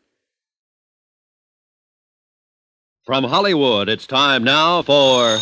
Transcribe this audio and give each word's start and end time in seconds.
From 3.05 3.25
Hollywood, 3.25 3.91
it's 3.91 4.07
time 4.07 4.45
now 4.45 4.81
for. 4.81 5.39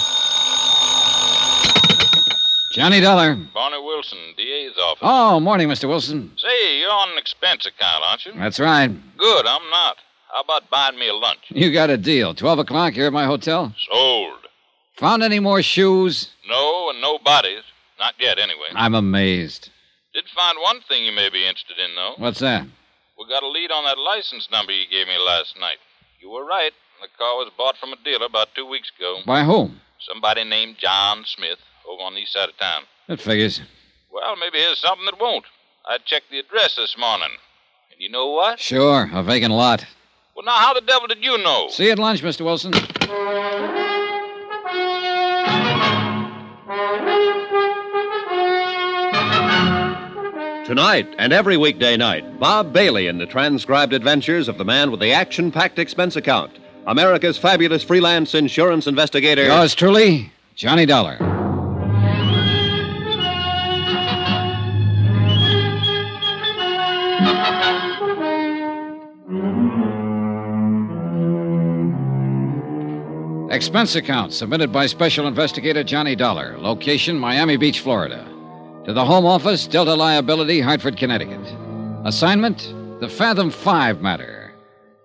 Johnny 2.78 3.00
Dollar. 3.00 3.34
Barney 3.52 3.82
Wilson, 3.82 4.18
DA's 4.36 4.78
office. 4.80 5.00
Oh, 5.02 5.40
morning, 5.40 5.66
Mr. 5.68 5.88
Wilson. 5.88 6.30
Say, 6.36 6.78
you're 6.78 6.92
on 6.92 7.10
an 7.10 7.18
expense 7.18 7.66
account, 7.66 8.04
aren't 8.08 8.24
you? 8.24 8.32
That's 8.36 8.60
right. 8.60 8.88
Good, 9.16 9.46
I'm 9.46 9.68
not. 9.68 9.96
How 10.32 10.42
about 10.42 10.70
buying 10.70 10.96
me 10.96 11.08
a 11.08 11.14
lunch? 11.14 11.40
You 11.48 11.72
got 11.72 11.90
a 11.90 11.96
deal. 11.96 12.34
12 12.34 12.60
o'clock 12.60 12.92
here 12.92 13.06
at 13.06 13.12
my 13.12 13.24
hotel. 13.24 13.74
Sold. 13.90 14.46
Found 14.98 15.24
any 15.24 15.40
more 15.40 15.60
shoes? 15.60 16.30
No, 16.48 16.90
and 16.90 17.00
no 17.00 17.18
bodies. 17.18 17.64
Not 17.98 18.14
yet, 18.20 18.38
anyway. 18.38 18.68
I'm 18.76 18.94
amazed. 18.94 19.70
Did 20.14 20.26
find 20.32 20.56
one 20.62 20.80
thing 20.88 21.04
you 21.04 21.10
may 21.12 21.30
be 21.30 21.46
interested 21.48 21.78
in, 21.78 21.96
though. 21.96 22.14
What's 22.18 22.38
that? 22.38 22.64
We 23.18 23.28
got 23.28 23.42
a 23.42 23.48
lead 23.48 23.72
on 23.72 23.82
that 23.86 23.98
license 23.98 24.48
number 24.52 24.70
you 24.70 24.86
gave 24.88 25.08
me 25.08 25.18
last 25.18 25.58
night. 25.58 25.78
You 26.20 26.30
were 26.30 26.44
right. 26.46 26.72
The 27.02 27.08
car 27.18 27.34
was 27.38 27.50
bought 27.58 27.76
from 27.78 27.92
a 27.92 27.96
dealer 28.04 28.26
about 28.26 28.54
two 28.54 28.66
weeks 28.66 28.92
ago. 28.96 29.18
By 29.26 29.42
whom? 29.42 29.80
Somebody 29.98 30.44
named 30.44 30.76
John 30.78 31.24
Smith 31.26 31.58
over 31.88 32.02
on 32.02 32.14
the 32.14 32.20
east 32.20 32.32
side 32.32 32.48
of 32.48 32.56
town. 32.58 32.82
That 33.06 33.20
figures. 33.20 33.60
Well, 34.12 34.36
maybe 34.36 34.58
here's 34.58 34.80
something 34.80 35.06
that 35.06 35.20
won't. 35.20 35.44
I 35.86 35.98
checked 36.04 36.30
the 36.30 36.38
address 36.38 36.76
this 36.76 36.96
morning. 36.98 37.30
And 37.92 38.00
you 38.00 38.10
know 38.10 38.28
what? 38.28 38.58
Sure, 38.60 39.08
a 39.12 39.22
vacant 39.22 39.54
lot. 39.54 39.84
Well, 40.36 40.44
now, 40.44 40.52
how 40.52 40.74
the 40.74 40.82
devil 40.82 41.08
did 41.08 41.24
you 41.24 41.38
know? 41.38 41.68
See 41.70 41.86
you 41.86 41.92
at 41.92 41.98
lunch, 41.98 42.22
Mr. 42.22 42.44
Wilson. 42.44 42.72
Tonight 50.64 51.08
and 51.18 51.32
every 51.32 51.56
weekday 51.56 51.96
night, 51.96 52.38
Bob 52.38 52.74
Bailey 52.74 53.06
in 53.06 53.16
the 53.16 53.24
transcribed 53.24 53.94
adventures 53.94 54.48
of 54.48 54.58
the 54.58 54.66
man 54.66 54.90
with 54.90 55.00
the 55.00 55.12
action 55.12 55.50
packed 55.50 55.78
expense 55.78 56.14
account, 56.14 56.58
America's 56.86 57.38
fabulous 57.38 57.82
freelance 57.82 58.34
insurance 58.34 58.86
investigator. 58.86 59.44
Yours 59.44 59.74
truly, 59.74 60.30
Johnny 60.54 60.84
Dollar. 60.84 61.37
Expense 73.58 73.96
account 73.96 74.32
submitted 74.32 74.72
by 74.72 74.86
Special 74.86 75.26
Investigator 75.26 75.82
Johnny 75.82 76.14
Dollar. 76.14 76.56
Location 76.58 77.18
Miami 77.18 77.56
Beach, 77.56 77.80
Florida. 77.80 78.24
To 78.84 78.92
the 78.92 79.04
Home 79.04 79.26
Office, 79.26 79.66
Delta 79.66 79.94
Liability, 79.94 80.60
Hartford, 80.60 80.96
Connecticut. 80.96 81.40
Assignment 82.04 82.72
The 83.00 83.08
Fathom 83.08 83.50
5 83.50 84.00
matter. 84.00 84.54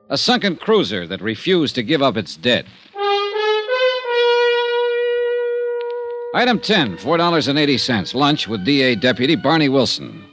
A 0.09 0.19
sunken 0.19 0.55
cruiser 0.55 1.07
that 1.07 1.19
refused 1.19 1.73
to 1.73 1.81
give 1.81 2.03
up 2.03 2.15
its 2.15 2.37
dead. 2.37 2.67
Item 6.35 6.59
10, 6.59 6.97
$4.80. 6.97 8.13
Lunch 8.13 8.47
with 8.47 8.63
DA 8.63 8.93
Deputy 8.93 9.35
Barney 9.35 9.67
Wilson. 9.67 10.23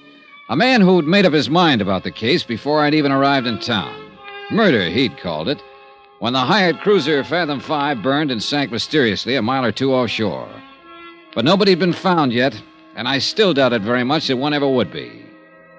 A 0.51 0.57
man 0.57 0.83
who'd 0.83 1.07
made 1.07 1.25
up 1.25 1.33
his 1.33 1.49
mind 1.49 1.81
about 1.81 2.05
the 2.05 2.11
case 2.11 2.43
before 2.43 2.85
I'd 2.85 2.93
even 2.93 3.13
arrived 3.13 3.47
in 3.47 3.59
town. 3.61 3.99
Murder, 4.51 4.91
he'd 4.91 5.17
called 5.17 5.49
it, 5.49 5.63
when 6.21 6.35
the 6.35 6.39
hired 6.39 6.79
cruiser 6.81 7.25
Fathom 7.25 7.61
5 7.61 8.03
burned 8.03 8.31
and 8.31 8.43
sank 8.43 8.71
mysteriously 8.71 9.37
a 9.37 9.43
mile 9.43 9.65
or 9.65 9.73
two 9.73 9.95
offshore. 9.95 10.49
But 11.35 11.47
nobody'd 11.47 11.79
been 11.79 11.95
found 11.95 12.33
yet, 12.33 12.61
and 12.95 13.09
I 13.09 13.19
still 13.19 13.55
doubted 13.55 13.83
very 13.83 14.05
much 14.05 14.27
that 14.29 14.37
one 14.37 14.53
ever 14.53 14.69
would 14.69 14.93
be. 14.93 15.25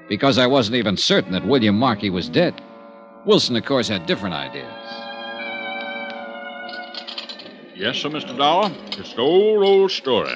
Because 0.10 0.40
I 0.40 0.48
wasn't 0.48 0.78
even 0.78 0.98
certain 0.98 1.32
that 1.34 1.46
William 1.46 1.78
Markey 1.78 2.10
was 2.10 2.28
dead. 2.28 2.60
Wilson, 3.24 3.56
of 3.56 3.66
course, 3.66 3.88
had 3.88 4.08
different 4.08 4.34
ideas. 4.34 4.66
Yes, 7.76 7.98
sir, 7.98 8.10
Mr. 8.10 8.36
Dollar. 8.36 8.72
It's 8.98 9.14
the 9.14 9.22
old, 9.22 9.64
old 9.64 9.92
story. 9.92 10.34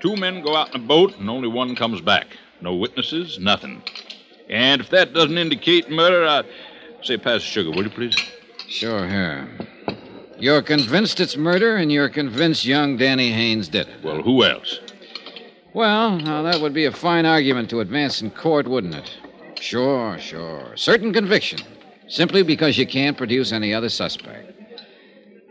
Two 0.00 0.16
men 0.16 0.42
go 0.42 0.56
out 0.56 0.74
in 0.74 0.82
a 0.82 0.84
boat, 0.84 1.14
and 1.18 1.28
only 1.28 1.48
one 1.48 1.76
comes 1.76 2.00
back. 2.00 2.26
No 2.62 2.74
witnesses, 2.74 3.38
nothing. 3.38 3.82
And 4.48 4.80
if 4.80 4.88
that 4.90 5.12
doesn't 5.12 5.36
indicate 5.36 5.90
murder, 5.90 6.26
I'd 6.26 6.46
say 7.02 7.18
pass 7.18 7.42
the 7.42 7.46
sugar, 7.46 7.70
will 7.70 7.84
you, 7.84 7.90
please? 7.90 8.16
Sure, 8.68 9.06
here. 9.06 9.48
You're 10.38 10.62
convinced 10.62 11.20
it's 11.20 11.36
murder, 11.36 11.76
and 11.76 11.90
you're 11.90 12.08
convinced 12.08 12.64
young 12.64 12.96
Danny 12.96 13.30
Haynes 13.32 13.68
did 13.68 13.88
it. 13.88 14.02
Well, 14.02 14.22
who 14.22 14.44
else? 14.44 14.80
Well, 15.72 16.18
now 16.18 16.42
that 16.42 16.60
would 16.60 16.74
be 16.74 16.86
a 16.86 16.92
fine 16.92 17.26
argument 17.26 17.70
to 17.70 17.80
advance 17.80 18.22
in 18.22 18.30
court, 18.30 18.66
wouldn't 18.66 18.94
it? 18.94 19.16
Sure, 19.60 20.18
sure. 20.18 20.72
Certain 20.76 21.12
conviction. 21.12 21.60
Simply 22.08 22.42
because 22.42 22.78
you 22.78 22.86
can't 22.86 23.16
produce 23.16 23.52
any 23.52 23.74
other 23.74 23.88
suspect. 23.88 24.52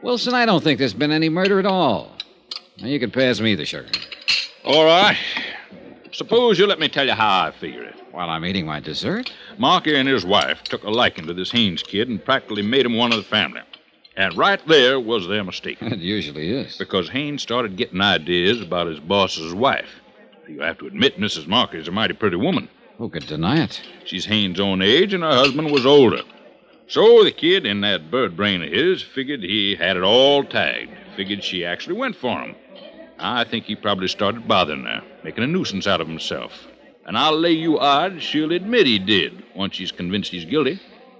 Wilson, 0.01 0.33
I 0.33 0.45
don't 0.45 0.63
think 0.63 0.79
there's 0.79 0.93
been 0.93 1.11
any 1.11 1.29
murder 1.29 1.59
at 1.59 1.65
all. 1.65 2.11
Now, 2.79 2.87
you 2.87 2.99
can 2.99 3.11
pass 3.11 3.39
me 3.39 3.55
the 3.55 3.65
sugar. 3.65 3.89
All 4.63 4.85
right. 4.85 5.17
Suppose 6.15 6.57
you 6.57 6.65
let 6.65 6.79
me 6.79 6.87
tell 6.87 7.05
you 7.05 7.11
how 7.11 7.43
I 7.43 7.51
figure 7.51 7.83
it. 7.83 7.95
While 8.13 8.29
I'm 8.29 8.45
eating 8.45 8.65
my 8.65 8.79
dessert? 8.79 9.33
Markey 9.57 9.97
and 9.97 10.07
his 10.07 10.25
wife 10.25 10.63
took 10.63 10.83
a 10.83 10.89
liking 10.89 11.27
to 11.27 11.33
this 11.33 11.51
Haynes 11.51 11.83
kid 11.83 12.07
and 12.07 12.23
practically 12.23 12.61
made 12.61 12.85
him 12.85 12.95
one 12.95 13.11
of 13.11 13.17
the 13.17 13.25
family. 13.25 13.59
And 14.15 14.33
right 14.37 14.65
there 14.65 14.97
was 14.97 15.27
their 15.27 15.43
mistake. 15.43 15.77
It 15.81 15.99
usually 15.99 16.51
is. 16.51 16.77
Because 16.77 17.09
Haynes 17.09 17.41
started 17.41 17.75
getting 17.75 17.99
ideas 17.99 18.61
about 18.61 18.87
his 18.87 19.01
boss's 19.01 19.53
wife. 19.53 19.89
You 20.47 20.61
have 20.61 20.77
to 20.77 20.87
admit, 20.87 21.19
Mrs. 21.19 21.47
Markey's 21.47 21.89
a 21.89 21.91
mighty 21.91 22.13
pretty 22.13 22.37
woman. 22.37 22.69
Who 22.97 23.09
could 23.09 23.27
deny 23.27 23.61
it? 23.63 23.81
She's 24.05 24.25
Haynes' 24.25 24.61
own 24.61 24.81
age, 24.81 25.13
and 25.13 25.21
her 25.21 25.35
husband 25.35 25.69
was 25.69 25.85
older. 25.85 26.21
So 26.87 27.25
the 27.25 27.31
kid 27.33 27.65
in 27.65 27.81
that 27.81 28.09
bird 28.09 28.37
brain 28.37 28.61
of 28.61 28.71
his 28.71 29.01
figured 29.01 29.43
he 29.43 29.75
had 29.75 29.97
it 29.97 30.03
all 30.03 30.45
tagged. 30.45 30.91
Figured 31.17 31.43
she 31.43 31.65
actually 31.65 31.97
went 31.97 32.15
for 32.15 32.39
him. 32.39 32.55
I 33.25 33.43
think 33.43 33.65
he 33.65 33.75
probably 33.75 34.07
started 34.07 34.47
bothering 34.47 34.83
her, 34.83 35.01
making 35.23 35.43
a 35.43 35.47
nuisance 35.47 35.87
out 35.87 36.01
of 36.01 36.07
himself. 36.07 36.51
And 37.05 37.17
I'll 37.17 37.37
lay 37.37 37.51
you 37.51 37.79
odds 37.79 38.23
she'll 38.23 38.51
admit 38.51 38.85
he 38.87 38.99
did 38.99 39.43
once 39.55 39.75
she's 39.75 39.91
convinced 39.91 40.31
he's 40.31 40.45
guilty. 40.45 40.79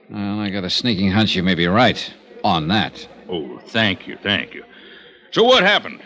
Well, 0.09 0.39
I 0.39 0.49
got 0.49 0.63
a 0.63 0.69
sneaking 0.69 1.11
hunch 1.11 1.35
you 1.35 1.43
may 1.43 1.55
be 1.55 1.67
right 1.67 2.13
on 2.43 2.67
that. 2.67 3.07
Oh, 3.29 3.59
thank 3.67 4.07
you, 4.07 4.17
thank 4.21 4.53
you. 4.53 4.63
So 5.31 5.43
what 5.43 5.63
happened? 5.63 6.01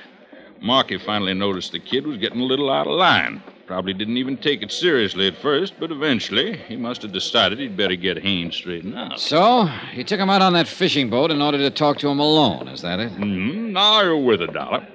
Markey 0.61 0.97
finally 0.97 1.33
noticed 1.33 1.71
the 1.71 1.79
kid 1.79 2.07
was 2.07 2.17
getting 2.17 2.41
a 2.41 2.45
little 2.45 2.69
out 2.69 2.87
of 2.87 2.93
line. 2.93 3.43
Probably 3.67 3.93
didn't 3.93 4.17
even 4.17 4.35
take 4.35 4.63
it 4.63 4.71
seriously 4.71 5.27
at 5.27 5.37
first, 5.37 5.75
but 5.79 5.91
eventually 5.91 6.57
he 6.57 6.75
must 6.75 7.03
have 7.03 7.11
decided 7.11 7.59
he'd 7.59 7.77
better 7.77 7.95
get 7.95 8.17
Haynes 8.17 8.55
straightened 8.55 8.97
out. 8.97 9.19
So, 9.19 9.65
he 9.91 10.03
took 10.03 10.19
him 10.19 10.29
out 10.29 10.41
on 10.41 10.53
that 10.53 10.67
fishing 10.67 11.09
boat 11.09 11.29
in 11.29 11.41
order 11.41 11.59
to 11.59 11.69
talk 11.69 11.99
to 11.99 12.09
him 12.09 12.19
alone, 12.19 12.67
is 12.67 12.81
that 12.81 12.99
it? 12.99 13.11
Mm-hmm. 13.11 13.73
Now 13.73 14.01
you're 14.01 14.17
with 14.17 14.41
a 14.41 14.47
dollar. 14.47 14.87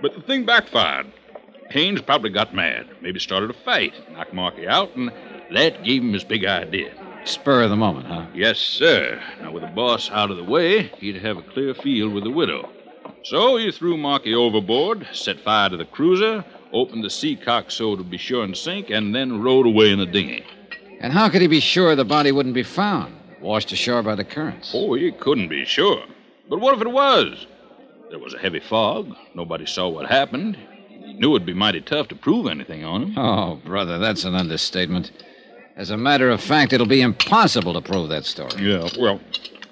But 0.00 0.14
the 0.14 0.22
thing 0.22 0.44
backfired. 0.44 1.06
Haynes 1.70 2.00
probably 2.00 2.30
got 2.30 2.54
mad, 2.54 2.88
maybe 3.02 3.20
started 3.20 3.50
a 3.50 3.54
fight, 3.64 3.92
knocked 4.12 4.32
Markey 4.32 4.66
out, 4.66 4.94
and 4.96 5.12
that 5.52 5.84
gave 5.84 6.02
him 6.02 6.12
his 6.14 6.24
big 6.24 6.44
idea. 6.44 6.92
Spur 7.24 7.64
of 7.64 7.70
the 7.70 7.76
moment, 7.76 8.06
huh? 8.06 8.26
Yes, 8.32 8.58
sir. 8.58 9.20
Now, 9.42 9.52
with 9.52 9.62
the 9.62 9.68
boss 9.68 10.10
out 10.10 10.30
of 10.30 10.38
the 10.38 10.44
way, 10.44 10.84
he'd 10.98 11.16
have 11.16 11.36
a 11.36 11.42
clear 11.42 11.74
field 11.74 12.14
with 12.14 12.24
the 12.24 12.30
widow. 12.30 12.70
So 13.22 13.56
he 13.56 13.70
threw 13.70 13.98
Markey 13.98 14.34
overboard, 14.34 15.06
set 15.12 15.40
fire 15.40 15.68
to 15.68 15.76
the 15.76 15.84
cruiser, 15.84 16.44
opened 16.72 17.04
the 17.04 17.10
seacock 17.10 17.70
so 17.70 17.96
to 17.96 18.02
be 18.02 18.16
sure 18.16 18.44
and 18.44 18.56
sink, 18.56 18.88
and 18.88 19.14
then 19.14 19.42
rowed 19.42 19.66
away 19.66 19.90
in 19.90 19.98
the 19.98 20.06
dinghy. 20.06 20.44
And 21.00 21.12
how 21.12 21.28
could 21.28 21.42
he 21.42 21.48
be 21.48 21.60
sure 21.60 21.94
the 21.94 22.04
body 22.04 22.32
wouldn't 22.32 22.54
be 22.54 22.62
found? 22.62 23.14
Washed 23.40 23.72
ashore 23.72 24.02
by 24.02 24.14
the 24.14 24.24
currents. 24.24 24.72
Oh, 24.74 24.94
he 24.94 25.12
couldn't 25.12 25.48
be 25.48 25.64
sure. 25.64 26.02
But 26.48 26.60
what 26.60 26.74
if 26.74 26.80
it 26.80 26.90
was? 26.90 27.46
There 28.10 28.18
was 28.18 28.34
a 28.34 28.38
heavy 28.38 28.60
fog. 28.60 29.14
Nobody 29.34 29.66
saw 29.66 29.88
what 29.88 30.06
happened. 30.06 30.56
He 30.88 31.12
knew 31.14 31.34
it'd 31.34 31.46
be 31.46 31.54
mighty 31.54 31.80
tough 31.80 32.08
to 32.08 32.14
prove 32.14 32.46
anything 32.46 32.84
on 32.84 33.02
him. 33.02 33.18
Oh, 33.18 33.56
brother, 33.64 33.98
that's 33.98 34.24
an 34.24 34.34
understatement. 34.34 35.10
As 35.76 35.90
a 35.90 35.96
matter 35.96 36.30
of 36.30 36.40
fact, 36.40 36.72
it'll 36.72 36.86
be 36.86 37.02
impossible 37.02 37.74
to 37.74 37.80
prove 37.80 38.08
that 38.08 38.24
story. 38.24 38.50
Yeah, 38.58 38.88
well, 38.98 39.20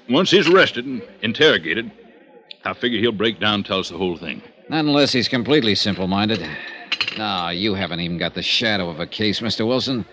once 0.08 0.30
he's 0.30 0.48
arrested 0.48 0.84
and 0.84 1.02
interrogated, 1.22 1.90
I 2.64 2.74
figure 2.74 3.00
he'll 3.00 3.12
break 3.12 3.40
down 3.40 3.54
and 3.54 3.66
tell 3.66 3.80
us 3.80 3.88
the 3.88 3.98
whole 3.98 4.16
thing. 4.16 4.42
Not 4.68 4.80
unless 4.80 5.12
he's 5.12 5.28
completely 5.28 5.74
simple 5.74 6.06
minded. 6.06 6.46
No, 7.16 7.48
you 7.48 7.74
haven't 7.74 8.00
even 8.00 8.18
got 8.18 8.34
the 8.34 8.42
shadow 8.42 8.90
of 8.90 9.00
a 9.00 9.06
case, 9.06 9.40
Mr. 9.40 9.66
Wilson. 9.66 10.04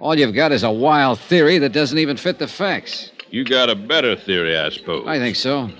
All 0.00 0.18
you've 0.18 0.34
got 0.34 0.52
is 0.52 0.62
a 0.62 0.70
wild 0.70 1.20
theory 1.20 1.58
that 1.58 1.72
doesn't 1.72 1.98
even 1.98 2.16
fit 2.16 2.38
the 2.38 2.48
facts. 2.48 3.12
You 3.30 3.44
got 3.44 3.68
a 3.68 3.74
better 3.74 4.16
theory, 4.16 4.56
I 4.56 4.70
suppose. 4.70 5.06
I 5.06 5.18
think 5.18 5.36
so. 5.36 5.70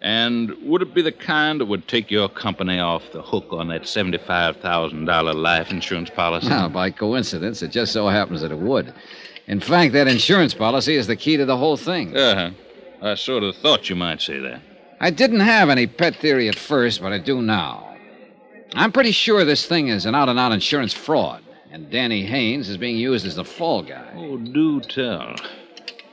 And 0.00 0.54
would 0.62 0.82
it 0.82 0.94
be 0.94 1.02
the 1.02 1.12
kind 1.12 1.60
that 1.60 1.66
would 1.66 1.88
take 1.88 2.10
your 2.10 2.28
company 2.28 2.78
off 2.78 3.10
the 3.12 3.22
hook 3.22 3.46
on 3.50 3.68
that 3.68 3.82
$75,000 3.82 5.34
life 5.34 5.70
insurance 5.70 6.10
policy? 6.10 6.48
Now, 6.48 6.68
by 6.68 6.90
coincidence, 6.90 7.62
it 7.62 7.72
just 7.72 7.92
so 7.92 8.06
happens 8.08 8.42
that 8.42 8.52
it 8.52 8.58
would. 8.58 8.94
In 9.48 9.60
fact, 9.60 9.94
that 9.94 10.06
insurance 10.06 10.54
policy 10.54 10.94
is 10.94 11.08
the 11.08 11.16
key 11.16 11.36
to 11.36 11.44
the 11.44 11.56
whole 11.56 11.76
thing. 11.76 12.16
Uh 12.16 12.34
huh. 12.34 12.50
I 13.10 13.14
sort 13.14 13.42
of 13.42 13.56
thought 13.56 13.88
you 13.88 13.96
might 13.96 14.20
say 14.20 14.38
that. 14.38 14.60
I 15.00 15.10
didn't 15.10 15.40
have 15.40 15.70
any 15.70 15.86
pet 15.86 16.16
theory 16.16 16.48
at 16.48 16.56
first, 16.56 17.00
but 17.00 17.12
I 17.12 17.18
do 17.18 17.40
now. 17.40 17.96
I'm 18.74 18.92
pretty 18.92 19.12
sure 19.12 19.44
this 19.44 19.66
thing 19.66 19.88
is 19.88 20.06
an 20.06 20.14
out 20.14 20.28
and 20.28 20.38
out 20.38 20.52
insurance 20.52 20.92
fraud, 20.92 21.42
and 21.72 21.90
Danny 21.90 22.24
Haynes 22.24 22.68
is 22.68 22.76
being 22.76 22.96
used 22.96 23.26
as 23.26 23.36
the 23.36 23.44
fall 23.44 23.82
guy. 23.82 24.12
Oh, 24.16 24.36
do 24.36 24.80
tell. 24.80 25.34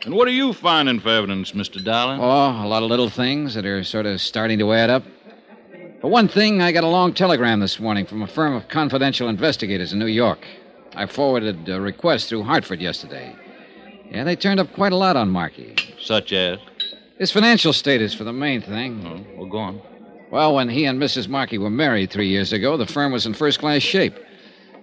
And 0.05 0.13
what 0.13 0.27
are 0.27 0.31
you 0.31 0.53
finding 0.53 0.99
for 0.99 1.09
evidence, 1.09 1.53
Mr. 1.53 1.83
Dollar? 1.83 2.19
Oh, 2.21 2.63
a 2.63 2.67
lot 2.67 2.83
of 2.83 2.89
little 2.89 3.09
things 3.09 3.55
that 3.55 3.65
are 3.65 3.83
sort 3.83 4.05
of 4.05 4.21
starting 4.21 4.59
to 4.59 4.71
add 4.71 4.91
up. 4.91 5.01
For 5.99 6.11
one 6.11 6.27
thing, 6.27 6.61
I 6.61 6.71
got 6.71 6.83
a 6.83 6.87
long 6.87 7.11
telegram 7.11 7.59
this 7.59 7.79
morning 7.79 8.05
from 8.05 8.21
a 8.21 8.27
firm 8.27 8.53
of 8.53 8.67
confidential 8.67 9.27
investigators 9.29 9.93
in 9.93 9.97
New 9.97 10.05
York. 10.05 10.45
I 10.93 11.07
forwarded 11.07 11.67
a 11.67 11.81
request 11.81 12.29
through 12.29 12.43
Hartford 12.43 12.81
yesterday. 12.81 13.35
Yeah, 14.11 14.23
they 14.23 14.35
turned 14.35 14.59
up 14.59 14.71
quite 14.73 14.91
a 14.91 14.95
lot 14.95 15.15
on 15.15 15.31
Markey. 15.31 15.75
Such 15.99 16.31
as? 16.33 16.59
His 17.17 17.31
financial 17.31 17.73
status 17.73 18.13
for 18.13 18.25
the 18.25 18.31
main 18.31 18.61
thing. 18.61 19.03
Oh, 19.07 19.39
well, 19.39 19.49
go 19.49 19.57
on. 19.57 19.81
Well, 20.29 20.53
when 20.53 20.69
he 20.69 20.85
and 20.85 21.01
Mrs. 21.01 21.27
Markey 21.27 21.57
were 21.57 21.71
married 21.71 22.11
three 22.11 22.27
years 22.27 22.53
ago, 22.53 22.77
the 22.77 22.85
firm 22.85 23.11
was 23.11 23.25
in 23.25 23.33
first 23.33 23.57
class 23.57 23.81
shape. 23.81 24.13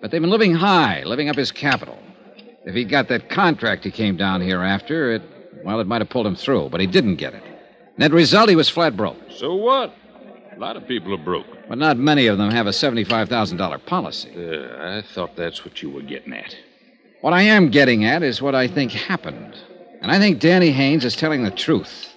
But 0.00 0.10
they've 0.10 0.20
been 0.20 0.30
living 0.30 0.56
high, 0.56 1.04
living 1.04 1.28
up 1.28 1.36
his 1.36 1.52
capital. 1.52 1.96
If 2.64 2.74
he'd 2.74 2.88
got 2.88 3.08
that 3.08 3.28
contract 3.28 3.84
he 3.84 3.90
came 3.90 4.16
down 4.16 4.40
here 4.40 4.62
after, 4.62 5.12
it, 5.12 5.22
well, 5.64 5.80
it 5.80 5.86
might 5.86 6.00
have 6.00 6.10
pulled 6.10 6.26
him 6.26 6.36
through, 6.36 6.68
but 6.70 6.80
he 6.80 6.86
didn't 6.86 7.16
get 7.16 7.34
it. 7.34 7.42
Net 7.98 8.12
result, 8.12 8.48
he 8.48 8.56
was 8.56 8.68
flat 8.68 8.96
broke. 8.96 9.16
So 9.30 9.54
what? 9.54 9.94
A 10.54 10.58
lot 10.58 10.76
of 10.76 10.86
people 10.86 11.12
are 11.14 11.24
broke. 11.24 11.46
But 11.68 11.78
not 11.78 11.96
many 11.96 12.26
of 12.26 12.38
them 12.38 12.50
have 12.50 12.66
a 12.66 12.70
$75,000 12.70 13.86
policy. 13.86 14.30
Uh, 14.36 14.98
I 14.98 15.02
thought 15.02 15.36
that's 15.36 15.64
what 15.64 15.82
you 15.82 15.90
were 15.90 16.02
getting 16.02 16.32
at. 16.32 16.54
What 17.20 17.32
I 17.32 17.42
am 17.42 17.70
getting 17.70 18.04
at 18.04 18.22
is 18.22 18.42
what 18.42 18.54
I 18.54 18.68
think 18.68 18.92
happened. 18.92 19.56
And 20.00 20.10
I 20.10 20.18
think 20.18 20.40
Danny 20.40 20.70
Haynes 20.70 21.04
is 21.04 21.16
telling 21.16 21.44
the 21.44 21.50
truth. 21.50 22.12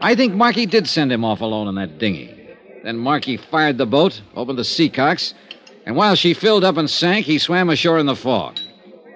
I 0.00 0.14
think 0.14 0.34
Markey 0.34 0.66
did 0.66 0.88
send 0.88 1.12
him 1.12 1.24
off 1.24 1.40
alone 1.40 1.68
in 1.68 1.74
that 1.74 1.98
dinghy. 1.98 2.36
Then 2.82 2.96
Markey 2.96 3.36
fired 3.36 3.76
the 3.76 3.86
boat, 3.86 4.22
opened 4.34 4.58
the 4.58 4.62
seacocks, 4.62 5.34
and 5.84 5.96
while 5.96 6.14
she 6.14 6.32
filled 6.32 6.64
up 6.64 6.78
and 6.78 6.88
sank, 6.88 7.26
he 7.26 7.38
swam 7.38 7.68
ashore 7.68 7.98
in 7.98 8.06
the 8.06 8.16
fog. 8.16 8.58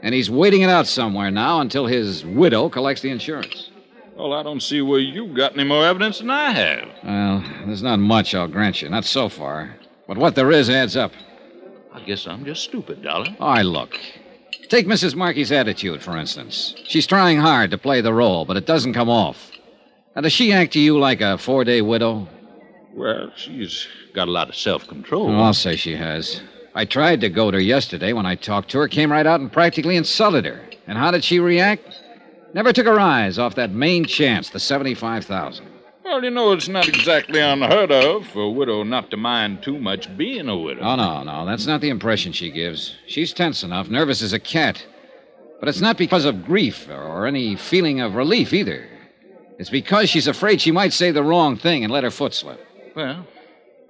And 0.04 0.14
he's 0.14 0.30
waiting 0.30 0.60
it 0.60 0.68
out 0.68 0.86
somewhere 0.86 1.30
now 1.30 1.60
until 1.60 1.86
his 1.86 2.26
widow 2.26 2.68
collects 2.68 3.00
the 3.00 3.08
insurance. 3.08 3.70
Well, 4.14 4.34
I 4.34 4.42
don't 4.42 4.62
see 4.62 4.82
where 4.82 5.00
you've 5.00 5.34
got 5.34 5.54
any 5.54 5.64
more 5.64 5.82
evidence 5.82 6.18
than 6.18 6.28
I 6.28 6.50
have. 6.50 6.88
Well, 7.02 7.44
there's 7.64 7.82
not 7.82 7.98
much, 7.98 8.34
I'll 8.34 8.46
grant 8.46 8.82
you. 8.82 8.90
Not 8.90 9.06
so 9.06 9.30
far. 9.30 9.74
But 10.06 10.18
what 10.18 10.34
there 10.34 10.52
is 10.52 10.68
adds 10.68 10.94
up. 10.94 11.12
I 11.90 12.00
guess 12.00 12.26
I'm 12.26 12.44
just 12.44 12.64
stupid, 12.64 13.02
Dollar. 13.02 13.28
All 13.40 13.48
oh, 13.48 13.52
right, 13.54 13.64
look. 13.64 13.98
Take 14.68 14.86
Mrs. 14.86 15.14
Markey's 15.14 15.50
attitude, 15.50 16.02
for 16.02 16.18
instance. 16.18 16.74
She's 16.84 17.06
trying 17.06 17.38
hard 17.38 17.70
to 17.70 17.78
play 17.78 18.02
the 18.02 18.12
role, 18.12 18.44
but 18.44 18.58
it 18.58 18.66
doesn't 18.66 18.92
come 18.92 19.08
off. 19.08 19.52
Now, 20.14 20.20
does 20.20 20.34
she 20.34 20.52
act 20.52 20.74
to 20.74 20.80
you 20.80 20.98
like 20.98 21.22
a 21.22 21.38
four 21.38 21.64
day 21.64 21.80
widow? 21.80 22.28
Well, 22.92 23.32
she's 23.36 23.88
got 24.12 24.28
a 24.28 24.30
lot 24.30 24.50
of 24.50 24.54
self 24.54 24.86
control. 24.86 25.30
Oh, 25.30 25.40
I'll 25.40 25.54
say 25.54 25.76
she 25.76 25.96
has. 25.96 26.42
I 26.76 26.84
tried 26.84 27.20
to 27.20 27.28
goad 27.28 27.54
her 27.54 27.60
yesterday 27.60 28.12
when 28.12 28.26
I 28.26 28.34
talked 28.34 28.70
to 28.70 28.78
her, 28.78 28.88
came 28.88 29.12
right 29.12 29.26
out 29.26 29.40
and 29.40 29.52
practically 29.52 29.96
insulted 29.96 30.44
her. 30.44 30.60
And 30.88 30.98
how 30.98 31.12
did 31.12 31.22
she 31.22 31.38
react? 31.38 32.00
Never 32.52 32.72
took 32.72 32.86
her 32.86 32.98
eyes 32.98 33.38
off 33.38 33.54
that 33.54 33.70
main 33.70 34.04
chance, 34.04 34.50
the 34.50 34.58
75000 34.58 35.66
Well, 36.04 36.24
you 36.24 36.30
know, 36.30 36.52
it's 36.52 36.68
not 36.68 36.88
exactly 36.88 37.40
unheard 37.40 37.92
of 37.92 38.26
for 38.26 38.42
a 38.42 38.50
widow 38.50 38.82
not 38.82 39.10
to 39.12 39.16
mind 39.16 39.62
too 39.62 39.78
much 39.78 40.14
being 40.16 40.48
a 40.48 40.56
widow. 40.56 40.82
Oh, 40.82 40.96
no, 40.96 41.22
no. 41.22 41.46
That's 41.46 41.66
not 41.66 41.80
the 41.80 41.90
impression 41.90 42.32
she 42.32 42.50
gives. 42.50 42.96
She's 43.06 43.32
tense 43.32 43.62
enough, 43.62 43.88
nervous 43.88 44.20
as 44.20 44.32
a 44.32 44.40
cat. 44.40 44.84
But 45.60 45.68
it's 45.68 45.80
not 45.80 45.96
because 45.96 46.24
of 46.24 46.44
grief 46.44 46.88
or 46.88 47.26
any 47.26 47.54
feeling 47.54 48.00
of 48.00 48.16
relief 48.16 48.52
either. 48.52 48.88
It's 49.58 49.70
because 49.70 50.10
she's 50.10 50.26
afraid 50.26 50.60
she 50.60 50.72
might 50.72 50.92
say 50.92 51.12
the 51.12 51.22
wrong 51.22 51.56
thing 51.56 51.84
and 51.84 51.92
let 51.92 52.04
her 52.04 52.10
foot 52.10 52.34
slip. 52.34 52.60
Well, 52.96 53.26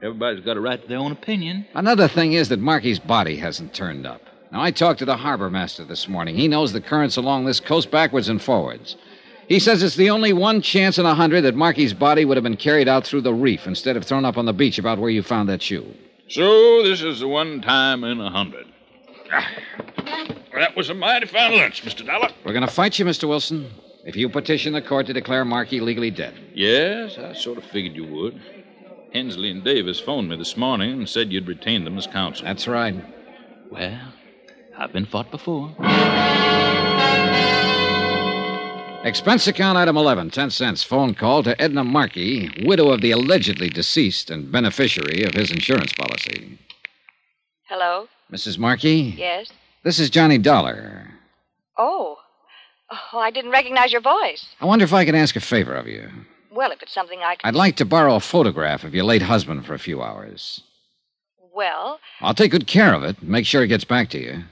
everybody's 0.05 0.45
got 0.45 0.57
a 0.57 0.61
right 0.61 0.81
to 0.81 0.87
their 0.87 0.99
own 0.99 1.13
opinion. 1.13 1.67
Another 1.75 2.07
thing 2.07 2.35
is 2.35 2.49
that 2.51 2.61
Markey's 2.61 2.99
body 2.99 3.37
hasn't 3.37 3.73
turned 3.75 4.07
up. 4.07 4.21
Now, 4.53 4.63
I 4.63 4.71
talked 4.71 4.99
to 5.01 5.05
the 5.05 5.17
harbor 5.17 5.51
master 5.51 5.85
this 5.85 6.09
morning. 6.09 6.37
He 6.37 6.47
knows 6.47 6.73
the 6.73 6.81
currents 6.81 7.17
along 7.17 7.45
this 7.45 7.59
coast 7.59 7.91
backwards 7.91 8.29
and 8.29 8.41
forwards. 8.41 8.97
He 9.49 9.59
says 9.59 9.83
it's 9.83 9.97
the 9.97 10.11
only 10.11 10.33
one 10.33 10.63
chance 10.63 10.99
in 10.99 11.07
a 11.07 11.15
hundred 11.15 11.43
that 11.43 11.55
Markey's 11.55 11.93
body 11.93 12.25
would 12.25 12.37
have 12.37 12.45
been 12.45 12.57
carried 12.57 12.89
out 12.89 13.05
through 13.05 13.23
the 13.23 13.35
reef 13.35 13.67
instead 13.67 13.97
of 13.97 14.05
thrown 14.05 14.25
up 14.25 14.39
on 14.39 14.47
the 14.47 14.53
beach 14.53 14.79
about 14.79 14.99
where 14.99 15.11
you 15.11 15.23
found 15.23 15.49
that 15.49 15.63
shoe. 15.63 15.87
So, 16.29 16.83
this 16.83 17.03
is 17.03 17.21
the 17.21 17.29
one 17.29 17.61
time 17.61 18.05
in 18.05 18.21
a 18.21 18.31
hundred. 18.31 18.67
Ah, 19.33 19.51
that 20.55 20.77
was 20.77 20.89
a 20.89 20.95
mighty 20.95 21.27
fine 21.27 21.57
lunch, 21.57 21.85
Mr. 21.85 22.07
Dollar. 22.07 22.31
We're 22.45 22.53
going 22.53 22.67
to 22.67 22.73
fight 22.73 22.99
you, 22.99 23.05
Mr. 23.05 23.29
Wilson, 23.29 23.71
if 24.05 24.17
you 24.17 24.29
petition 24.29 24.73
the 24.73 24.81
court 24.81 25.07
to 25.07 25.13
declare 25.13 25.45
Markey 25.45 25.81
legally 25.81 26.11
dead. 26.11 26.35
Yes, 26.55 27.19
I 27.19 27.35
sort 27.35 27.59
of 27.59 27.65
figured 27.65 27.97
you 27.97 28.07
would. 28.07 28.41
Hensley 29.15 29.53
and 29.53 29.63
Davis 29.63 30.01
phoned 30.01 30.29
me 30.29 30.37
this 30.37 30.57
morning 30.57 30.91
and 30.91 31.09
said 31.09 31.33
you'd 31.33 31.47
retained 31.47 31.87
them 31.87 31.97
as 31.97 32.07
counsel. 32.09 32.45
That's 32.45 32.67
right. 32.67 32.97
Well, 33.71 34.13
I've 34.77 34.93
been 34.93 35.07
fought 35.07 35.31
before. 35.31 35.73
Expense 39.05 39.47
account 39.47 39.79
item 39.79 39.97
11, 39.97 40.31
10 40.31 40.51
cents. 40.51 40.83
Phone 40.83 41.15
call 41.15 41.45
to 41.45 41.61
Edna 41.63 41.85
Markey, 41.85 42.51
widow 42.65 42.91
of 42.91 43.03
the 43.03 43.13
allegedly 43.13 43.69
deceased 43.69 44.31
and 44.31 44.51
beneficiary 44.51 45.23
of 45.23 45.35
his 45.35 45.53
insurance 45.53 45.93
policy. 45.93 46.59
Hello? 47.69 48.09
Mrs. 48.33 48.59
Markey? 48.59 49.15
Yes? 49.17 49.53
This 49.85 50.01
is 50.01 50.11
Johnny 50.11 50.39
Dollar. 50.39 51.09
Oh. 51.79 52.19
Oh, 52.91 53.19
I 53.19 53.31
didn't 53.31 53.53
recognize 53.53 53.93
your 53.93 54.01
voice. 54.01 54.47
I 54.61 54.65
wonder 54.65 54.85
if 54.85 54.93
I 54.93 55.05
could 55.05 55.15
ask 55.15 55.37
a 55.37 55.41
favor 55.41 55.75
of 55.75 55.87
you. 55.87 56.11
Well, 56.55 56.71
if 56.71 56.83
it's 56.83 56.95
something 56.95 57.19
I 57.21 57.35
can. 57.35 57.49
I'd 57.49 57.57
like 57.57 57.77
to 57.77 57.85
borrow 57.85 58.15
a 58.15 58.21
photograph 58.21 58.85
of 58.85 58.95
your 58.95 59.05
late 59.05 59.23
husband 59.23 59.67
for 59.67 59.75
a 59.75 59.79
few 59.79 60.03
hours. 60.03 60.61
Well, 61.53 61.99
I'll 62.21 62.35
take 62.35 62.53
good 62.53 62.67
care 62.69 62.95
of 62.95 63.03
it, 63.03 63.23
make 63.23 63.45
sure 63.45 63.63
it 63.63 63.69
gets 63.69 63.85
back 63.85 64.09
to 64.11 64.21
you. 64.21 64.45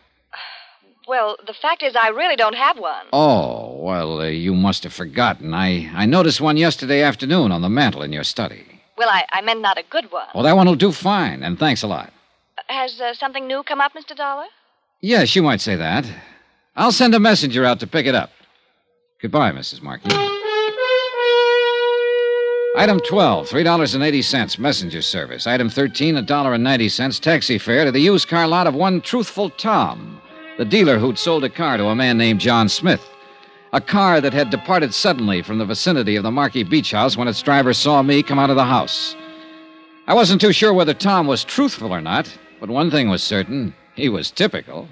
well, 1.06 1.36
the 1.46 1.52
fact 1.52 1.82
is, 1.82 1.94
I 1.94 2.08
really 2.08 2.36
don't 2.36 2.56
have 2.56 2.78
one. 2.78 3.06
Oh, 3.12 3.76
well, 3.80 4.20
uh, 4.20 4.26
you 4.26 4.52
must 4.54 4.82
have 4.82 4.92
forgotten. 4.92 5.54
I, 5.54 5.90
I 5.94 6.06
noticed 6.06 6.40
one 6.40 6.56
yesterday 6.56 7.02
afternoon 7.02 7.52
on 7.52 7.62
the 7.62 7.68
mantel 7.68 8.02
in 8.02 8.12
your 8.12 8.24
study. 8.24 8.64
Well, 8.98 9.08
I, 9.08 9.24
I 9.30 9.40
meant 9.40 9.60
not 9.60 9.78
a 9.78 9.84
good 9.88 10.10
one. 10.10 10.26
Well, 10.34 10.44
that 10.44 10.56
one 10.56 10.66
will 10.66 10.74
do 10.74 10.92
fine, 10.92 11.42
and 11.42 11.58
thanks 11.58 11.82
a 11.82 11.86
lot. 11.86 12.12
Has 12.68 13.00
uh, 13.00 13.14
something 13.14 13.46
new 13.46 13.62
come 13.62 13.80
up, 13.80 13.94
Mr. 13.94 14.16
Dollar? 14.16 14.46
Yes, 15.00 15.34
you 15.36 15.42
might 15.42 15.60
say 15.60 15.76
that. 15.76 16.04
I'll 16.74 16.92
send 16.92 17.14
a 17.14 17.20
messenger 17.20 17.64
out 17.64 17.80
to 17.80 17.86
pick 17.86 18.06
it 18.06 18.14
up. 18.14 18.30
Goodbye, 19.20 19.52
Mrs. 19.52 19.82
Markey. 19.82 20.10
Item 22.74 23.00
12, 23.00 23.50
$3.80 23.50 24.58
messenger 24.58 25.02
service. 25.02 25.46
Item 25.46 25.68
13, 25.68 26.16
$1.90 26.16 27.20
taxi 27.20 27.58
fare 27.58 27.84
to 27.84 27.92
the 27.92 28.00
used 28.00 28.28
car 28.28 28.48
lot 28.48 28.66
of 28.66 28.74
one 28.74 29.02
truthful 29.02 29.50
Tom, 29.50 30.18
the 30.56 30.64
dealer 30.64 30.98
who'd 30.98 31.18
sold 31.18 31.44
a 31.44 31.50
car 31.50 31.76
to 31.76 31.88
a 31.88 31.94
man 31.94 32.16
named 32.16 32.40
John 32.40 32.70
Smith. 32.70 33.06
A 33.74 33.80
car 33.80 34.22
that 34.22 34.32
had 34.32 34.48
departed 34.48 34.94
suddenly 34.94 35.42
from 35.42 35.58
the 35.58 35.66
vicinity 35.66 36.16
of 36.16 36.22
the 36.22 36.30
Markey 36.30 36.62
Beach 36.62 36.92
House 36.92 37.14
when 37.14 37.28
its 37.28 37.42
driver 37.42 37.74
saw 37.74 38.00
me 38.00 38.22
come 38.22 38.38
out 38.38 38.48
of 38.48 38.56
the 38.56 38.64
house. 38.64 39.16
I 40.06 40.14
wasn't 40.14 40.40
too 40.40 40.52
sure 40.54 40.72
whether 40.72 40.94
Tom 40.94 41.26
was 41.26 41.44
truthful 41.44 41.92
or 41.92 42.00
not, 42.00 42.26
but 42.58 42.70
one 42.70 42.90
thing 42.90 43.10
was 43.10 43.22
certain 43.22 43.74
he 43.94 44.08
was 44.08 44.30
typical. 44.30 44.88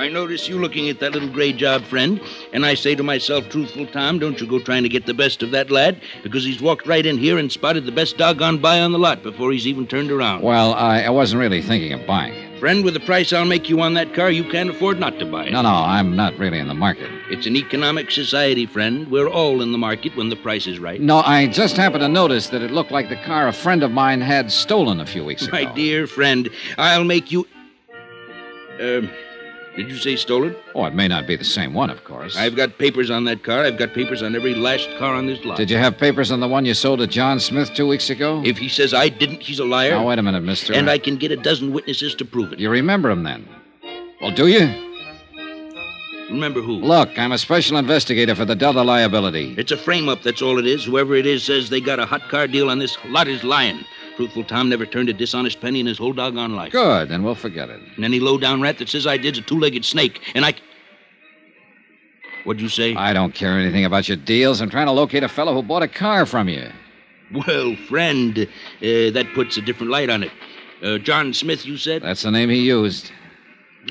I 0.00 0.08
notice 0.08 0.48
you 0.48 0.58
looking 0.58 0.88
at 0.88 0.98
that 1.00 1.12
little 1.12 1.28
gray 1.28 1.52
job, 1.52 1.84
friend, 1.84 2.22
and 2.54 2.64
I 2.64 2.72
say 2.72 2.94
to 2.94 3.02
myself, 3.02 3.50
truthful 3.50 3.86
Tom, 3.86 4.18
don't 4.18 4.40
you 4.40 4.46
go 4.46 4.58
trying 4.58 4.82
to 4.82 4.88
get 4.88 5.04
the 5.04 5.12
best 5.12 5.42
of 5.42 5.50
that 5.50 5.70
lad, 5.70 6.00
because 6.22 6.42
he's 6.42 6.62
walked 6.62 6.86
right 6.86 7.04
in 7.04 7.18
here 7.18 7.36
and 7.36 7.52
spotted 7.52 7.84
the 7.84 7.92
best 7.92 8.16
doggone 8.16 8.56
buy 8.56 8.80
on 8.80 8.92
the 8.92 8.98
lot 8.98 9.22
before 9.22 9.52
he's 9.52 9.66
even 9.66 9.86
turned 9.86 10.10
around. 10.10 10.40
Well, 10.40 10.72
I, 10.72 11.02
I 11.02 11.10
wasn't 11.10 11.40
really 11.40 11.60
thinking 11.60 11.92
of 11.92 12.06
buying 12.06 12.32
it. 12.32 12.58
Friend, 12.60 12.82
with 12.82 12.94
the 12.94 13.00
price 13.00 13.30
I'll 13.34 13.44
make 13.44 13.68
you 13.68 13.82
on 13.82 13.92
that 13.92 14.14
car, 14.14 14.30
you 14.30 14.44
can't 14.44 14.70
afford 14.70 14.98
not 14.98 15.18
to 15.18 15.26
buy 15.26 15.48
it. 15.48 15.52
No, 15.52 15.60
no, 15.60 15.68
I'm 15.68 16.16
not 16.16 16.34
really 16.38 16.58
in 16.58 16.68
the 16.68 16.72
market. 16.72 17.10
It's 17.28 17.46
an 17.46 17.56
economic 17.56 18.10
society, 18.10 18.64
friend. 18.64 19.06
We're 19.10 19.28
all 19.28 19.60
in 19.60 19.70
the 19.70 19.78
market 19.78 20.16
when 20.16 20.30
the 20.30 20.36
price 20.36 20.66
is 20.66 20.78
right. 20.78 20.98
No, 20.98 21.20
I 21.26 21.46
just 21.46 21.76
happened 21.76 22.00
to 22.00 22.08
notice 22.08 22.48
that 22.48 22.62
it 22.62 22.70
looked 22.70 22.90
like 22.90 23.10
the 23.10 23.22
car 23.22 23.48
a 23.48 23.52
friend 23.52 23.82
of 23.82 23.90
mine 23.90 24.22
had 24.22 24.50
stolen 24.50 24.98
a 24.98 25.04
few 25.04 25.26
weeks 25.26 25.46
ago. 25.46 25.62
My 25.62 25.74
dear 25.74 26.06
friend, 26.06 26.48
I'll 26.78 27.04
make 27.04 27.30
you. 27.30 27.46
Uh, 28.80 29.02
did 29.80 29.90
you 29.90 29.96
say 29.96 30.14
stolen? 30.14 30.54
Oh, 30.74 30.84
it 30.84 30.94
may 30.94 31.08
not 31.08 31.26
be 31.26 31.36
the 31.36 31.44
same 31.44 31.72
one, 31.72 31.88
of 31.88 32.04
course. 32.04 32.36
I've 32.36 32.54
got 32.54 32.76
papers 32.76 33.10
on 33.10 33.24
that 33.24 33.42
car. 33.42 33.64
I've 33.64 33.78
got 33.78 33.94
papers 33.94 34.22
on 34.22 34.36
every 34.36 34.54
last 34.54 34.90
car 34.98 35.14
on 35.14 35.26
this 35.26 35.42
lot. 35.42 35.56
Did 35.56 35.70
you 35.70 35.78
have 35.78 35.96
papers 35.96 36.30
on 36.30 36.40
the 36.40 36.48
one 36.48 36.66
you 36.66 36.74
sold 36.74 36.98
to 36.98 37.06
John 37.06 37.40
Smith 37.40 37.72
two 37.72 37.86
weeks 37.86 38.10
ago? 38.10 38.42
If 38.44 38.58
he 38.58 38.68
says 38.68 38.92
I 38.92 39.08
didn't, 39.08 39.40
he's 39.40 39.58
a 39.58 39.64
liar. 39.64 39.92
Now, 39.92 40.06
wait 40.06 40.18
a 40.18 40.22
minute, 40.22 40.42
mister. 40.42 40.74
And 40.74 40.90
I 40.90 40.98
can 40.98 41.16
get 41.16 41.32
a 41.32 41.36
dozen 41.36 41.72
witnesses 41.72 42.14
to 42.16 42.26
prove 42.26 42.52
it. 42.52 42.58
You 42.58 42.68
remember 42.68 43.10
him 43.10 43.22
then? 43.22 43.48
Well, 44.20 44.32
do 44.32 44.48
you? 44.48 44.66
Remember 46.28 46.60
who? 46.60 46.74
Look, 46.74 47.18
I'm 47.18 47.32
a 47.32 47.38
special 47.38 47.78
investigator 47.78 48.34
for 48.34 48.44
the 48.44 48.54
Delta 48.54 48.82
liability. 48.82 49.54
It's 49.56 49.72
a 49.72 49.78
frame 49.78 50.10
up, 50.10 50.22
that's 50.22 50.42
all 50.42 50.58
it 50.58 50.66
is. 50.66 50.84
Whoever 50.84 51.16
it 51.16 51.26
is 51.26 51.42
says 51.42 51.70
they 51.70 51.80
got 51.80 51.98
a 51.98 52.06
hot 52.06 52.28
car 52.28 52.46
deal 52.46 52.70
on 52.70 52.78
this 52.78 52.98
lot 53.06 53.28
is 53.28 53.42
lying. 53.42 53.84
Truthful 54.20 54.44
Tom 54.44 54.68
never 54.68 54.84
turned 54.84 55.08
a 55.08 55.14
dishonest 55.14 55.62
penny 55.62 55.80
in 55.80 55.86
his 55.86 55.96
whole 55.96 56.12
doggone 56.12 56.54
life. 56.54 56.72
Good, 56.72 57.08
then 57.08 57.22
we'll 57.22 57.34
forget 57.34 57.70
it. 57.70 57.80
And 57.96 58.04
any 58.04 58.20
low 58.20 58.36
down 58.36 58.60
rat 58.60 58.76
that 58.76 58.90
says 58.90 59.06
I 59.06 59.16
did's 59.16 59.38
a 59.38 59.40
two 59.40 59.58
legged 59.58 59.82
snake, 59.82 60.20
and 60.34 60.44
I. 60.44 60.52
What'd 62.44 62.60
you 62.60 62.68
say? 62.68 62.94
I 62.94 63.14
don't 63.14 63.34
care 63.34 63.58
anything 63.58 63.86
about 63.86 64.08
your 64.08 64.18
deals. 64.18 64.60
I'm 64.60 64.68
trying 64.68 64.88
to 64.88 64.92
locate 64.92 65.22
a 65.22 65.28
fellow 65.28 65.54
who 65.54 65.62
bought 65.62 65.82
a 65.82 65.88
car 65.88 66.26
from 66.26 66.50
you. 66.50 66.70
Well, 67.32 67.74
friend, 67.88 68.40
uh, 68.40 68.46
that 68.82 69.26
puts 69.34 69.56
a 69.56 69.62
different 69.62 69.90
light 69.90 70.10
on 70.10 70.22
it. 70.22 70.32
Uh, 70.82 70.98
John 70.98 71.32
Smith, 71.32 71.64
you 71.64 71.78
said? 71.78 72.02
That's 72.02 72.20
the 72.20 72.30
name 72.30 72.50
he 72.50 72.60
used. 72.60 73.10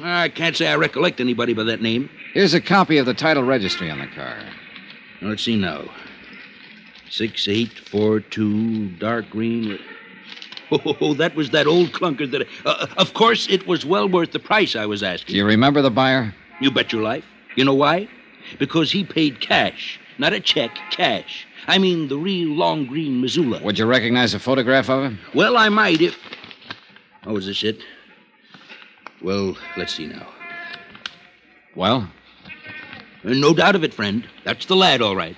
I 0.04 0.30
can't 0.30 0.56
say 0.56 0.68
I 0.68 0.76
recollect 0.76 1.20
anybody 1.20 1.56
by 1.56 1.64
that 1.64 1.82
name. 1.82 2.08
Here's 2.36 2.54
a 2.54 2.62
copy 2.62 3.00
of 3.00 3.08
the 3.08 3.16
title 3.16 3.42
registry 3.42 3.90
on 3.90 3.98
the 3.98 4.08
car. 4.08 4.38
Let's 5.24 5.42
see 5.42 5.56
now. 5.56 5.90
6842, 7.10 8.90
dark 9.00 9.28
green. 9.32 9.80
Oh, 11.02 11.14
that 11.16 11.36
was 11.36 11.50
that 11.52 11.66
old 11.68 11.90
clunker 11.94 12.30
that. 12.32 12.48
Uh, 12.66 12.88
of 12.98 13.14
course, 13.14 13.48
it 13.50 13.66
was 13.68 13.86
well 13.86 14.08
worth 14.08 14.32
the 14.32 14.40
price 14.40 14.76
I 14.76 14.86
was 14.86 15.00
Do 15.02 15.08
asking. 15.08 15.36
you 15.36 15.46
remember 15.46 15.82
the 15.82 15.90
buyer? 15.92 16.34
You 16.62 16.70
bet 16.72 16.92
your 16.94 17.02
life. 17.02 17.26
You 17.56 17.66
know 17.66 17.74
why? 17.74 18.08
Because 18.60 18.92
he 18.92 19.04
paid 19.04 19.40
cash, 19.42 20.00
not 20.18 20.34
a 20.34 20.40
check, 20.40 20.72
cash. 20.92 21.48
I 21.68 21.78
mean, 21.78 22.08
the 22.08 22.18
real 22.18 22.50
long 22.50 22.86
green 22.86 23.20
Missoula. 23.22 23.62
Would 23.64 23.78
you 23.80 23.86
recognize 23.86 24.34
a 24.34 24.40
photograph 24.40 24.90
of 24.90 25.04
him? 25.04 25.20
Well, 25.34 25.58
I 25.58 25.70
might 25.70 26.02
if. 26.02 26.18
Oh, 27.26 27.38
is 27.38 27.46
this 27.48 27.64
it? 27.64 27.80
Well, 29.22 29.58
let's 29.78 29.94
see 29.96 30.08
now. 30.08 30.28
Well, 31.76 32.10
Uh, 33.26 33.34
No 33.34 33.54
doubt 33.54 33.76
of 33.76 33.84
it, 33.84 33.94
friend. 33.94 34.28
That's 34.46 34.66
the 34.66 34.76
lad, 34.76 35.02
all 35.02 35.16
right. 35.16 35.36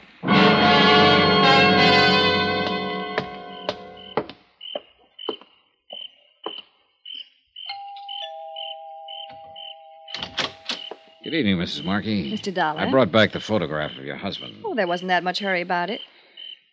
Good 11.32 11.38
evening, 11.38 11.58
Mrs. 11.58 11.86
Markey. 11.86 12.30
Mr. 12.30 12.54
Dollar. 12.54 12.82
I 12.82 12.92
brought 12.92 13.10
back 13.10 13.32
the 13.32 13.40
photograph 13.40 13.98
of 13.98 14.04
your 14.04 14.18
husband. 14.18 14.54
Oh, 14.66 14.76
there 14.76 14.86
wasn't 14.86 15.08
that 15.08 15.24
much 15.24 15.40
hurry 15.40 15.62
about 15.62 15.90
it. 15.90 16.02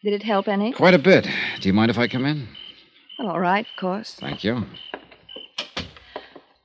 Did 0.02 0.14
it 0.14 0.24
help 0.24 0.48
any? 0.48 0.72
Quite 0.72 0.94
a 0.94 0.98
bit. 0.98 1.28
Do 1.60 1.68
you 1.68 1.72
mind 1.72 1.92
if 1.92 1.98
I 1.98 2.08
come 2.08 2.24
in? 2.24 2.48
Well, 3.18 3.28
all 3.28 3.38
right, 3.38 3.64
of 3.64 3.80
course. 3.80 4.14
Thank 4.14 4.42
you. 4.42 4.66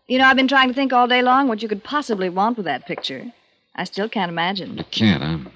You 0.07 0.17
know, 0.17 0.25
I've 0.25 0.35
been 0.35 0.47
trying 0.47 0.69
to 0.69 0.73
think 0.73 0.91
all 0.91 1.07
day 1.07 1.21
long 1.21 1.47
what 1.47 1.61
you 1.61 1.69
could 1.69 1.83
possibly 1.83 2.29
want 2.29 2.57
with 2.57 2.65
that 2.65 2.87
picture. 2.87 3.31
I 3.75 3.83
still 3.83 4.09
can't 4.09 4.29
imagine. 4.31 4.77
You 4.77 4.85
can't, 4.85 5.23
huh? 5.23 5.49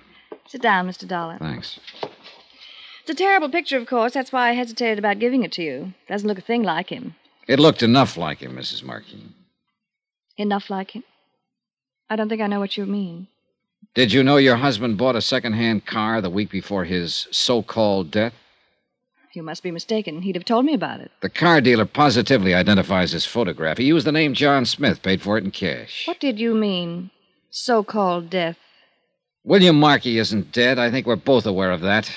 Sit 0.47 0.61
down, 0.61 0.87
Mr. 0.87 1.07
Dollar. 1.07 1.37
Thanks. 1.39 1.79
It's 3.01 3.09
a 3.09 3.15
terrible 3.15 3.49
picture, 3.49 3.77
of 3.77 3.87
course. 3.87 4.13
That's 4.13 4.31
why 4.31 4.49
I 4.49 4.53
hesitated 4.53 4.99
about 4.99 5.17
giving 5.17 5.43
it 5.43 5.51
to 5.53 5.63
you. 5.63 5.93
Doesn't 6.07 6.27
look 6.27 6.37
a 6.37 6.41
thing 6.41 6.61
like 6.61 6.89
him. 6.89 7.15
It 7.47 7.59
looked 7.59 7.81
enough 7.81 8.15
like 8.15 8.39
him, 8.39 8.55
Mrs. 8.55 8.83
Markey. 8.83 9.23
Enough 10.37 10.69
like 10.69 10.91
him. 10.91 11.03
I 12.09 12.15
don't 12.15 12.29
think 12.29 12.41
I 12.41 12.47
know 12.47 12.59
what 12.59 12.77
you 12.77 12.85
mean. 12.85 13.27
Did 13.93 14.13
you 14.13 14.23
know 14.23 14.37
your 14.37 14.55
husband 14.55 14.97
bought 14.97 15.15
a 15.15 15.21
second-hand 15.21 15.85
car 15.85 16.21
the 16.21 16.29
week 16.29 16.49
before 16.49 16.85
his 16.85 17.27
so-called 17.31 18.11
death? 18.11 18.33
You 19.33 19.43
must 19.43 19.61
be 19.61 19.69
mistaken. 19.69 20.23
He'd 20.23 20.35
have 20.35 20.45
told 20.45 20.65
me 20.65 20.73
about 20.73 20.99
it. 20.99 21.11
The 21.21 21.29
car 21.29 21.61
dealer 21.61 21.85
positively 21.85 22.55
identifies 22.55 23.11
his 23.11 23.23
photograph. 23.23 23.77
He 23.77 23.83
used 23.83 24.07
the 24.07 24.11
name 24.11 24.33
John 24.33 24.65
Smith, 24.65 25.03
paid 25.03 25.21
for 25.21 25.37
it 25.37 25.43
in 25.43 25.51
cash. 25.51 26.07
What 26.07 26.19
did 26.19 26.39
you 26.39 26.55
mean? 26.55 27.11
So 27.51 27.83
called 27.83 28.31
death. 28.31 28.57
William 29.43 29.79
Markey 29.79 30.17
isn't 30.17 30.51
dead. 30.51 30.79
I 30.79 30.89
think 30.89 31.05
we're 31.05 31.17
both 31.17 31.45
aware 31.45 31.71
of 31.71 31.81
that. 31.81 32.11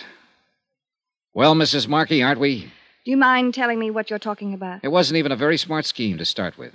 Well, 1.34 1.54
Mrs. 1.54 1.88
Markey, 1.88 2.22
aren't 2.22 2.40
we? 2.40 2.72
Do 3.04 3.10
you 3.10 3.18
mind 3.18 3.52
telling 3.52 3.78
me 3.78 3.90
what 3.90 4.08
you're 4.08 4.18
talking 4.18 4.54
about? 4.54 4.80
It 4.82 4.88
wasn't 4.88 5.18
even 5.18 5.30
a 5.30 5.36
very 5.36 5.58
smart 5.58 5.84
scheme 5.84 6.16
to 6.18 6.24
start 6.24 6.56
with. 6.56 6.72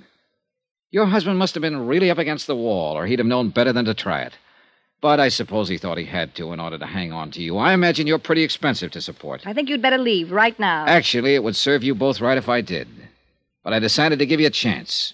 Your 0.90 1.06
husband 1.06 1.38
must 1.38 1.54
have 1.54 1.62
been 1.62 1.86
really 1.86 2.10
up 2.10 2.18
against 2.18 2.46
the 2.46 2.56
wall, 2.56 2.96
or 2.96 3.06
he'd 3.06 3.18
have 3.18 3.26
known 3.26 3.50
better 3.50 3.72
than 3.72 3.84
to 3.86 3.94
try 3.94 4.22
it. 4.22 4.34
But 5.00 5.20
I 5.20 5.28
suppose 5.28 5.68
he 5.68 5.78
thought 5.78 5.98
he 5.98 6.04
had 6.04 6.34
to 6.36 6.52
in 6.52 6.60
order 6.60 6.78
to 6.78 6.86
hang 6.86 7.12
on 7.12 7.30
to 7.32 7.42
you. 7.42 7.58
I 7.58 7.74
imagine 7.74 8.06
you're 8.06 8.18
pretty 8.18 8.42
expensive 8.42 8.90
to 8.92 9.00
support. 9.00 9.46
I 9.46 9.52
think 9.52 9.68
you'd 9.68 9.82
better 9.82 9.98
leave 9.98 10.32
right 10.32 10.58
now. 10.58 10.86
Actually, 10.86 11.34
it 11.34 11.42
would 11.42 11.56
serve 11.56 11.84
you 11.84 11.94
both 11.94 12.20
right 12.20 12.38
if 12.38 12.48
I 12.48 12.60
did. 12.60 12.88
But 13.62 13.72
I 13.72 13.78
decided 13.78 14.18
to 14.20 14.26
give 14.26 14.40
you 14.40 14.46
a 14.46 14.50
chance. 14.50 15.12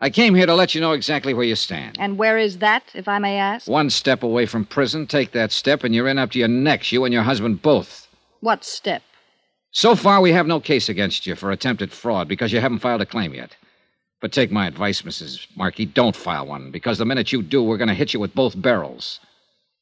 I 0.00 0.10
came 0.10 0.34
here 0.34 0.46
to 0.46 0.54
let 0.54 0.74
you 0.74 0.80
know 0.80 0.92
exactly 0.92 1.32
where 1.32 1.44
you 1.44 1.56
stand. 1.56 1.96
And 1.98 2.18
where 2.18 2.38
is 2.38 2.58
that, 2.58 2.84
if 2.94 3.08
I 3.08 3.18
may 3.18 3.38
ask? 3.38 3.66
One 3.66 3.90
step 3.90 4.22
away 4.22 4.46
from 4.46 4.64
prison, 4.64 5.06
take 5.06 5.32
that 5.32 5.52
step, 5.52 5.84
and 5.84 5.94
you're 5.94 6.06
in 6.08 6.18
up 6.18 6.32
to 6.32 6.38
your 6.38 6.48
necks, 6.48 6.92
you 6.92 7.04
and 7.04 7.12
your 7.12 7.22
husband 7.22 7.62
both. 7.62 8.06
What 8.40 8.64
step? 8.64 9.02
So 9.70 9.96
far, 9.96 10.20
we 10.20 10.32
have 10.32 10.46
no 10.46 10.60
case 10.60 10.88
against 10.88 11.26
you 11.26 11.34
for 11.34 11.50
attempted 11.50 11.92
fraud 11.92 12.28
because 12.28 12.52
you 12.52 12.60
haven't 12.60 12.78
filed 12.78 13.02
a 13.02 13.06
claim 13.06 13.34
yet. 13.34 13.56
But 14.20 14.32
take 14.32 14.50
my 14.50 14.66
advice, 14.66 15.02
Mrs. 15.02 15.46
Markey, 15.56 15.86
don't 15.86 16.16
file 16.16 16.46
one, 16.46 16.70
because 16.72 16.98
the 16.98 17.04
minute 17.04 17.32
you 17.32 17.40
do, 17.40 17.62
we're 17.62 17.76
going 17.76 17.88
to 17.88 17.94
hit 17.94 18.12
you 18.12 18.18
with 18.18 18.34
both 18.34 18.60
barrels. 18.60 19.20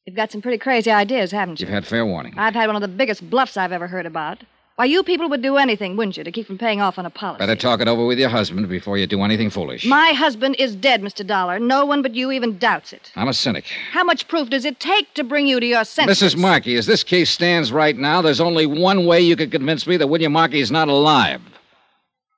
You've 0.04 0.16
got 0.16 0.30
some 0.30 0.42
pretty 0.42 0.58
crazy 0.58 0.90
ideas, 0.90 1.32
haven't 1.32 1.58
you? 1.58 1.66
You've 1.66 1.72
had 1.74 1.86
fair 1.86 2.04
warning. 2.04 2.34
I've 2.36 2.54
had 2.54 2.66
one 2.66 2.76
of 2.76 2.82
the 2.82 2.88
biggest 2.88 3.28
bluffs 3.30 3.56
I've 3.56 3.72
ever 3.72 3.86
heard 3.86 4.04
about. 4.06 4.42
Why, 4.76 4.84
you 4.84 5.02
people 5.02 5.30
would 5.30 5.40
do 5.40 5.56
anything, 5.56 5.96
wouldn't 5.96 6.18
you, 6.18 6.24
to 6.24 6.30
keep 6.30 6.46
from 6.46 6.58
paying 6.58 6.82
off 6.82 6.98
on 6.98 7.06
a 7.06 7.10
policy? 7.10 7.38
Better 7.38 7.56
talk 7.56 7.80
it 7.80 7.88
over 7.88 8.04
with 8.04 8.18
your 8.18 8.28
husband 8.28 8.68
before 8.68 8.98
you 8.98 9.06
do 9.06 9.22
anything 9.22 9.48
foolish. 9.48 9.86
My 9.86 10.10
husband 10.10 10.56
is 10.58 10.76
dead, 10.76 11.00
Mr. 11.00 11.26
Dollar. 11.26 11.58
No 11.58 11.86
one 11.86 12.02
but 12.02 12.14
you 12.14 12.30
even 12.30 12.58
doubts 12.58 12.92
it. 12.92 13.10
I'm 13.16 13.28
a 13.28 13.32
cynic. 13.32 13.64
How 13.92 14.04
much 14.04 14.28
proof 14.28 14.50
does 14.50 14.66
it 14.66 14.78
take 14.78 15.14
to 15.14 15.24
bring 15.24 15.46
you 15.46 15.60
to 15.60 15.66
your 15.66 15.84
senses? 15.84 16.34
Mrs. 16.34 16.36
Markey, 16.38 16.76
as 16.76 16.84
this 16.84 17.02
case 17.02 17.30
stands 17.30 17.72
right 17.72 17.96
now, 17.96 18.20
there's 18.20 18.40
only 18.40 18.66
one 18.66 19.06
way 19.06 19.18
you 19.22 19.34
could 19.34 19.50
convince 19.50 19.86
me 19.86 19.96
that 19.96 20.08
William 20.08 20.32
Markey 20.32 20.60
is 20.60 20.70
not 20.70 20.88
alive. 20.88 21.40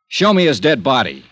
Show 0.07 0.33
me 0.33 0.47
his 0.47 0.61
dead 0.61 0.83
body. 0.85 1.25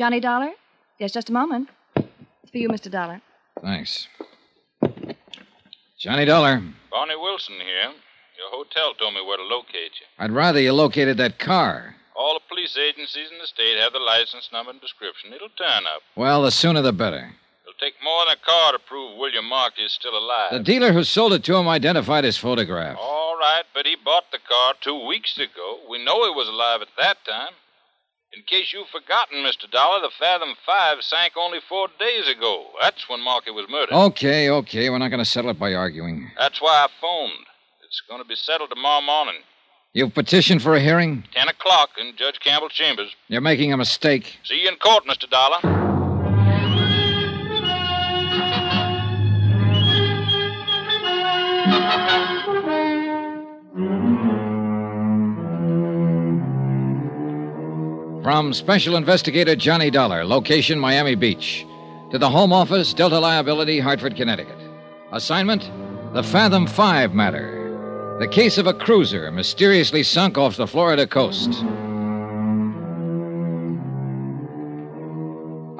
Johnny 0.00 0.18
Dollar? 0.18 0.52
Yes, 0.98 1.12
just 1.12 1.28
a 1.28 1.32
moment. 1.34 1.68
It's 1.94 2.50
for 2.50 2.56
you, 2.56 2.70
Mr. 2.70 2.90
Dollar. 2.90 3.20
Thanks. 3.60 4.08
Johnny 5.98 6.24
Dollar, 6.24 6.62
Barney 6.90 7.16
Wilson 7.16 7.56
here. 7.56 7.92
Your 8.38 8.48
hotel 8.48 8.94
told 8.94 9.12
me 9.12 9.20
where 9.20 9.36
to 9.36 9.42
locate 9.42 9.92
you. 10.00 10.06
I'd 10.18 10.30
rather 10.30 10.58
you 10.58 10.72
located 10.72 11.18
that 11.18 11.38
car. 11.38 11.96
All 12.16 12.32
the 12.32 12.40
police 12.48 12.78
agencies 12.78 13.28
in 13.30 13.36
the 13.40 13.46
state 13.46 13.76
have 13.78 13.92
the 13.92 13.98
license 13.98 14.48
number 14.50 14.70
and 14.70 14.80
description. 14.80 15.34
It'll 15.34 15.50
turn 15.50 15.84
up. 15.94 16.00
Well, 16.16 16.44
the 16.44 16.50
sooner 16.50 16.80
the 16.80 16.94
better. 16.94 17.34
It'll 17.64 17.78
take 17.78 17.92
more 18.02 18.24
than 18.24 18.38
a 18.40 18.46
car 18.46 18.72
to 18.72 18.78
prove 18.78 19.18
William 19.18 19.44
Markey 19.44 19.82
is 19.82 19.92
still 19.92 20.16
alive. 20.16 20.52
The 20.52 20.60
dealer 20.60 20.94
who 20.94 21.04
sold 21.04 21.34
it 21.34 21.44
to 21.44 21.56
him 21.56 21.68
identified 21.68 22.24
his 22.24 22.38
photograph. 22.38 22.96
All 22.98 23.36
right, 23.38 23.64
but 23.74 23.84
he 23.84 23.96
bought 24.02 24.32
the 24.32 24.38
car 24.48 24.72
two 24.80 25.06
weeks 25.06 25.36
ago. 25.36 25.80
We 25.90 26.02
know 26.02 26.24
he 26.24 26.30
was 26.30 26.48
alive 26.48 26.80
at 26.80 26.88
that 26.96 27.18
time. 27.28 27.52
In 28.32 28.42
case 28.44 28.72
you've 28.72 28.86
forgotten, 28.88 29.38
Mr. 29.38 29.68
Dollar, 29.70 30.00
the 30.00 30.10
Fathom 30.16 30.54
5 30.64 31.02
sank 31.02 31.32
only 31.36 31.58
four 31.68 31.88
days 31.98 32.28
ago. 32.28 32.66
That's 32.80 33.08
when 33.08 33.20
Markey 33.20 33.50
was 33.50 33.66
murdered. 33.68 33.92
Okay, 33.92 34.48
okay. 34.50 34.88
We're 34.88 34.98
not 34.98 35.08
going 35.08 35.18
to 35.18 35.24
settle 35.28 35.50
it 35.50 35.58
by 35.58 35.74
arguing. 35.74 36.30
That's 36.38 36.60
why 36.62 36.86
I 36.86 36.88
phoned. 37.00 37.46
It's 37.84 38.00
going 38.08 38.22
to 38.22 38.28
be 38.28 38.36
settled 38.36 38.70
tomorrow 38.70 39.00
morning. 39.04 39.42
You've 39.94 40.14
petitioned 40.14 40.62
for 40.62 40.76
a 40.76 40.80
hearing? 40.80 41.24
Ten 41.32 41.48
o'clock 41.48 41.90
in 41.98 42.14
Judge 42.16 42.38
Campbell's 42.38 42.72
chambers. 42.72 43.12
You're 43.26 43.40
making 43.40 43.72
a 43.72 43.76
mistake. 43.76 44.38
See 44.44 44.62
you 44.62 44.68
in 44.68 44.76
court, 44.76 45.04
Mr. 45.06 45.28
Dollar. 45.28 45.58
From 58.30 58.52
Special 58.52 58.94
Investigator 58.94 59.56
Johnny 59.56 59.90
Dollar, 59.90 60.24
location 60.24 60.78
Miami 60.78 61.16
Beach, 61.16 61.66
to 62.12 62.16
the 62.16 62.30
Home 62.30 62.52
Office, 62.52 62.94
Delta 62.94 63.18
Liability, 63.18 63.80
Hartford, 63.80 64.14
Connecticut. 64.14 64.56
Assignment 65.10 65.68
The 66.14 66.22
Fathom 66.22 66.68
5 66.68 67.12
Matter. 67.12 68.16
The 68.20 68.28
case 68.28 68.56
of 68.56 68.68
a 68.68 68.72
cruiser 68.72 69.32
mysteriously 69.32 70.04
sunk 70.04 70.38
off 70.38 70.56
the 70.56 70.68
Florida 70.68 71.08
coast. 71.08 71.48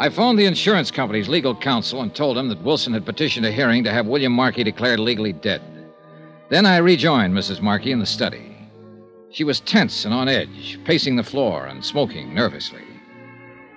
I 0.00 0.10
phoned 0.10 0.36
the 0.36 0.46
insurance 0.46 0.90
company's 0.90 1.28
legal 1.28 1.54
counsel 1.54 2.02
and 2.02 2.12
told 2.12 2.36
him 2.36 2.48
that 2.48 2.64
Wilson 2.64 2.94
had 2.94 3.06
petitioned 3.06 3.46
a 3.46 3.52
hearing 3.52 3.84
to 3.84 3.92
have 3.92 4.08
William 4.08 4.32
Markey 4.32 4.64
declared 4.64 4.98
legally 4.98 5.32
dead. 5.32 5.62
Then 6.48 6.66
I 6.66 6.78
rejoined 6.78 7.32
Mrs. 7.32 7.60
Markey 7.60 7.92
in 7.92 8.00
the 8.00 8.06
study. 8.06 8.49
She 9.32 9.44
was 9.44 9.60
tense 9.60 10.04
and 10.04 10.12
on 10.12 10.28
edge, 10.28 10.78
pacing 10.84 11.14
the 11.14 11.22
floor 11.22 11.66
and 11.66 11.84
smoking 11.84 12.34
nervously. 12.34 12.82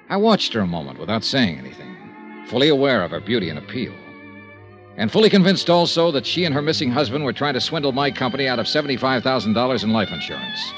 I 0.09 0.17
watched 0.17 0.51
her 0.53 0.61
a 0.61 0.67
moment 0.67 0.99
without 0.99 1.23
saying 1.23 1.59
anything, 1.59 1.95
fully 2.47 2.69
aware 2.69 3.03
of 3.03 3.11
her 3.11 3.19
beauty 3.19 3.49
and 3.49 3.59
appeal, 3.59 3.93
and 4.97 5.11
fully 5.11 5.29
convinced 5.29 5.69
also 5.69 6.09
that 6.09 6.25
she 6.25 6.45
and 6.45 6.55
her 6.55 6.61
missing 6.61 6.89
husband 6.89 7.23
were 7.23 7.33
trying 7.33 7.53
to 7.53 7.61
swindle 7.61 7.91
my 7.91 8.09
company 8.09 8.47
out 8.47 8.57
of 8.57 8.65
$75,000 8.65 9.83
in 9.83 9.93
life 9.93 10.11
insurance. 10.11 10.73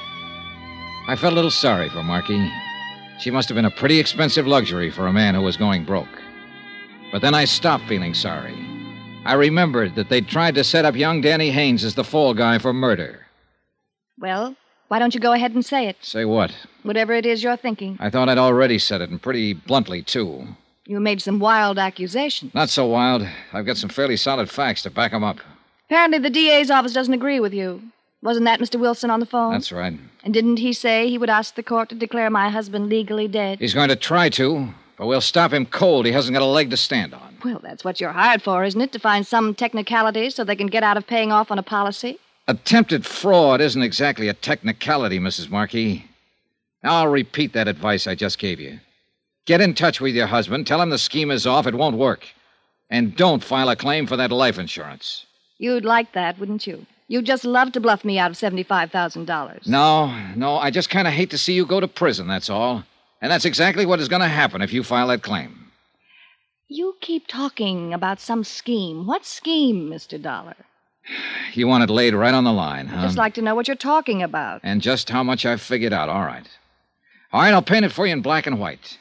I 1.08 1.16
felt 1.16 1.32
a 1.32 1.36
little 1.36 1.52
sorry 1.52 1.88
for 1.88 2.04
Markey. 2.04 2.52
She 3.20 3.32
must 3.32 3.48
have 3.48 3.56
been 3.56 3.64
a 3.64 3.72
pretty 3.72 3.98
expensive 3.98 4.46
luxury 4.46 4.92
for 4.92 5.08
a 5.08 5.14
man 5.14 5.36
who 5.36 5.42
was 5.42 5.56
going 5.56 5.86
broke. 5.86 6.22
But 7.14 7.22
then 7.22 7.34
I 7.34 7.46
stopped 7.46 7.88
feeling 7.88 8.14
sorry. 8.14 8.56
I 9.24 9.36
remembered 9.36 9.96
that 9.96 10.10
they'd 10.10 10.28
tried 10.28 10.56
to 10.56 10.66
set 10.66 10.84
up 10.84 10.98
young 10.98 11.22
Danny 11.22 11.50
Haynes 11.50 11.86
as 11.86 11.96
the 11.96 12.04
fall 12.04 12.34
guy 12.34 12.60
for 12.60 12.74
murder. 12.74 13.26
Well, 14.20 14.56
why 14.88 15.00
don't 15.00 15.14
you 15.14 15.20
go 15.20 15.34
ahead 15.34 15.54
and 15.54 15.66
say 15.66 15.88
it? 15.88 15.98
Say 16.02 16.26
what? 16.26 16.52
Whatever 16.84 17.14
it 17.14 17.26
is 17.26 17.44
you're 17.44 17.58
thinking. 17.58 17.98
I 18.00 18.10
thought 18.10 18.30
I'd 18.30 18.38
already 18.38 18.80
said 18.80 19.02
it, 19.02 19.10
and 19.10 19.22
pretty 19.22 19.54
bluntly, 19.54 20.02
too. 20.02 20.48
You 20.86 21.00
made 21.00 21.22
some 21.22 21.40
wild 21.40 21.80
accusations. 21.80 22.54
Not 22.54 22.70
so 22.70 22.86
wild. 22.86 23.28
I've 23.54 23.66
got 23.66 23.78
some 23.78 23.90
fairly 23.90 24.18
solid 24.18 24.50
facts 24.50 24.84
to 24.84 24.90
back 24.92 25.14
'em 25.14 25.24
up. 25.24 25.38
Apparently, 25.90 26.20
the 26.20 26.30
DA's 26.30 26.70
office 26.70 26.94
doesn't 26.94 27.14
agree 27.14 27.40
with 27.40 27.54
you. 27.54 27.82
Wasn't 28.22 28.46
that 28.46 28.60
Mr. 28.60 28.80
Wilson 28.80 29.10
on 29.12 29.20
the 29.20 29.26
phone? 29.26 29.52
That's 29.52 29.72
right. 29.72 29.94
And 30.24 30.34
didn't 30.34 30.58
he 30.58 30.74
say 30.74 31.08
he 31.10 31.18
would 31.18 31.30
ask 31.30 31.56
the 31.56 31.64
court 31.64 31.90
to 31.90 31.96
declare 31.96 32.30
my 32.30 32.50
husband 32.50 32.90
legally 32.90 33.28
dead? 33.28 33.60
He's 33.60 33.74
going 33.74 33.90
to 33.90 33.96
try 33.96 34.30
to, 34.30 34.70
but 34.98 35.06
we'll 35.06 35.22
stop 35.22 35.54
him 35.54 35.66
cold. 35.66 36.06
He 36.08 36.12
hasn't 36.12 36.34
got 36.34 36.42
a 36.42 36.46
leg 36.46 36.70
to 36.72 36.78
stand 36.78 37.14
on. 37.14 37.38
Well, 37.44 37.60
that's 37.62 37.84
what 37.84 38.02
you're 38.02 38.12
hired 38.12 38.42
for, 38.42 38.64
isn't 38.64 38.82
it? 38.82 38.92
To 38.94 39.00
find 39.00 39.28
some 39.28 39.54
technicality 39.54 40.32
so 40.32 40.44
they 40.44 40.56
can 40.56 40.68
get 40.68 40.82
out 40.82 40.98
of 40.98 41.06
paying 41.06 41.32
off 41.32 41.52
on 41.52 41.60
a 41.60 41.64
policy? 41.64 42.18
Attempted 42.48 43.06
fraud 43.06 43.60
isn't 43.60 43.82
exactly 43.82 44.28
a 44.28 44.34
technicality, 44.34 45.20
Mrs. 45.20 45.50
Markey. 45.50 46.06
Now, 46.84 46.98
I'll 46.98 47.08
repeat 47.08 47.54
that 47.54 47.68
advice 47.68 48.06
I 48.06 48.14
just 48.14 48.38
gave 48.38 48.60
you. 48.60 48.80
Get 49.46 49.62
in 49.62 49.74
touch 49.74 50.00
with 50.00 50.14
your 50.14 50.28
husband, 50.28 50.68
tell 50.68 50.80
him 50.80 50.92
the 50.92 51.00
scheme 51.00 51.32
is 51.32 51.48
off, 51.48 51.66
it 51.66 51.74
won't 51.74 51.98
work. 51.98 52.28
And 52.92 53.16
don't 53.16 53.44
file 53.44 53.70
a 53.70 53.76
claim 53.76 54.06
for 54.06 54.16
that 54.18 54.32
life 54.32 54.60
insurance. 54.60 55.26
You'd 55.58 55.86
like 55.86 56.14
that, 56.14 56.38
wouldn't 56.38 56.68
you? 56.68 56.86
You'd 57.08 57.26
just 57.26 57.46
love 57.46 57.72
to 57.72 57.80
bluff 57.80 58.06
me 58.06 58.20
out 58.20 58.30
of 58.30 58.38
$75,000. 58.38 59.68
No, 59.68 60.16
no, 60.36 60.58
I 60.58 60.70
just 60.70 60.92
kind 60.92 61.08
of 61.08 61.14
hate 61.14 61.32
to 61.32 61.40
see 61.40 61.54
you 61.54 61.66
go 61.66 61.80
to 61.80 61.88
prison, 61.88 62.28
that's 62.28 62.50
all. 62.50 62.84
And 63.22 63.32
that's 63.32 63.46
exactly 63.46 63.88
what 63.88 64.00
is 64.00 64.08
going 64.08 64.22
to 64.22 64.28
happen 64.28 64.62
if 64.62 64.72
you 64.72 64.84
file 64.84 65.08
that 65.08 65.24
claim. 65.24 65.72
You 66.68 66.96
keep 67.02 67.26
talking 67.26 67.94
about 67.94 68.20
some 68.20 68.44
scheme. 68.44 69.08
What 69.08 69.26
scheme, 69.26 69.90
Mr. 69.90 70.22
Dollar? 70.22 70.56
You 71.54 71.68
want 71.68 71.84
it 71.84 71.90
laid 71.90 72.14
right 72.14 72.34
on 72.34 72.44
the 72.44 72.54
line, 72.54 72.88
huh? 72.88 73.00
I'd 73.00 73.04
just 73.04 73.18
like 73.18 73.36
to 73.36 73.42
know 73.42 73.56
what 73.56 73.68
you're 73.68 73.76
talking 73.76 74.24
about. 74.24 74.62
And 74.64 74.82
just 74.82 75.10
how 75.10 75.24
much 75.24 75.46
I've 75.46 75.62
figured 75.62 75.94
out. 75.94 76.10
All 76.10 76.26
right. 76.26 76.48
All 77.32 77.42
right, 77.42 77.54
I'll 77.54 77.62
paint 77.62 77.86
it 77.86 77.92
for 77.92 78.06
you 78.06 78.14
in 78.14 78.22
black 78.22 78.48
and 78.48 78.60
white. 78.60 78.98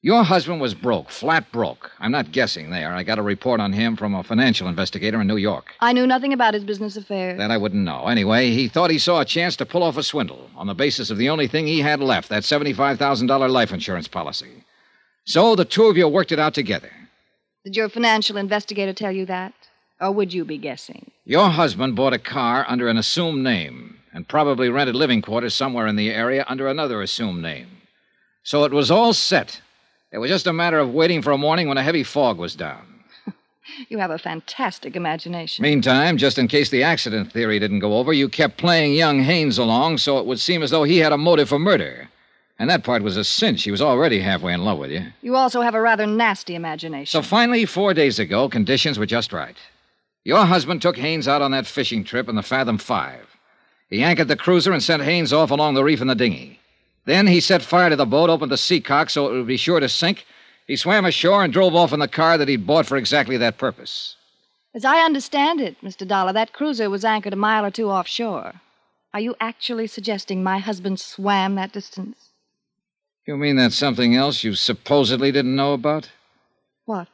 Your 0.00 0.22
husband 0.22 0.60
was 0.60 0.74
broke, 0.74 1.10
flat 1.10 1.50
broke. 1.50 1.90
I'm 1.98 2.12
not 2.12 2.30
guessing 2.30 2.70
there. 2.70 2.92
I 2.92 3.02
got 3.02 3.18
a 3.18 3.22
report 3.22 3.60
on 3.60 3.72
him 3.72 3.96
from 3.96 4.14
a 4.14 4.22
financial 4.22 4.68
investigator 4.68 5.20
in 5.20 5.26
New 5.26 5.36
York. 5.36 5.74
I 5.80 5.92
knew 5.92 6.06
nothing 6.06 6.32
about 6.32 6.54
his 6.54 6.62
business 6.62 6.96
affairs. 6.96 7.36
That 7.38 7.50
I 7.50 7.56
wouldn't 7.56 7.82
know. 7.82 8.06
Anyway, 8.06 8.50
he 8.50 8.68
thought 8.68 8.90
he 8.90 8.98
saw 8.98 9.20
a 9.20 9.24
chance 9.24 9.56
to 9.56 9.66
pull 9.66 9.82
off 9.82 9.96
a 9.96 10.04
swindle 10.04 10.50
on 10.56 10.68
the 10.68 10.74
basis 10.74 11.10
of 11.10 11.18
the 11.18 11.28
only 11.28 11.48
thing 11.48 11.66
he 11.66 11.80
had 11.80 11.98
left 11.98 12.28
that 12.28 12.44
$75,000 12.44 13.50
life 13.50 13.72
insurance 13.72 14.06
policy. 14.06 14.64
So 15.24 15.56
the 15.56 15.64
two 15.64 15.86
of 15.86 15.96
you 15.96 16.06
worked 16.06 16.32
it 16.32 16.38
out 16.38 16.54
together. 16.54 16.90
Did 17.64 17.76
your 17.76 17.88
financial 17.88 18.36
investigator 18.36 18.92
tell 18.92 19.12
you 19.12 19.26
that? 19.26 19.52
Or 20.00 20.12
would 20.12 20.32
you 20.32 20.44
be 20.44 20.58
guessing? 20.58 21.10
Your 21.24 21.50
husband 21.50 21.96
bought 21.96 22.12
a 22.12 22.18
car 22.18 22.64
under 22.68 22.88
an 22.88 22.96
assumed 22.96 23.42
name 23.42 23.98
and 24.12 24.28
probably 24.28 24.68
rented 24.68 24.94
living 24.94 25.22
quarters 25.22 25.54
somewhere 25.54 25.86
in 25.86 25.96
the 25.96 26.10
area 26.10 26.44
under 26.48 26.68
another 26.68 27.02
assumed 27.02 27.42
name. 27.42 27.66
So 28.42 28.64
it 28.64 28.72
was 28.72 28.90
all 28.90 29.12
set. 29.12 29.60
It 30.10 30.18
was 30.18 30.30
just 30.30 30.46
a 30.46 30.52
matter 30.52 30.78
of 30.78 30.94
waiting 30.94 31.20
for 31.20 31.32
a 31.32 31.38
morning 31.38 31.68
when 31.68 31.76
a 31.78 31.82
heavy 31.82 32.02
fog 32.02 32.38
was 32.38 32.54
down. 32.54 32.84
You 33.90 33.98
have 33.98 34.10
a 34.10 34.18
fantastic 34.18 34.96
imagination. 34.96 35.62
Meantime, 35.62 36.16
just 36.16 36.38
in 36.38 36.48
case 36.48 36.70
the 36.70 36.82
accident 36.82 37.30
theory 37.30 37.58
didn't 37.58 37.80
go 37.80 37.98
over, 37.98 38.14
you 38.14 38.26
kept 38.26 38.56
playing 38.56 38.94
young 38.94 39.22
Haynes 39.22 39.58
along 39.58 39.98
so 39.98 40.18
it 40.18 40.24
would 40.24 40.40
seem 40.40 40.62
as 40.62 40.70
though 40.70 40.84
he 40.84 40.96
had 40.96 41.12
a 41.12 41.18
motive 41.18 41.50
for 41.50 41.58
murder. 41.58 42.08
And 42.58 42.70
that 42.70 42.82
part 42.82 43.02
was 43.02 43.18
a 43.18 43.24
cinch. 43.24 43.64
He 43.64 43.70
was 43.70 43.82
already 43.82 44.20
halfway 44.20 44.54
in 44.54 44.64
love 44.64 44.78
with 44.78 44.90
you. 44.90 45.04
You 45.20 45.36
also 45.36 45.60
have 45.60 45.74
a 45.74 45.82
rather 45.82 46.06
nasty 46.06 46.54
imagination. 46.54 47.10
So 47.10 47.20
finally, 47.20 47.66
four 47.66 47.92
days 47.92 48.18
ago, 48.18 48.48
conditions 48.48 48.98
were 48.98 49.06
just 49.06 49.34
right. 49.34 49.56
Your 50.24 50.44
husband 50.44 50.82
took 50.82 50.96
Haynes 50.96 51.28
out 51.28 51.42
on 51.42 51.52
that 51.52 51.66
fishing 51.66 52.04
trip 52.04 52.28
in 52.28 52.36
the 52.36 52.42
Fathom 52.42 52.78
Five. 52.78 53.36
He 53.88 54.02
anchored 54.02 54.28
the 54.28 54.36
cruiser 54.36 54.72
and 54.72 54.82
sent 54.82 55.02
Haynes 55.02 55.32
off 55.32 55.50
along 55.50 55.74
the 55.74 55.84
reef 55.84 56.00
in 56.00 56.08
the 56.08 56.14
dinghy. 56.14 56.60
Then 57.06 57.26
he 57.26 57.40
set 57.40 57.62
fire 57.62 57.88
to 57.88 57.96
the 57.96 58.04
boat, 58.04 58.28
opened 58.28 58.52
the 58.52 58.58
sea 58.58 58.76
seacock 58.76 59.08
so 59.08 59.28
it 59.28 59.32
would 59.32 59.46
be 59.46 59.56
sure 59.56 59.80
to 59.80 59.88
sink. 59.88 60.26
He 60.66 60.76
swam 60.76 61.06
ashore 61.06 61.42
and 61.42 61.52
drove 61.52 61.74
off 61.74 61.94
in 61.94 62.00
the 62.00 62.08
car 62.08 62.36
that 62.36 62.48
he'd 62.48 62.66
bought 62.66 62.84
for 62.84 62.98
exactly 62.98 63.38
that 63.38 63.56
purpose. 63.56 64.16
As 64.74 64.84
I 64.84 65.00
understand 65.00 65.60
it, 65.60 65.80
Mr. 65.80 66.06
Dollar, 66.06 66.34
that 66.34 66.52
cruiser 66.52 66.90
was 66.90 67.04
anchored 67.04 67.32
a 67.32 67.36
mile 67.36 67.64
or 67.64 67.70
two 67.70 67.88
offshore. 67.88 68.60
Are 69.14 69.20
you 69.20 69.34
actually 69.40 69.86
suggesting 69.86 70.42
my 70.42 70.58
husband 70.58 71.00
swam 71.00 71.54
that 71.54 71.72
distance? 71.72 72.28
You 73.26 73.38
mean 73.38 73.56
that's 73.56 73.74
something 73.74 74.14
else 74.14 74.44
you 74.44 74.54
supposedly 74.54 75.32
didn't 75.32 75.56
know 75.56 75.72
about? 75.72 76.10
What? 76.84 77.08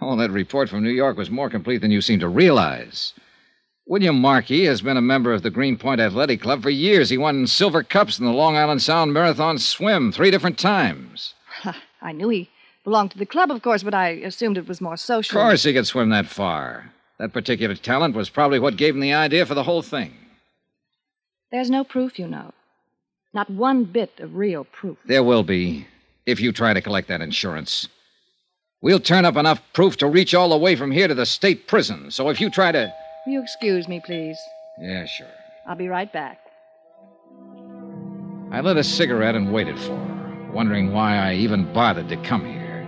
Oh, 0.00 0.16
that 0.16 0.30
report 0.30 0.68
from 0.68 0.82
New 0.82 0.90
York 0.90 1.16
was 1.16 1.30
more 1.30 1.50
complete 1.50 1.78
than 1.78 1.90
you 1.90 2.00
seem 2.00 2.20
to 2.20 2.28
realize. 2.28 3.12
William 3.86 4.20
Markey 4.20 4.64
has 4.66 4.82
been 4.82 4.96
a 4.96 5.02
member 5.02 5.32
of 5.32 5.42
the 5.42 5.50
Greenpoint 5.50 6.00
Athletic 6.00 6.40
Club 6.40 6.62
for 6.62 6.70
years. 6.70 7.10
He 7.10 7.18
won 7.18 7.46
silver 7.46 7.82
cups 7.82 8.18
in 8.18 8.24
the 8.24 8.32
Long 8.32 8.56
Island 8.56 8.82
Sound 8.82 9.12
Marathon 9.12 9.58
swim 9.58 10.12
three 10.12 10.30
different 10.30 10.58
times. 10.58 11.34
I 12.02 12.12
knew 12.12 12.28
he 12.28 12.48
belonged 12.84 13.10
to 13.10 13.18
the 13.18 13.26
club, 13.26 13.50
of 13.50 13.62
course, 13.62 13.82
but 13.82 13.92
I 13.92 14.10
assumed 14.10 14.56
it 14.56 14.68
was 14.68 14.80
more 14.80 14.96
social. 14.96 15.38
Of 15.38 15.44
course 15.44 15.64
he 15.64 15.72
could 15.72 15.86
swim 15.86 16.10
that 16.10 16.26
far. 16.26 16.92
That 17.18 17.32
particular 17.32 17.74
talent 17.74 18.14
was 18.14 18.30
probably 18.30 18.58
what 18.58 18.76
gave 18.76 18.94
him 18.94 19.00
the 19.00 19.12
idea 19.12 19.44
for 19.44 19.54
the 19.54 19.64
whole 19.64 19.82
thing. 19.82 20.14
There's 21.52 21.68
no 21.68 21.84
proof, 21.84 22.18
you 22.18 22.28
know. 22.28 22.52
Not 23.34 23.50
one 23.50 23.84
bit 23.84 24.18
of 24.20 24.36
real 24.36 24.64
proof. 24.64 24.98
There 25.04 25.22
will 25.22 25.42
be, 25.42 25.86
if 26.26 26.40
you 26.40 26.52
try 26.52 26.72
to 26.72 26.80
collect 26.80 27.08
that 27.08 27.20
insurance. 27.20 27.88
We'll 28.82 29.00
turn 29.00 29.26
up 29.26 29.36
enough 29.36 29.60
proof 29.74 29.98
to 29.98 30.06
reach 30.06 30.34
all 30.34 30.48
the 30.48 30.56
way 30.56 30.74
from 30.74 30.90
here 30.90 31.06
to 31.06 31.14
the 31.14 31.26
state 31.26 31.68
prison. 31.68 32.10
So 32.10 32.30
if 32.30 32.40
you 32.40 32.48
try 32.48 32.72
to. 32.72 32.92
Will 33.26 33.32
you 33.34 33.42
excuse 33.42 33.86
me, 33.86 34.00
please? 34.00 34.38
Yeah, 34.80 35.04
sure. 35.04 35.26
I'll 35.66 35.76
be 35.76 35.88
right 35.88 36.10
back. 36.10 36.38
I 38.50 38.62
lit 38.62 38.78
a 38.78 38.84
cigarette 38.84 39.34
and 39.34 39.52
waited 39.52 39.78
for 39.78 39.96
her, 39.96 40.50
wondering 40.52 40.92
why 40.92 41.16
I 41.16 41.34
even 41.34 41.70
bothered 41.72 42.08
to 42.08 42.16
come 42.22 42.44
here. 42.46 42.86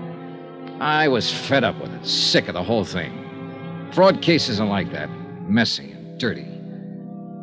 I 0.81 1.09
was 1.09 1.33
fed 1.33 1.63
up 1.63 1.79
with 1.81 1.93
it, 1.93 2.07
sick 2.07 2.49
of 2.49 2.55
the 2.55 2.63
whole 2.63 2.85
thing. 2.85 3.91
Fraud 3.93 4.23
cases 4.23 4.59
are 4.61 4.67
like 4.67 4.91
that 4.93 5.11
messy 5.47 5.93
and 5.93 6.19
dirty. 6.19 6.47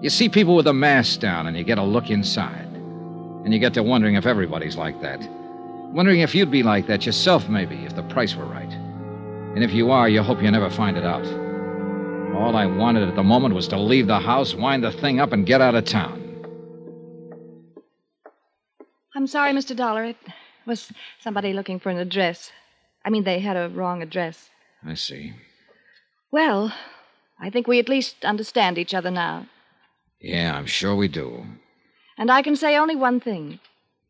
You 0.01 0.09
see 0.09 0.27
people 0.27 0.55
with 0.55 0.67
a 0.67 0.73
mask 0.73 1.19
down 1.19 1.45
and 1.45 1.55
you 1.55 1.63
get 1.63 1.77
a 1.77 1.83
look 1.83 2.09
inside. 2.09 2.65
And 3.45 3.53
you 3.53 3.59
get 3.59 3.75
to 3.75 3.83
wondering 3.83 4.15
if 4.15 4.25
everybody's 4.25 4.75
like 4.75 4.99
that. 5.01 5.21
Wondering 5.91 6.19
if 6.19 6.35
you'd 6.35 6.51
be 6.51 6.61
like 6.61 6.85
that 6.85 7.05
yourself, 7.05 7.49
maybe, 7.49 7.75
if 7.83 7.95
the 7.95 8.03
price 8.03 8.35
were 8.35 8.45
right. 8.45 8.71
And 9.55 9.63
if 9.63 9.71
you 9.73 9.89
are, 9.89 10.07
you 10.07 10.21
hope 10.21 10.41
you 10.41 10.51
never 10.51 10.69
find 10.69 10.95
it 10.95 11.03
out. 11.03 11.25
All 12.35 12.55
I 12.55 12.67
wanted 12.67 13.09
at 13.09 13.15
the 13.15 13.23
moment 13.23 13.55
was 13.55 13.67
to 13.69 13.77
leave 13.77 14.05
the 14.05 14.19
house, 14.19 14.53
wind 14.53 14.83
the 14.83 14.91
thing 14.91 15.19
up, 15.19 15.33
and 15.33 15.47
get 15.47 15.61
out 15.61 15.73
of 15.73 15.85
town. 15.85 16.23
I'm 19.15 19.25
sorry, 19.25 19.51
Mr. 19.51 19.75
Dollar. 19.75 20.03
It 20.05 20.17
was 20.67 20.91
somebody 21.19 21.53
looking 21.53 21.79
for 21.79 21.89
an 21.89 21.97
address. 21.97 22.51
I 23.03 23.09
mean, 23.09 23.23
they 23.23 23.39
had 23.39 23.57
a 23.57 23.69
wrong 23.69 24.03
address. 24.03 24.51
I 24.85 24.93
see. 24.93 25.33
Well, 26.31 26.71
I 27.39 27.49
think 27.49 27.67
we 27.67 27.79
at 27.79 27.89
least 27.89 28.23
understand 28.23 28.77
each 28.77 28.93
other 28.93 29.09
now. 29.09 29.47
Yeah, 30.21 30.55
I'm 30.55 30.67
sure 30.67 30.95
we 30.95 31.07
do. 31.07 31.45
And 32.17 32.29
I 32.29 32.43
can 32.43 32.55
say 32.55 32.77
only 32.77 32.95
one 32.95 33.19
thing 33.19 33.59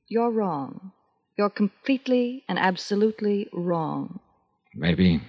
you're 0.10 0.32
wrong. 0.32 0.92
You're 1.40 1.50
completely 1.50 2.44
and 2.50 2.60
absolutely 2.60 3.48
wrong. 3.54 4.20
Maybe. 4.76 5.22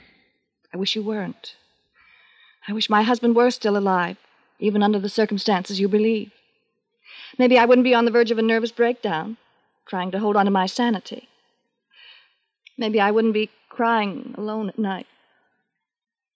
I 0.75 0.77
wish 0.77 0.97
you 0.97 1.05
weren't. 1.05 1.55
I 2.67 2.73
wish 2.73 2.91
my 2.91 3.03
husband 3.03 3.37
were 3.37 3.53
still 3.53 3.77
alive, 3.77 4.17
even 4.59 4.83
under 4.83 4.99
the 4.99 5.09
circumstances 5.09 5.79
you 5.79 5.87
believe. 5.87 6.33
Maybe 7.39 7.57
I 7.57 7.65
wouldn't 7.65 7.85
be 7.85 7.95
on 7.95 8.07
the 8.07 8.11
verge 8.11 8.33
of 8.33 8.41
a 8.41 8.43
nervous 8.43 8.73
breakdown, 8.73 9.37
trying 9.87 10.11
to 10.11 10.19
hold 10.19 10.35
on 10.35 10.47
to 10.47 10.51
my 10.51 10.67
sanity. 10.67 11.29
Maybe 12.77 13.01
I 13.01 13.13
wouldn't 13.13 13.35
be 13.35 13.49
crying 13.69 14.35
alone 14.37 14.69
at 14.69 14.81
night. 14.81 15.07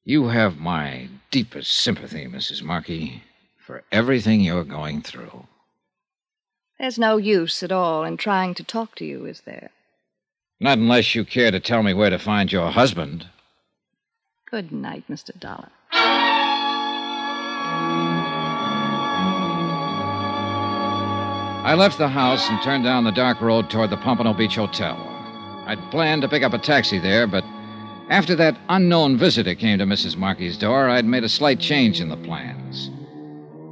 You 0.05 0.29
have 0.29 0.57
my 0.57 1.09
deepest 1.33 1.75
sympathy, 1.75 2.27
Mrs. 2.27 2.63
Markey, 2.63 3.25
for 3.59 3.83
everything 3.91 4.41
you're 4.41 4.63
going 4.63 5.03
through. 5.03 5.49
There's 6.79 6.99
no 6.99 7.17
use 7.17 7.63
at 7.63 7.71
all 7.71 8.05
in 8.05 8.17
trying 8.17 8.55
to 8.55 8.65
talk 8.65 8.97
to 8.97 9.05
you, 9.05 9.27
is 9.27 9.43
there? 9.43 9.71
Not 10.61 10.79
unless 10.79 11.15
you 11.15 11.25
care 11.25 11.51
to 11.51 11.61
tell 11.61 11.83
me 11.83 11.95
where 11.95 12.11
to 12.11 12.19
find 12.19 12.51
your 12.51 12.71
husband. 12.71 13.27
Good 14.51 14.73
night, 14.73 15.05
Mr. 15.09 15.39
Dollar. 15.39 15.69
I 21.65 21.75
left 21.75 21.97
the 21.99 22.09
house 22.09 22.49
and 22.51 22.61
turned 22.63 22.85
down 22.85 23.05
the 23.05 23.13
dark 23.13 23.41
road 23.41 23.71
toward 23.71 23.91
the 23.91 23.97
Pompano 23.97 24.35
Beach 24.35 24.57
Hotel. 24.57 24.97
I'd 25.67 25.91
planned 25.91 26.23
to 26.23 26.29
pick 26.29 26.43
up 26.43 26.53
a 26.53 26.59
taxi 26.59 26.99
there, 26.99 27.27
but 27.27 27.45
after 28.11 28.35
that 28.35 28.59
unknown 28.69 29.17
visitor 29.17 29.55
came 29.55 29.79
to 29.79 29.87
Mrs. 29.87 30.17
Markey's 30.17 30.59
door, 30.59 30.91
I'd 30.91 31.07
made 31.07 31.25
a 31.25 31.29
slight 31.29 31.61
change 31.61 32.01
in 32.01 32.11
the 32.11 32.17
plans. 32.19 32.91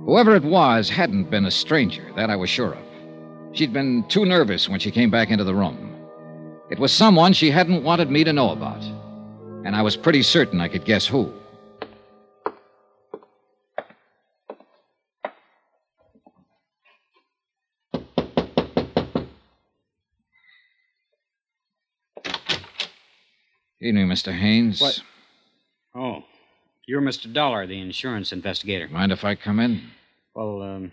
Whoever 0.07 0.35
it 0.35 0.45
was 0.45 0.89
hadn't 0.89 1.31
been 1.31 1.45
a 1.45 1.51
stranger, 1.51 2.11
that 2.17 2.31
I 2.31 2.37
was 2.37 2.49
sure 2.49 2.73
of. 2.73 2.92
She'd 3.55 3.73
been 3.73 4.05
too 4.09 4.25
nervous 4.25 4.67
when 4.67 4.81
she 4.81 4.91
came 4.91 5.11
back 5.11 5.31
into 5.31 5.45
the 5.45 5.55
room. 5.55 5.91
It 6.71 6.79
was 6.79 6.91
someone 6.91 7.35
she 7.35 7.51
hadn't 7.51 7.85
wanted 7.85 8.11
me 8.11 8.25
to 8.25 8.33
know 8.33 8.51
about, 8.51 8.83
and 9.67 9.77
I 9.77 9.83
was 9.83 9.95
pretty 9.95 10.23
certain 10.23 10.59
I 10.59 10.69
could 10.69 10.87
guess 10.87 11.07
who. 11.07 11.31
Evening, 23.83 24.07
Mr. 24.07 24.33
Haynes. 24.33 24.81
What? 24.81 25.03
Oh, 25.95 26.25
you're 26.87 27.03
Mr. 27.03 27.31
Dollar, 27.31 27.67
the 27.67 27.81
insurance 27.81 28.33
investigator. 28.33 28.89
Mind 28.89 29.13
if 29.13 29.25
I 29.25 29.35
come 29.35 29.61
in? 29.61 29.91
Well, 30.35 30.63
um, 30.63 30.93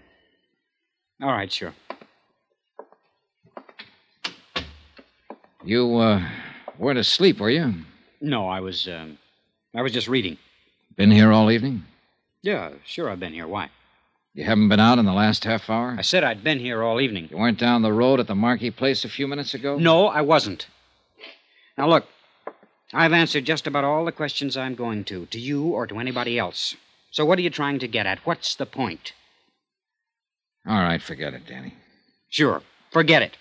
all 1.22 1.32
right, 1.32 1.50
sure. 1.50 1.74
You, 5.64 5.98
uh, 5.98 6.26
weren't 6.78 7.00
asleep, 7.00 7.40
were 7.40 7.50
you? 7.50 7.74
No, 8.22 8.48
I 8.48 8.60
was, 8.60 8.88
um, 8.88 9.18
I 9.76 9.82
was 9.82 9.92
just 9.92 10.08
reading. 10.08 10.38
Been 10.96 11.12
here 11.12 11.32
all 11.32 11.52
evening? 11.52 11.84
Yeah, 12.42 12.72
sure, 12.86 13.10
I've 13.10 13.20
been 13.20 13.34
here. 13.34 13.48
Why? 13.48 13.70
You 14.34 14.46
haven't 14.46 14.70
been 14.70 14.80
out 14.80 15.00
in 15.00 15.06
the 15.06 15.14
last 15.14 15.44
half 15.44 15.70
hour? 15.70 15.96
I 15.98 16.02
said 16.02 16.24
I'd 16.24 16.44
been 16.44 16.60
here 16.60 16.82
all 16.84 17.02
evening. 17.02 17.28
You 17.30 17.38
weren't 17.38 17.60
down 17.60 17.82
the 17.82 17.92
road 17.92 18.20
at 18.20 18.28
the 18.28 18.36
Markey 18.36 18.72
place 18.72 19.04
a 19.04 19.10
few 19.10 19.28
minutes 19.28 19.54
ago? 19.54 19.78
No, 19.78 20.08
I 20.08 20.22
wasn't. 20.22 20.68
Now, 21.78 21.90
look, 21.90 22.06
I've 22.94 23.14
answered 23.14 23.46
just 23.46 23.68
about 23.68 23.84
all 23.84 24.06
the 24.06 24.12
questions 24.12 24.56
I'm 24.56 24.76
going 24.76 25.04
to, 25.06 25.26
to 25.28 25.40
you 25.40 25.66
or 25.66 25.88
to 25.88 26.00
anybody 26.00 26.40
else. 26.40 26.76
So 27.12 27.26
what 27.26 27.38
are 27.40 27.42
you 27.42 27.50
trying 27.50 27.80
to 27.80 27.88
get 27.88 28.06
at? 28.06 28.20
What's 28.26 28.56
the 28.56 28.66
point? 28.66 29.14
All 30.66 30.82
right, 30.82 31.02
forget 31.02 31.34
it, 31.34 31.46
Danny. 31.46 31.74
Sure, 32.30 32.62
forget 32.92 33.22
it. 33.22 33.36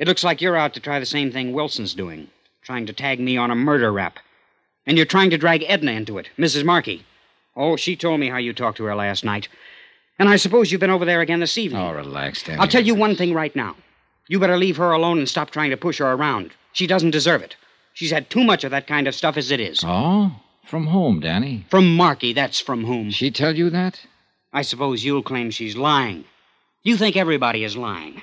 It 0.00 0.08
looks 0.08 0.24
like 0.24 0.40
you're 0.40 0.56
out 0.56 0.72
to 0.74 0.80
try 0.80 0.98
the 0.98 1.04
same 1.04 1.30
thing 1.30 1.52
Wilson's 1.52 1.92
doing, 1.92 2.28
trying 2.62 2.86
to 2.86 2.92
tag 2.94 3.20
me 3.20 3.36
on 3.36 3.50
a 3.50 3.54
murder 3.54 3.92
rap. 3.92 4.18
And 4.86 4.96
you're 4.96 5.04
trying 5.04 5.28
to 5.28 5.36
drag 5.36 5.62
Edna 5.68 5.92
into 5.92 6.16
it, 6.16 6.30
Mrs. 6.38 6.64
Markey. 6.64 7.04
Oh, 7.54 7.76
she 7.76 7.96
told 7.96 8.18
me 8.18 8.30
how 8.30 8.38
you 8.38 8.54
talked 8.54 8.78
to 8.78 8.84
her 8.84 8.94
last 8.94 9.26
night. 9.26 9.48
And 10.18 10.26
I 10.26 10.36
suppose 10.36 10.72
you've 10.72 10.80
been 10.80 10.88
over 10.88 11.04
there 11.04 11.20
again 11.20 11.40
this 11.40 11.58
evening. 11.58 11.82
Oh, 11.82 11.92
relax, 11.92 12.42
Danny. 12.42 12.58
I'll 12.58 12.66
tell 12.66 12.82
you 12.82 12.94
one 12.94 13.14
thing 13.14 13.34
right 13.34 13.54
now. 13.54 13.76
You 14.26 14.40
better 14.40 14.56
leave 14.56 14.78
her 14.78 14.90
alone 14.90 15.18
and 15.18 15.28
stop 15.28 15.50
trying 15.50 15.68
to 15.68 15.76
push 15.76 15.98
her 15.98 16.10
around. 16.10 16.52
She 16.72 16.86
doesn't 16.86 17.10
deserve 17.10 17.42
it. 17.42 17.56
She's 17.92 18.10
had 18.10 18.30
too 18.30 18.42
much 18.42 18.64
of 18.64 18.70
that 18.70 18.86
kind 18.86 19.06
of 19.06 19.14
stuff 19.14 19.36
as 19.36 19.50
it 19.50 19.60
is. 19.60 19.84
Oh? 19.84 20.32
From 20.64 20.86
whom, 20.86 21.20
Danny? 21.20 21.66
From 21.68 21.94
Markey, 21.94 22.32
that's 22.32 22.58
from 22.58 22.84
whom. 22.86 23.10
She 23.10 23.30
tell 23.30 23.54
you 23.54 23.68
that? 23.68 24.00
I 24.50 24.62
suppose 24.62 25.04
you'll 25.04 25.22
claim 25.22 25.50
she's 25.50 25.76
lying. 25.76 26.24
You 26.84 26.96
think 26.96 27.16
everybody 27.16 27.64
is 27.64 27.76
lying, 27.76 28.22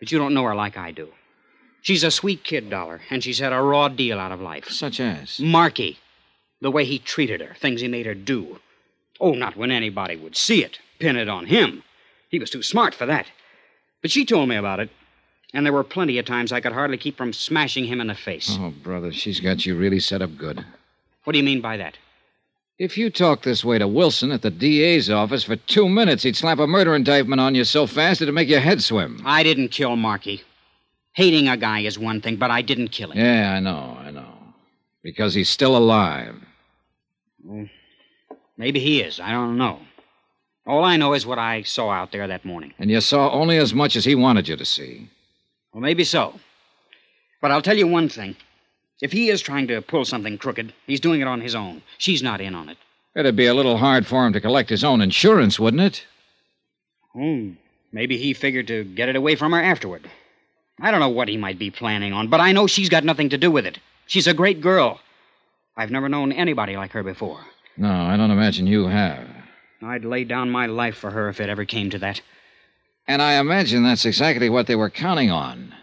but 0.00 0.10
you 0.10 0.18
don't 0.18 0.34
know 0.34 0.42
her 0.44 0.54
like 0.54 0.76
I 0.76 0.90
do. 0.90 1.08
She's 1.82 2.02
a 2.02 2.10
sweet 2.10 2.42
kid, 2.42 2.68
Dollar, 2.68 3.00
and 3.08 3.22
she's 3.22 3.38
had 3.38 3.52
a 3.52 3.62
raw 3.62 3.88
deal 3.88 4.18
out 4.18 4.32
of 4.32 4.40
life. 4.40 4.68
Such 4.68 4.98
as? 5.00 5.38
Markey. 5.38 5.98
The 6.60 6.70
way 6.70 6.84
he 6.84 6.98
treated 6.98 7.40
her, 7.40 7.54
things 7.54 7.80
he 7.80 7.88
made 7.88 8.06
her 8.06 8.14
do. 8.14 8.58
Oh, 9.18 9.32
not 9.32 9.56
when 9.56 9.70
anybody 9.70 10.16
would 10.16 10.36
see 10.36 10.64
it, 10.64 10.78
pin 10.98 11.16
it 11.16 11.28
on 11.28 11.46
him. 11.46 11.82
He 12.28 12.38
was 12.38 12.50
too 12.50 12.62
smart 12.62 12.94
for 12.94 13.06
that. 13.06 13.26
But 14.02 14.10
she 14.10 14.24
told 14.24 14.48
me 14.48 14.56
about 14.56 14.80
it, 14.80 14.90
and 15.54 15.64
there 15.64 15.72
were 15.72 15.84
plenty 15.84 16.18
of 16.18 16.26
times 16.26 16.52
I 16.52 16.60
could 16.60 16.72
hardly 16.72 16.96
keep 16.96 17.16
from 17.16 17.32
smashing 17.32 17.84
him 17.84 18.00
in 18.00 18.06
the 18.06 18.14
face. 18.14 18.56
Oh, 18.58 18.70
brother, 18.70 19.12
she's 19.12 19.40
got 19.40 19.64
you 19.64 19.76
really 19.76 20.00
set 20.00 20.22
up 20.22 20.36
good. 20.36 20.64
What 21.24 21.32
do 21.32 21.38
you 21.38 21.44
mean 21.44 21.60
by 21.60 21.76
that? 21.78 21.96
If 22.80 22.96
you 22.96 23.10
talk 23.10 23.42
this 23.42 23.62
way 23.62 23.76
to 23.76 23.86
Wilson 23.86 24.32
at 24.32 24.40
the 24.40 24.50
DA's 24.50 25.10
office 25.10 25.44
for 25.44 25.54
two 25.54 25.86
minutes, 25.86 26.22
he'd 26.22 26.34
slap 26.34 26.58
a 26.58 26.66
murder 26.66 26.94
indictment 26.94 27.38
on 27.38 27.54
you 27.54 27.64
so 27.64 27.86
fast 27.86 28.22
it'd 28.22 28.34
make 28.34 28.48
your 28.48 28.60
head 28.60 28.82
swim. 28.82 29.20
I 29.22 29.42
didn't 29.42 29.68
kill 29.68 29.96
Markey. 29.96 30.42
Hating 31.12 31.46
a 31.46 31.58
guy 31.58 31.80
is 31.80 31.98
one 31.98 32.22
thing, 32.22 32.36
but 32.36 32.50
I 32.50 32.62
didn't 32.62 32.88
kill 32.88 33.10
him. 33.10 33.18
Yeah, 33.18 33.52
I 33.52 33.60
know, 33.60 33.98
I 34.00 34.10
know. 34.10 34.32
Because 35.02 35.34
he's 35.34 35.50
still 35.50 35.76
alive. 35.76 36.34
Well, 37.44 37.68
Maybe 38.56 38.80
he 38.80 39.02
is. 39.02 39.20
I 39.20 39.32
don't 39.32 39.58
know. 39.58 39.80
All 40.66 40.82
I 40.82 40.96
know 40.96 41.12
is 41.12 41.26
what 41.26 41.38
I 41.38 41.60
saw 41.64 41.90
out 41.90 42.12
there 42.12 42.28
that 42.28 42.46
morning. 42.46 42.72
And 42.78 42.90
you 42.90 43.02
saw 43.02 43.30
only 43.30 43.58
as 43.58 43.74
much 43.74 43.94
as 43.94 44.06
he 44.06 44.14
wanted 44.14 44.48
you 44.48 44.56
to 44.56 44.64
see. 44.64 45.06
Well, 45.74 45.82
maybe 45.82 46.04
so. 46.04 46.40
But 47.42 47.50
I'll 47.50 47.60
tell 47.60 47.76
you 47.76 47.86
one 47.86 48.08
thing. 48.08 48.36
If 49.00 49.12
he 49.12 49.30
is 49.30 49.40
trying 49.40 49.66
to 49.68 49.80
pull 49.80 50.04
something 50.04 50.36
crooked, 50.36 50.72
he's 50.86 51.00
doing 51.00 51.20
it 51.20 51.26
on 51.26 51.40
his 51.40 51.54
own. 51.54 51.82
She's 51.98 52.22
not 52.22 52.40
in 52.40 52.54
on 52.54 52.68
it. 52.68 52.76
It'd 53.16 53.36
be 53.36 53.46
a 53.46 53.54
little 53.54 53.78
hard 53.78 54.06
for 54.06 54.26
him 54.26 54.32
to 54.34 54.40
collect 54.40 54.70
his 54.70 54.84
own 54.84 55.00
insurance, 55.00 55.58
wouldn't 55.58 55.82
it? 55.82 56.06
Hmm. 57.12 57.52
Maybe 57.92 58.18
he 58.18 58.34
figured 58.34 58.68
to 58.68 58.84
get 58.84 59.08
it 59.08 59.16
away 59.16 59.34
from 59.34 59.52
her 59.52 59.60
afterward. 59.62 60.08
I 60.80 60.90
don't 60.90 61.00
know 61.00 61.08
what 61.08 61.28
he 61.28 61.36
might 61.36 61.58
be 61.58 61.70
planning 61.70 62.12
on, 62.12 62.28
but 62.28 62.40
I 62.40 62.52
know 62.52 62.66
she's 62.66 62.88
got 62.88 63.04
nothing 63.04 63.30
to 63.30 63.38
do 63.38 63.50
with 63.50 63.66
it. 63.66 63.78
She's 64.06 64.26
a 64.26 64.34
great 64.34 64.60
girl. 64.60 65.00
I've 65.76 65.90
never 65.90 66.08
known 66.08 66.32
anybody 66.32 66.76
like 66.76 66.92
her 66.92 67.02
before. 67.02 67.40
No, 67.76 67.90
I 67.90 68.16
don't 68.16 68.30
imagine 68.30 68.66
you 68.66 68.86
have. 68.86 69.26
I'd 69.82 70.04
lay 70.04 70.24
down 70.24 70.50
my 70.50 70.66
life 70.66 70.96
for 70.96 71.10
her 71.10 71.28
if 71.28 71.40
it 71.40 71.48
ever 71.48 71.64
came 71.64 71.90
to 71.90 71.98
that. 71.98 72.20
And 73.08 73.22
I 73.22 73.34
imagine 73.34 73.82
that's 73.82 74.04
exactly 74.04 74.50
what 74.50 74.66
they 74.66 74.76
were 74.76 74.90
counting 74.90 75.30
on. 75.30 75.74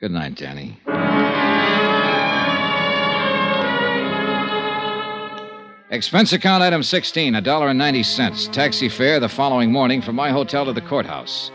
Good 0.00 0.12
night, 0.12 0.34
Danny. 0.34 0.78
Expense 5.90 6.32
account 6.32 6.64
item 6.64 6.82
16, 6.82 7.34
$1.90. 7.34 8.52
Taxi 8.52 8.88
fare 8.88 9.20
the 9.20 9.28
following 9.28 9.70
morning 9.70 10.02
from 10.02 10.16
my 10.16 10.30
hotel 10.30 10.64
to 10.64 10.72
the 10.72 10.80
courthouse. 10.80 11.52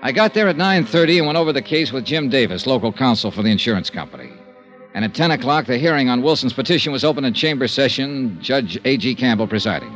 I 0.00 0.12
got 0.12 0.32
there 0.32 0.48
at 0.48 0.56
9.30 0.56 1.18
and 1.18 1.26
went 1.26 1.36
over 1.36 1.52
the 1.52 1.60
case 1.60 1.92
with 1.92 2.06
Jim 2.06 2.30
Davis, 2.30 2.66
local 2.66 2.90
counsel 2.90 3.30
for 3.30 3.42
the 3.42 3.50
insurance 3.50 3.90
company. 3.90 4.32
And 4.94 5.04
at 5.04 5.14
10 5.14 5.32
o'clock, 5.32 5.66
the 5.66 5.76
hearing 5.76 6.08
on 6.08 6.22
Wilson's 6.22 6.54
petition 6.54 6.90
was 6.90 7.04
opened 7.04 7.26
in 7.26 7.34
chamber 7.34 7.68
session, 7.68 8.38
Judge 8.40 8.78
A.G. 8.86 9.14
Campbell 9.16 9.46
presiding. 9.46 9.94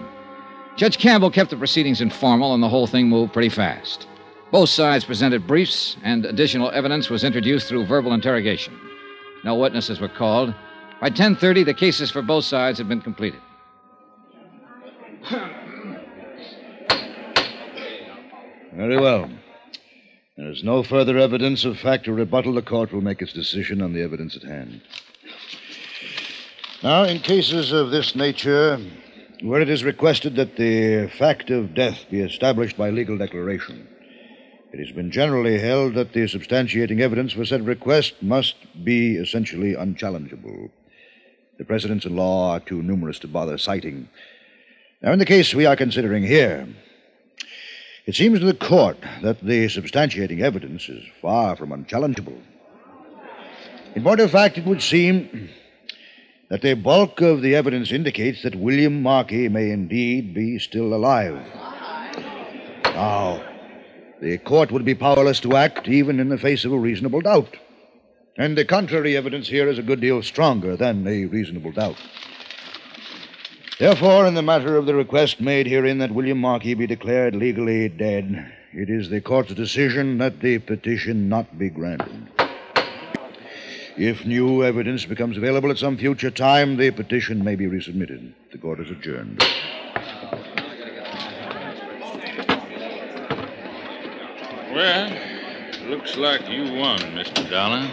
Judge 0.77 0.99
Campbell 0.99 1.31
kept 1.31 1.49
the 1.49 1.57
proceedings 1.57 2.03
informal, 2.03 2.53
and 2.53 2.63
the 2.63 2.69
whole 2.69 2.87
thing 2.87 3.09
moved 3.09 3.33
pretty 3.33 3.49
fast. 3.49 4.07
Both 4.51 4.69
sides 4.69 5.07
presented 5.07 5.47
briefs, 5.47 5.97
and 6.03 6.27
additional 6.27 6.71
evidence 6.73 7.09
was 7.09 7.25
introduced 7.25 7.69
through 7.69 7.87
verbal 7.87 8.13
interrogation. 8.13 8.79
No 9.43 9.55
witnesses 9.55 10.01
were 10.01 10.09
called. 10.09 10.55
By 11.01 11.09
10:30, 11.09 11.65
the 11.65 11.73
cases 11.73 12.11
for 12.11 12.21
both 12.21 12.45
sides 12.45 12.77
had 12.77 12.91
been 12.91 13.01
completed. 13.01 13.41
Very 18.75 18.99
well. 18.99 19.31
There 20.37 20.51
is 20.51 20.63
no 20.65 20.83
further 20.83 21.17
evidence 21.17 21.65
of 21.65 21.79
fact 21.79 22.09
or 22.09 22.13
rebuttal. 22.13 22.55
The 22.55 22.63
court 22.63 22.93
will 22.93 23.01
make 23.01 23.23
its 23.23 23.33
decision 23.33 23.81
on 23.81 23.95
the 23.95 24.03
evidence 24.03 24.37
at 24.37 24.43
hand. 24.43 24.83
Now, 26.83 27.05
in 27.05 27.21
cases 27.21 27.73
of 27.73 27.91
this 27.91 28.15
nature, 28.15 28.79
where 29.41 29.63
it 29.63 29.71
is 29.71 29.85
requested 29.85 30.37
that 30.37 30.57
the 30.57 31.09
fact 31.17 31.49
of 31.51 31.75
death 31.75 32.05
be 32.11 32.21
established 32.21 32.77
by 32.77 32.91
legal 32.91 33.17
declaration, 33.17 33.89
it 34.73 34.81
has 34.81 34.91
been 34.91 35.11
generally 35.11 35.59
held 35.59 35.95
that 35.95 36.13
the 36.13 36.25
substantiating 36.25 37.01
evidence 37.01 37.33
for 37.33 37.47
said 37.47 37.65
request 37.65 38.23
must 38.23 38.57
be 38.85 39.17
essentially 39.17 39.75
unchallengeable. 39.75 40.71
The 41.57 41.65
precedents 41.65 42.05
in 42.05 42.17
law 42.17 42.51
are 42.53 42.61
too 42.61 42.83
numerous 42.83 43.21
to 43.21 43.29
bother 43.29 43.57
citing. 43.57 44.09
Now, 45.05 45.13
in 45.13 45.19
the 45.19 45.27
case 45.27 45.55
we 45.55 45.67
are 45.67 45.77
considering 45.77 46.23
here, 46.23 46.67
It 48.07 48.15
seems 48.15 48.41
to 48.41 48.47
the 48.47 48.55
court 48.55 48.99
that 49.23 49.41
the 49.41 49.67
substantiating 49.67 50.41
evidence 50.41 50.89
is 50.89 51.03
far 51.23 51.57
from 51.57 51.73
unchallengeable. 51.73 52.39
In 53.95 54.03
point 54.03 54.21
of 54.21 54.31
fact, 54.31 54.59
it 54.59 54.67
would 54.67 54.83
seem 54.83 55.49
that 56.51 56.61
the 56.61 56.75
bulk 56.75 57.23
of 57.23 57.41
the 57.41 57.55
evidence 57.55 57.93
indicates 57.93 58.43
that 58.43 58.55
William 58.55 59.03
Markey 59.03 59.49
may 59.49 59.71
indeed 59.71 60.35
be 60.35 60.59
still 60.59 60.93
alive. 60.93 61.39
Now, 62.85 63.43
the 64.21 64.37
court 64.39 64.71
would 64.71 64.85
be 64.85 64.95
powerless 64.95 65.41
to 65.41 65.57
act 65.57 65.89
even 65.89 66.21
in 66.21 66.29
the 66.29 66.39
face 66.39 66.67
of 66.67 66.73
a 66.73 66.79
reasonable 66.79 67.23
doubt. 67.23 67.57
And 68.37 68.57
the 68.57 68.65
contrary 68.67 69.17
evidence 69.17 69.49
here 69.49 69.69
is 69.69 69.79
a 69.79 69.83
good 69.83 70.01
deal 70.01 70.23
stronger 70.23 70.77
than 70.77 71.07
a 71.07 71.25
reasonable 71.25 71.73
doubt. 71.73 71.97
Therefore, 73.79 74.27
in 74.27 74.35
the 74.35 74.43
matter 74.43 74.77
of 74.77 74.87
the 74.87 74.95
request 74.95 75.41
made 75.41 75.67
herein 75.67 75.99
that 75.99 76.13
William 76.13 76.39
Markey 76.39 76.75
be 76.75 76.87
declared 76.87 77.35
legally 77.35 77.89
dead, 77.89 78.53
it 78.73 78.89
is 78.89 79.11
the 79.11 79.21
court's 79.21 79.53
decision 79.53 80.19
that 80.19 80.41
the 80.41 80.59
petition 80.59 81.29
not 81.29 81.59
be 81.59 81.71
granted. 81.71 82.29
If 83.97 84.25
new 84.25 84.63
evidence 84.65 85.05
becomes 85.07 85.37
available 85.37 85.71
at 85.71 85.79
some 85.79 85.97
future 85.97 86.31
time, 86.31 86.77
the 86.77 86.93
petition 86.93 87.43
may 87.43 87.57
be 87.57 87.67
resubmitted. 87.67 88.33
The 88.53 88.59
court 88.59 88.79
is 88.79 88.91
adjourned. 88.91 89.43
Well, 94.73 95.19
looks 95.89 96.17
like 96.17 96.49
you 96.49 96.75
won, 96.75 96.99
Mr. 96.99 97.49
Dollar. 97.51 97.91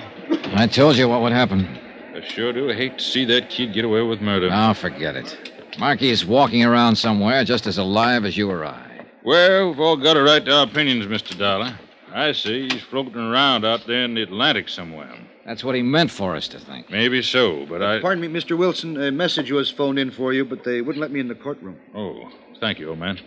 I 0.55 0.67
told 0.67 0.95
you 0.97 1.07
what 1.07 1.21
would 1.21 1.33
happen. 1.33 1.67
I 2.15 2.21
sure 2.21 2.53
do 2.53 2.67
hate 2.69 2.97
to 2.99 3.03
see 3.03 3.25
that 3.25 3.49
kid 3.49 3.73
get 3.73 3.85
away 3.85 4.01
with 4.01 4.21
murder. 4.21 4.49
Now, 4.49 4.73
forget 4.73 5.15
it. 5.15 5.50
Markey 5.79 6.09
is 6.09 6.25
walking 6.25 6.63
around 6.63 6.95
somewhere 6.95 7.43
just 7.43 7.67
as 7.67 7.77
alive 7.77 8.25
as 8.25 8.37
you 8.37 8.49
or 8.49 8.65
I. 8.65 9.05
Well, 9.23 9.69
we've 9.69 9.79
all 9.79 9.97
got 9.97 10.17
a 10.17 10.23
right 10.23 10.43
to 10.43 10.51
our 10.51 10.65
opinions, 10.65 11.05
Mr. 11.05 11.37
Dollar. 11.37 11.77
I 12.13 12.33
see 12.33 12.67
he's 12.69 12.81
floating 12.83 13.15
around 13.15 13.65
out 13.65 13.85
there 13.87 14.03
in 14.03 14.15
the 14.15 14.23
Atlantic 14.23 14.67
somewhere. 14.67 15.15
That's 15.45 15.63
what 15.63 15.75
he 15.75 15.81
meant 15.81 16.11
for 16.11 16.35
us 16.35 16.47
to 16.49 16.59
think. 16.59 16.89
Maybe 16.89 17.21
so, 17.21 17.65
but 17.65 17.81
I. 17.81 17.99
Pardon 18.01 18.21
me, 18.21 18.27
Mr. 18.27 18.57
Wilson. 18.57 19.01
A 19.01 19.11
message 19.11 19.51
was 19.51 19.71
phoned 19.71 19.97
in 19.97 20.11
for 20.11 20.33
you, 20.33 20.45
but 20.45 20.63
they 20.63 20.81
wouldn't 20.81 21.01
let 21.01 21.11
me 21.11 21.19
in 21.19 21.27
the 21.27 21.35
courtroom. 21.35 21.77
Oh, 21.95 22.29
thank 22.59 22.79
you, 22.79 22.89
old 22.89 22.99
man. 22.99 23.19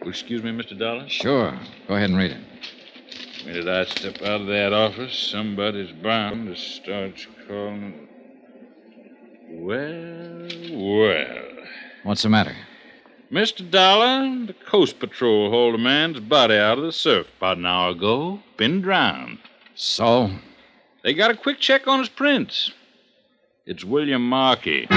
Will 0.00 0.10
excuse 0.10 0.42
me, 0.42 0.52
Mr. 0.52 0.78
Dollar? 0.78 1.08
Sure. 1.08 1.58
Go 1.88 1.94
ahead 1.94 2.10
and 2.10 2.18
read 2.18 2.32
it. 2.32 2.40
The 3.40 3.46
Minute 3.46 3.68
I 3.68 3.84
step 3.86 4.22
out 4.22 4.42
of 4.42 4.46
that 4.48 4.72
office, 4.72 5.14
somebody's 5.14 5.92
bound 5.92 6.46
to 6.48 6.56
start 6.56 7.26
calling. 7.48 8.08
Well, 9.48 10.48
well. 10.72 11.59
What's 12.02 12.22
the 12.22 12.28
matter? 12.28 12.56
Mr. 13.30 13.68
Dollar, 13.68 14.46
the 14.46 14.54
Coast 14.54 14.98
Patrol 14.98 15.50
hauled 15.50 15.74
a 15.74 15.78
man's 15.78 16.18
body 16.18 16.56
out 16.56 16.78
of 16.78 16.84
the 16.84 16.92
surf 16.92 17.26
about 17.36 17.58
an 17.58 17.66
hour 17.66 17.90
ago. 17.90 18.40
Been 18.56 18.80
drowned. 18.80 19.38
So? 19.74 20.30
They 21.04 21.14
got 21.14 21.30
a 21.30 21.36
quick 21.36 21.60
check 21.60 21.86
on 21.86 22.00
his 22.00 22.08
prints. 22.08 22.72
It's 23.66 23.84
William 23.84 24.28
Markey. 24.28 24.88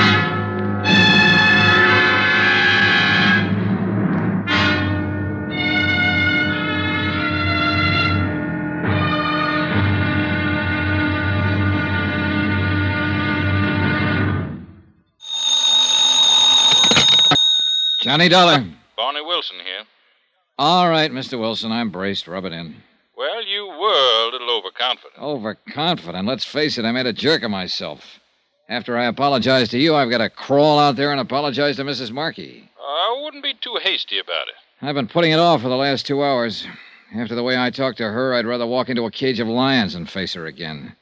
Johnny 18.14 18.30
Dollar. 18.30 18.64
Barney 18.96 19.22
Wilson 19.22 19.56
here. 19.56 19.86
All 20.60 20.88
right, 20.88 21.12
Mr. 21.12 21.40
Wilson, 21.40 21.72
I'm 21.72 21.90
braced. 21.90 22.28
Rub 22.28 22.46
it 22.46 22.54
in. 22.54 22.76
Well, 23.18 23.44
you 23.44 23.66
were 23.66 24.28
a 24.28 24.30
little 24.32 24.52
overconfident. 24.52 25.20
Overconfident. 25.20 26.28
Let's 26.28 26.46
face 26.46 26.78
it, 26.78 26.86
I 26.86 26.92
made 26.92 27.08
a 27.08 27.12
jerk 27.12 27.42
of 27.42 27.50
myself. 27.50 28.20
After 28.70 28.96
I 29.00 29.06
apologize 29.06 29.70
to 29.70 29.80
you, 29.80 29.96
I've 29.96 30.12
got 30.12 30.20
to 30.20 30.30
crawl 30.30 30.78
out 30.78 30.96
there 30.96 31.12
and 31.12 31.20
apologize 31.20 31.78
to 31.78 31.84
Mrs. 31.84 32.12
Markey. 32.12 32.70
I 32.80 33.20
wouldn't 33.24 33.42
be 33.42 33.56
too 33.56 33.80
hasty 33.82 34.20
about 34.20 34.48
it. 34.48 34.54
I've 34.84 34.94
been 34.94 35.08
putting 35.08 35.32
it 35.32 35.40
off 35.40 35.64
for 35.64 35.70
the 35.70 35.76
last 35.76 36.06
two 36.06 36.24
hours. 36.24 36.68
After 37.16 37.34
the 37.34 37.42
way 37.42 37.58
I 37.58 37.72
talked 37.72 37.98
to 37.98 38.12
her, 38.12 38.36
I'd 38.36 38.46
rather 38.46 38.68
walk 38.68 38.90
into 38.90 39.06
a 39.06 39.12
cage 39.12 39.40
of 39.40 39.48
lions 39.48 39.94
than 39.94 40.06
face 40.06 40.34
her 40.36 40.46
again. 40.46 40.96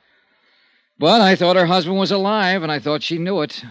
But 0.97 1.19
I 1.19 1.35
thought 1.35 1.57
her 1.57 1.65
husband 1.65 1.97
was 1.97 2.11
alive, 2.11 2.63
and 2.63 2.71
I 2.71 2.79
thought 2.79 3.03
she 3.03 3.17
knew 3.17 3.41
it. 3.41 3.65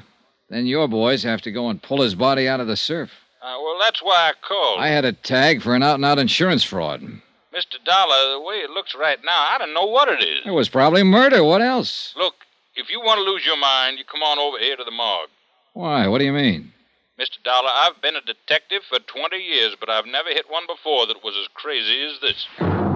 Then 0.51 0.67
your 0.67 0.89
boys 0.89 1.23
have 1.23 1.41
to 1.41 1.51
go 1.51 1.71
and 1.71 1.83
pull 1.83 2.03
his 2.03 2.15
body 2.15 2.47
out 2.47 2.61
of 2.61 2.67
the 2.67 2.77
surf. 2.77 3.11
Uh, 3.43 3.57
well, 3.63 3.77
that's 3.81 4.03
why 4.03 4.31
I 4.31 4.33
called. 4.47 4.81
I 4.81 4.89
had 4.89 5.05
a 5.05 5.13
tag 5.13 5.63
for 5.63 5.75
an 5.75 5.83
out 5.83 5.95
and 5.95 6.05
out 6.05 6.19
insurance 6.19 6.63
fraud. 6.63 7.01
Mr. 7.01 7.83
Dollar, 7.85 8.33
the 8.33 8.41
way 8.41 8.57
it 8.57 8.71
looks 8.71 8.95
right 8.95 9.19
now, 9.25 9.47
I 9.51 9.57
don't 9.59 9.75
know 9.75 9.87
what 9.87 10.09
it 10.09 10.23
is. 10.23 10.43
It 10.45 10.51
was 10.51 10.69
probably 10.69 11.03
murder. 11.03 11.43
What 11.43 11.63
else? 11.63 12.15
Look, 12.17 12.35
if 12.77 12.91
you 12.91 13.01
want 13.01 13.19
to 13.19 13.25
lose 13.25 13.45
your 13.45 13.57
mind, 13.57 13.99
you 13.99 14.05
come 14.05 14.23
on 14.23 14.39
over 14.39 14.59
here 14.59 14.77
to 14.77 14.85
the 14.85 14.91
morgue. 14.91 15.31
Why? 15.73 16.07
What 16.07 16.19
do 16.19 16.25
you 16.25 16.33
mean? 16.33 16.73
Mr. 17.19 17.43
Dollar, 17.43 17.71
I've 17.75 18.01
been 18.01 18.17
a 18.17 18.21
detective 18.21 18.83
for 18.89 18.99
20 18.99 19.37
years, 19.37 19.75
but 19.79 19.91
I've 19.91 20.07
never 20.07 20.29
hit 20.29 20.51
one 20.51 20.65
before 20.67 21.07
that 21.07 21.25
was 21.25 21.35
as 21.41 21.49
crazy 21.55 22.03
as 22.05 22.21
this. 22.21 22.90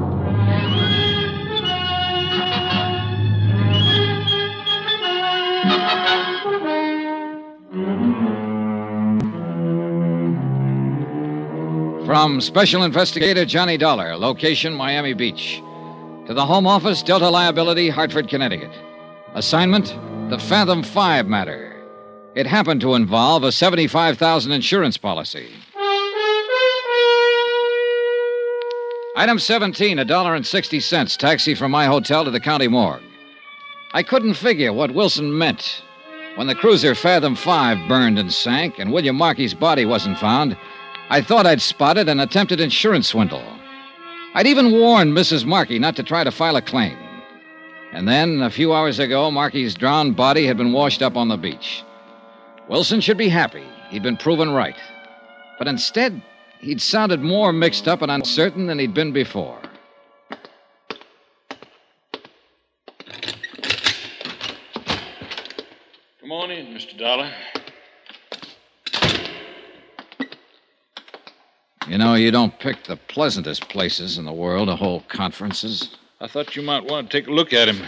From 12.05 12.43
Special 12.43 12.83
Investigator 12.83 13.47
Johnny 13.47 13.79
Dollar, 13.79 14.14
location 14.14 14.75
Miami 14.75 15.14
Beach. 15.14 15.62
To 16.27 16.35
the 16.35 16.45
Home 16.45 16.67
Office, 16.67 17.03
Delta 17.03 17.31
Liability, 17.31 17.88
Hartford, 17.88 18.29
Connecticut. 18.29 18.71
Assignment 19.33 19.87
The 20.29 20.38
Fathom 20.38 20.83
5 20.83 21.27
matter. 21.27 21.83
It 22.35 22.47
happened 22.47 22.83
to 22.83 22.95
involve 22.95 23.43
a 23.43 23.51
75,000 23.51 24.53
insurance 24.53 24.99
policy. 24.99 25.49
Item 29.17 29.38
17, 29.38 29.99
a 29.99 30.05
dollar 30.05 30.35
and 30.35 30.47
60 30.47 30.81
cents, 30.81 31.17
taxi 31.17 31.55
from 31.55 31.71
my 31.71 31.87
hotel 31.87 32.23
to 32.27 32.31
the 32.31 32.38
county 32.38 32.69
morgue. 32.69 33.01
I 33.95 34.03
couldn't 34.03 34.35
figure 34.35 34.75
what 34.75 34.93
Wilson 34.93 35.38
meant. 35.38 35.83
When 36.35 36.49
the 36.49 36.55
cruiser 36.55 36.95
Fathom 36.95 37.35
5 37.35 37.88
burned 37.88 38.19
and 38.19 38.31
sank 38.31 38.79
and 38.79 38.93
William 38.93 39.17
Markey's 39.17 39.55
body 39.55 39.87
wasn't 39.87 40.19
found, 40.19 40.59
I 41.11 41.21
thought 41.21 41.47
I'd 41.47 41.61
spotted 41.61 42.09
an 42.09 42.21
attempted 42.21 42.61
insurance 42.61 43.09
swindle. 43.09 43.45
I'd 44.35 44.47
even 44.47 44.73
warned 44.73 45.12
Mrs. 45.12 45.45
Markey 45.45 45.79
not 45.79 45.97
to 45.97 46.03
try 46.03 46.25
to 46.25 46.31
file 46.31 46.57
a 46.57 46.62
claim. 46.62 46.97
And 47.93 48.09
then, 48.09 48.43
a 48.43 48.51
few 48.51 48.73
hours 48.75 48.99
ago, 48.99 49.31
Markey's 49.31 49.75
drowned 49.75 50.17
body 50.17 50.47
had 50.47 50.57
been 50.57 50.73
washed 50.73 51.03
up 51.03 51.17
on 51.17 51.29
the 51.29 51.37
beach. 51.37 51.85
Wilson 52.69 53.01
should 53.01 53.19
be 53.19 53.29
happy. 53.29 53.62
He'd 53.90 54.03
been 54.03 54.17
proven 54.17 54.51
right. 54.51 54.77
But 55.59 55.69
instead, 55.69 56.21
he'd 56.59 56.81
sounded 56.81 57.21
more 57.21 57.53
mixed 57.53 57.87
up 57.87 58.03
and 58.03 58.11
uncertain 58.11 58.67
than 58.67 58.79
he'd 58.79 58.95
been 58.95 59.12
before. 59.12 59.61
Come 66.21 66.33
on 66.33 66.51
in, 66.51 66.75
Mr. 66.75 66.99
Dollar. 66.99 67.31
You 71.88 71.99
know, 71.99 72.14
you 72.14 72.31
don't 72.31 72.59
pick 72.59 72.85
the 72.85 72.97
pleasantest 72.97 73.68
places 73.68 74.16
in 74.16 74.25
the 74.25 74.33
world 74.33 74.68
to 74.68 74.77
hold 74.77 75.07
conferences. 75.09 75.97
I 76.20 76.27
thought 76.27 76.57
you 76.57 76.62
might 76.62 76.85
want 76.85 77.11
to 77.11 77.18
take 77.18 77.29
a 77.29 77.33
look 77.33 77.53
at 77.53 77.68
him. 77.68 77.87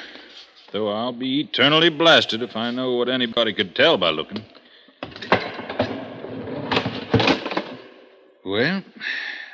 Though 0.73 0.89
I'll 0.89 1.13
be 1.13 1.41
eternally 1.41 1.89
blasted 1.89 2.43
if 2.43 2.57
I 2.57 2.71
know 2.71 2.97
what 2.97 3.09
anybody 3.09 3.55
could 3.55 3.75
tell 3.75 3.97
by 3.97 4.11
looking. 4.11 4.45
Well, 8.45 8.83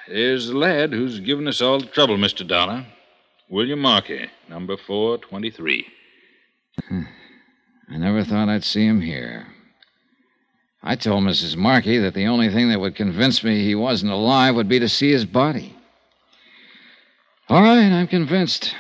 there's 0.09 0.49
the 0.49 0.59
lad 0.59 0.93
who's 0.93 1.21
given 1.21 1.47
us 1.47 1.63
all 1.63 1.79
the 1.79 1.87
trouble, 1.87 2.17
Mr. 2.17 2.47
Dollar. 2.47 2.85
William 3.49 3.81
Markey, 3.81 4.29
number 4.49 4.77
423. 4.77 5.87
Hmm. 6.89 7.03
I 7.91 7.97
never 7.99 8.25
thought 8.25 8.49
I'd 8.49 8.65
see 8.65 8.87
him 8.87 9.03
here. 9.03 9.47
I 10.83 10.97
told 10.97 11.23
Mrs. 11.23 11.57
Markey 11.57 11.99
that 11.99 12.15
the 12.15 12.27
only 12.27 12.49
thing 12.49 12.69
that 12.71 12.81
would 12.81 12.97
convince 12.97 13.45
me 13.45 13.65
he 13.65 13.75
wasn't 13.75 14.11
alive 14.11 14.57
would 14.57 14.69
be 14.69 14.81
to 14.81 14.89
see 14.89 15.13
his 15.13 15.25
body. 15.25 15.77
All 17.49 17.63
right, 17.63 17.93
I'm 17.93 18.09
convinced. 18.09 18.75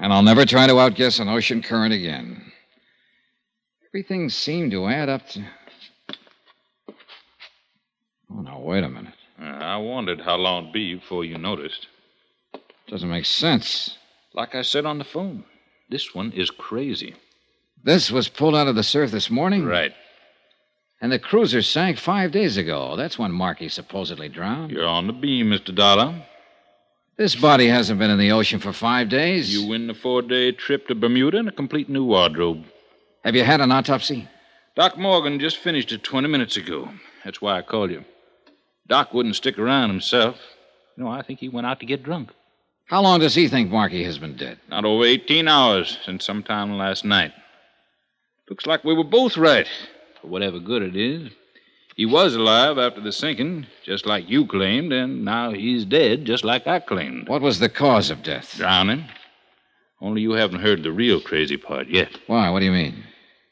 And 0.00 0.12
I'll 0.12 0.22
never 0.22 0.44
try 0.44 0.66
to 0.66 0.80
outguess 0.80 1.18
an 1.18 1.28
ocean 1.28 1.62
current 1.62 1.92
again. 1.92 2.50
Everything 3.88 4.28
seemed 4.28 4.72
to 4.72 4.86
add 4.86 5.08
up 5.08 5.28
to. 5.28 5.44
Oh, 8.30 8.40
now, 8.40 8.58
wait 8.60 8.82
a 8.82 8.88
minute. 8.88 9.14
Uh, 9.40 9.44
I 9.44 9.76
wondered 9.76 10.20
how 10.20 10.36
long 10.36 10.64
it'd 10.64 10.72
be 10.72 10.94
before 10.94 11.24
you 11.24 11.38
noticed. 11.38 11.86
Doesn't 12.88 13.08
make 13.08 13.24
sense. 13.24 13.96
Like 14.34 14.54
I 14.54 14.62
said 14.62 14.86
on 14.86 14.98
the 14.98 15.04
phone, 15.04 15.44
this 15.90 16.14
one 16.14 16.32
is 16.32 16.50
crazy. 16.50 17.14
This 17.82 18.10
was 18.10 18.28
pulled 18.28 18.54
out 18.54 18.68
of 18.68 18.74
the 18.74 18.82
surf 18.82 19.10
this 19.10 19.30
morning? 19.30 19.64
Right. 19.64 19.92
And 21.00 21.10
the 21.10 21.18
cruiser 21.18 21.62
sank 21.62 21.98
five 21.98 22.30
days 22.30 22.56
ago. 22.56 22.94
That's 22.96 23.18
when 23.18 23.32
Markey 23.32 23.68
supposedly 23.68 24.28
drowned. 24.28 24.70
You're 24.70 24.86
on 24.86 25.06
the 25.06 25.12
beam, 25.14 25.46
Mr. 25.50 25.74
Dollar. 25.74 26.22
This 27.16 27.34
body 27.34 27.68
hasn't 27.68 27.98
been 27.98 28.10
in 28.10 28.18
the 28.18 28.32
ocean 28.32 28.60
for 28.60 28.72
five 28.72 29.08
days. 29.08 29.52
You 29.52 29.68
win 29.68 29.86
the 29.86 29.94
four 29.94 30.22
day 30.22 30.52
trip 30.52 30.88
to 30.88 30.94
Bermuda 30.94 31.38
and 31.38 31.48
a 31.48 31.52
complete 31.52 31.88
new 31.88 32.04
wardrobe. 32.04 32.64
Have 33.24 33.34
you 33.34 33.44
had 33.44 33.60
an 33.60 33.72
autopsy? 33.72 34.28
Doc 34.76 34.96
Morgan 34.96 35.38
just 35.38 35.58
finished 35.58 35.92
it 35.92 36.02
20 36.02 36.28
minutes 36.28 36.56
ago. 36.56 36.88
That's 37.24 37.42
why 37.42 37.58
I 37.58 37.62
called 37.62 37.90
you. 37.90 38.04
Doc 38.88 39.12
wouldn't 39.12 39.36
stick 39.36 39.58
around 39.58 39.90
himself. 39.90 40.38
No, 40.96 41.08
I 41.08 41.22
think 41.22 41.38
he 41.38 41.48
went 41.48 41.66
out 41.66 41.80
to 41.80 41.86
get 41.86 42.02
drunk. 42.02 42.30
How 42.86 43.02
long 43.02 43.20
does 43.20 43.34
he 43.34 43.48
think 43.48 43.70
Markey 43.70 44.02
has 44.04 44.18
been 44.18 44.36
dead? 44.36 44.58
Not 44.68 44.84
over 44.84 45.04
18 45.04 45.46
hours 45.46 45.98
since 46.04 46.24
sometime 46.24 46.76
last 46.76 47.04
night. 47.04 47.32
Looks 48.48 48.66
like 48.66 48.82
we 48.82 48.94
were 48.94 49.04
both 49.04 49.36
right, 49.36 49.68
for 50.20 50.28
whatever 50.28 50.58
good 50.58 50.82
it 50.82 50.96
is. 50.96 51.30
He 51.96 52.06
was 52.06 52.34
alive 52.34 52.78
after 52.78 53.00
the 53.00 53.12
sinking, 53.12 53.66
just 53.84 54.06
like 54.06 54.28
you 54.28 54.46
claimed, 54.46 54.92
and 54.92 55.24
now 55.24 55.52
he's 55.52 55.84
dead, 55.84 56.24
just 56.24 56.44
like 56.44 56.66
I 56.66 56.80
claimed. 56.80 57.28
What 57.28 57.42
was 57.42 57.58
the 57.58 57.68
cause 57.68 58.10
of 58.10 58.22
death? 58.22 58.54
Drowning. 58.56 59.04
Only 60.00 60.22
you 60.22 60.32
haven't 60.32 60.60
heard 60.60 60.82
the 60.82 60.92
real 60.92 61.20
crazy 61.20 61.56
part 61.56 61.88
yet. 61.88 62.08
Why? 62.26 62.48
What 62.48 62.60
do 62.60 62.64
you 62.64 62.72
mean? 62.72 63.04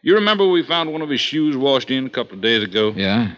You 0.03 0.15
remember 0.15 0.47
we 0.47 0.63
found 0.63 0.93
one 0.93 1.03
of 1.03 1.11
his 1.11 1.21
shoes 1.21 1.57
washed 1.57 1.91
in 1.91 2.07
a 2.07 2.11
couple 2.11 2.37
of 2.37 2.41
days 2.41 2.63
ago? 2.63 2.93
Yeah? 2.97 3.35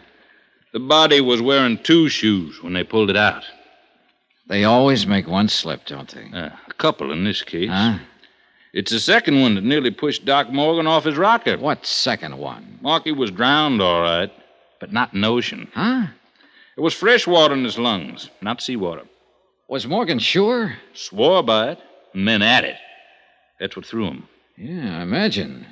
The 0.72 0.78
body 0.78 1.20
was 1.20 1.42
wearing 1.42 1.78
two 1.78 2.08
shoes 2.08 2.62
when 2.62 2.74
they 2.74 2.84
pulled 2.84 3.10
it 3.10 3.16
out. 3.16 3.44
They 4.46 4.64
always 4.64 5.06
make 5.06 5.26
one 5.26 5.48
slip, 5.48 5.86
don't 5.86 6.08
they? 6.08 6.30
Uh, 6.32 6.50
a 6.68 6.74
couple 6.74 7.10
in 7.10 7.24
this 7.24 7.42
case. 7.42 7.70
Huh? 7.70 7.98
It's 8.72 8.92
the 8.92 9.00
second 9.00 9.40
one 9.40 9.56
that 9.56 9.64
nearly 9.64 9.90
pushed 9.90 10.24
Doc 10.24 10.50
Morgan 10.50 10.86
off 10.86 11.04
his 11.04 11.16
rocket. 11.16 11.60
What 11.60 11.84
second 11.84 12.38
one? 12.38 12.78
Markey 12.80 13.10
was 13.10 13.30
drowned, 13.32 13.82
all 13.82 14.00
right, 14.00 14.30
but 14.78 14.92
not 14.92 15.12
in 15.12 15.22
the 15.22 15.28
ocean. 15.28 15.68
Huh? 15.74 16.06
It 16.76 16.80
was 16.80 16.94
fresh 16.94 17.26
water 17.26 17.54
in 17.54 17.64
his 17.64 17.78
lungs, 17.78 18.30
not 18.40 18.62
seawater. 18.62 19.02
Was 19.68 19.86
Morgan 19.86 20.20
sure? 20.20 20.76
Swore 20.94 21.42
by 21.42 21.72
it, 21.72 21.78
and 22.14 22.28
then 22.28 22.42
at 22.42 22.64
it. 22.64 22.76
That's 23.58 23.74
what 23.74 23.86
threw 23.86 24.06
him. 24.06 24.28
Yeah, 24.56 24.98
I 24.98 25.02
imagine. 25.02 25.66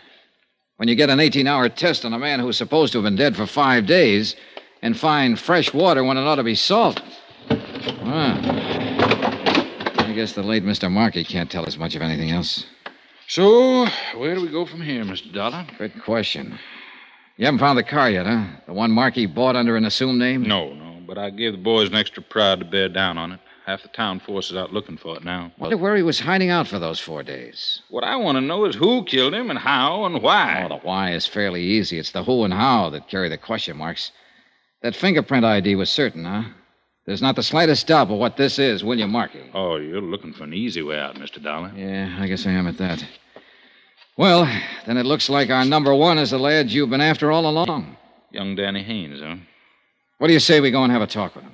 When 0.77 0.89
you 0.89 0.95
get 0.95 1.11
an 1.11 1.21
18 1.21 1.47
hour 1.47 1.69
test 1.69 2.05
on 2.05 2.13
a 2.13 2.19
man 2.19 2.41
who's 2.41 2.57
supposed 2.57 2.93
to 2.93 2.99
have 2.99 3.05
been 3.05 3.17
dead 3.17 3.37
for 3.37 3.47
five 3.47 3.87
days 3.87 4.35
and 4.83 4.97
find 4.99 5.39
fresh 5.39 5.73
water 5.73 6.03
when 6.03 6.17
it 6.17 6.23
ought 6.23 6.37
to 6.37 6.45
be 6.45 6.55
salt. 6.55 7.01
Well, 7.51 8.39
I 10.01 10.13
guess 10.15 10.33
the 10.33 10.43
late 10.43 10.65
Mr. 10.65 10.91
Markey 10.91 11.25
can't 11.25 11.51
tell 11.51 11.67
us 11.67 11.77
much 11.77 11.95
of 11.95 12.03
anything 12.03 12.31
else. 12.31 12.67
So, 13.29 13.87
where 14.17 14.35
do 14.35 14.41
we 14.41 14.49
go 14.49 14.65
from 14.65 14.81
here, 14.81 15.05
Mr. 15.05 15.31
Dollar? 15.31 15.67
Good 15.77 16.03
question. 16.03 16.59
You 17.37 17.45
haven't 17.45 17.61
found 17.61 17.79
the 17.79 17.83
car 17.83 18.11
yet, 18.11 18.25
huh? 18.25 18.47
The 18.67 18.73
one 18.73 18.91
Markey 18.91 19.27
bought 19.27 19.55
under 19.55 19.77
an 19.77 19.85
assumed 19.85 20.19
name? 20.19 20.45
No, 20.45 20.73
no, 20.73 21.03
but 21.07 21.19
I 21.19 21.29
gave 21.29 21.53
the 21.53 21.59
boys 21.59 21.91
an 21.91 21.95
extra 21.95 22.23
pride 22.23 22.61
to 22.61 22.65
bear 22.65 22.89
down 22.89 23.19
on 23.19 23.33
it. 23.33 23.41
Half 23.67 23.83
the 23.83 23.89
town 23.89 24.21
force 24.21 24.51
is 24.51 24.57
out 24.57 24.73
looking 24.73 24.97
for 24.97 25.15
it 25.19 25.25
now. 25.25 25.53
Wonder 25.59 25.77
where 25.77 25.95
he 25.95 26.03
was 26.03 26.19
hiding 26.19 26.49
out 26.49 26.67
for 26.69 26.79
those 26.79 26.99
four 26.99 27.23
days. 27.23 27.83
What 27.91 28.03
I 28.03 28.17
want 28.17 28.37
to 28.37 28.41
know 28.41 28.65
is 28.65 28.75
who 28.75 29.05
killed 29.05 29.35
him 29.35 29.51
and 29.51 29.59
how 29.59 30.07
and 30.07 30.23
why. 30.23 30.63
Oh, 30.65 30.69
the 30.71 30.77
why 30.77 31.13
is 31.13 31.27
fairly 31.27 31.63
easy. 31.63 31.99
It's 31.99 32.13
the 32.13 32.25
who 32.25 32.45
and 32.45 32.55
how 32.55 32.89
that 32.89 33.09
carry 33.09 33.29
the 33.29 33.37
question 33.37 33.77
marks. 33.77 34.11
That 34.81 34.97
fingerprint 34.97 35.45
ID 35.45 35.75
was 35.75 35.91
certain, 35.91 36.25
huh? 36.25 36.45
There's 37.09 37.23
not 37.23 37.37
the 37.37 37.43
slightest 37.43 37.87
doubt 37.87 38.09
but 38.09 38.17
what 38.17 38.37
this 38.37 38.59
is 38.59 38.85
William 38.85 39.11
Markey. 39.11 39.41
Oh, 39.55 39.77
you're 39.77 40.03
looking 40.03 40.35
for 40.35 40.45
an 40.45 40.53
easy 40.53 40.83
way 40.83 40.99
out, 40.99 41.15
Mr. 41.15 41.43
Dollar. 41.43 41.73
Yeah, 41.75 42.15
I 42.21 42.29
guess 42.29 42.47
I 42.47 42.51
am 42.51 42.67
at 42.67 42.77
that. 42.77 43.03
Well, 44.19 44.45
then 44.85 44.99
it 44.99 45.07
looks 45.07 45.31
like 45.31 45.49
our 45.49 45.65
number 45.65 45.95
one 45.95 46.19
is 46.19 46.33
the 46.33 46.39
lad 46.39 46.71
you've 46.71 46.91
been 46.91 47.01
after 47.01 47.33
all 47.33 47.49
along. 47.49 47.97
Young 48.31 48.55
Danny 48.57 48.83
Haynes, 48.83 49.21
huh? 49.23 49.37
What 50.19 50.27
do 50.27 50.35
you 50.35 50.39
say 50.39 50.61
we 50.61 50.71
go 50.71 50.83
and 50.83 50.93
have 50.93 51.01
a 51.01 51.07
talk 51.07 51.35
with 51.35 51.45
him? 51.45 51.53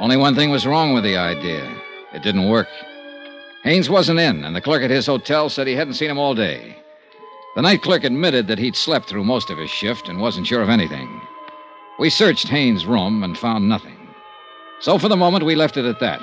Only 0.00 0.16
one 0.16 0.34
thing 0.34 0.50
was 0.50 0.66
wrong 0.66 0.92
with 0.92 1.04
the 1.04 1.16
idea. 1.16 1.72
It 2.12 2.24
didn't 2.24 2.48
work. 2.48 2.66
Haynes 3.62 3.88
wasn't 3.88 4.18
in, 4.18 4.44
and 4.44 4.56
the 4.56 4.60
clerk 4.60 4.82
at 4.82 4.90
his 4.90 5.06
hotel 5.06 5.48
said 5.48 5.68
he 5.68 5.76
hadn't 5.76 5.94
seen 5.94 6.10
him 6.10 6.18
all 6.18 6.34
day. 6.34 6.81
The 7.54 7.60
night 7.60 7.82
clerk 7.82 8.04
admitted 8.04 8.46
that 8.46 8.58
he'd 8.58 8.76
slept 8.76 9.08
through 9.08 9.24
most 9.24 9.50
of 9.50 9.58
his 9.58 9.68
shift 9.68 10.08
and 10.08 10.20
wasn't 10.20 10.46
sure 10.46 10.62
of 10.62 10.70
anything. 10.70 11.20
We 11.98 12.08
searched 12.08 12.48
Haynes' 12.48 12.86
room 12.86 13.22
and 13.22 13.36
found 13.36 13.68
nothing. 13.68 14.08
So 14.80 14.98
for 14.98 15.08
the 15.08 15.18
moment, 15.18 15.44
we 15.44 15.54
left 15.54 15.76
it 15.76 15.84
at 15.84 16.00
that. 16.00 16.22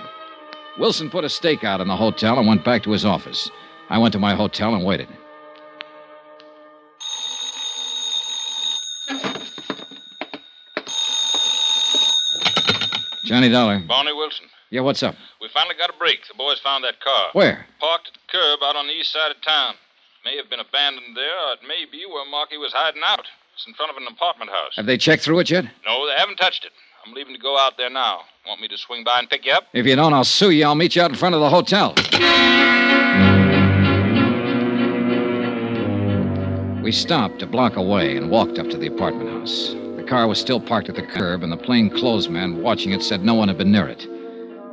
Wilson 0.79 1.09
put 1.09 1.23
a 1.23 1.29
stake 1.29 1.63
out 1.63 1.81
in 1.81 1.87
the 1.87 1.95
hotel 1.95 2.39
and 2.39 2.47
went 2.47 2.65
back 2.65 2.81
to 2.83 2.91
his 2.91 3.05
office. 3.05 3.51
I 3.91 3.99
went 3.99 4.11
to 4.13 4.19
my 4.19 4.33
hotel 4.33 4.73
and 4.73 4.83
waited. 4.83 5.07
Johnny 13.25 13.49
Dollar. 13.49 13.77
Barney 13.87 14.13
Wilson. 14.13 14.47
Yeah, 14.71 14.81
what's 14.81 15.03
up? 15.03 15.13
We 15.39 15.47
finally 15.53 15.75
got 15.77 15.91
a 15.91 15.97
break. 15.99 16.27
The 16.27 16.33
boys 16.35 16.59
found 16.59 16.83
that 16.85 16.99
car. 16.99 17.29
Where? 17.33 17.67
Parked 17.79 18.07
at 18.07 18.13
the 18.15 18.19
curb 18.31 18.59
out 18.63 18.75
on 18.75 18.87
the 18.87 18.93
east 18.93 19.13
side 19.13 19.29
of 19.29 19.39
town. 19.43 19.75
May 20.29 20.37
have 20.37 20.49
been 20.49 20.59
abandoned 20.59 21.17
there, 21.17 21.25
or 21.25 21.53
it 21.53 21.67
may 21.67 21.85
be 21.91 22.05
where 22.05 22.23
Markey 22.29 22.57
was 22.57 22.71
hiding 22.71 23.01
out. 23.03 23.25
It's 23.55 23.65
in 23.65 23.73
front 23.73 23.89
of 23.89 23.97
an 23.97 24.05
apartment 24.07 24.51
house. 24.51 24.73
Have 24.75 24.85
they 24.85 24.95
checked 24.95 25.23
through 25.23 25.39
it 25.39 25.49
yet? 25.49 25.65
No, 25.83 26.05
they 26.05 26.13
haven't 26.15 26.35
touched 26.35 26.65
it. 26.65 26.71
I'm 27.03 27.15
leaving 27.15 27.33
to 27.33 27.41
go 27.41 27.57
out 27.57 27.77
there 27.77 27.89
now. 27.89 28.21
Want 28.47 28.61
me 28.61 28.67
to 28.67 28.77
swing 28.77 29.03
by 29.03 29.17
and 29.17 29.27
pick 29.27 29.43
you 29.43 29.53
up? 29.53 29.63
If 29.73 29.87
you 29.87 29.95
don't, 29.95 30.13
I'll 30.13 30.23
sue 30.23 30.51
you. 30.51 30.65
I'll 30.65 30.75
meet 30.75 30.95
you 30.95 31.01
out 31.01 31.09
in 31.09 31.17
front 31.17 31.33
of 31.33 31.41
the 31.41 31.49
hotel. 31.49 31.95
We 36.83 36.91
stopped 36.91 37.41
a 37.41 37.47
block 37.47 37.75
away 37.75 38.15
and 38.15 38.29
walked 38.29 38.59
up 38.59 38.69
to 38.69 38.77
the 38.77 38.85
apartment 38.85 39.31
house. 39.31 39.73
The 39.95 40.05
car 40.07 40.27
was 40.27 40.39
still 40.39 40.61
parked 40.61 40.89
at 40.89 40.95
the 40.95 41.07
curb, 41.07 41.41
and 41.41 41.51
the 41.51 41.57
plain 41.57 41.89
clothes 41.89 42.29
man 42.29 42.61
watching 42.61 42.91
it 42.91 43.01
said 43.01 43.23
no 43.23 43.33
one 43.33 43.47
had 43.47 43.57
been 43.57 43.71
near 43.71 43.87
it. 43.87 44.05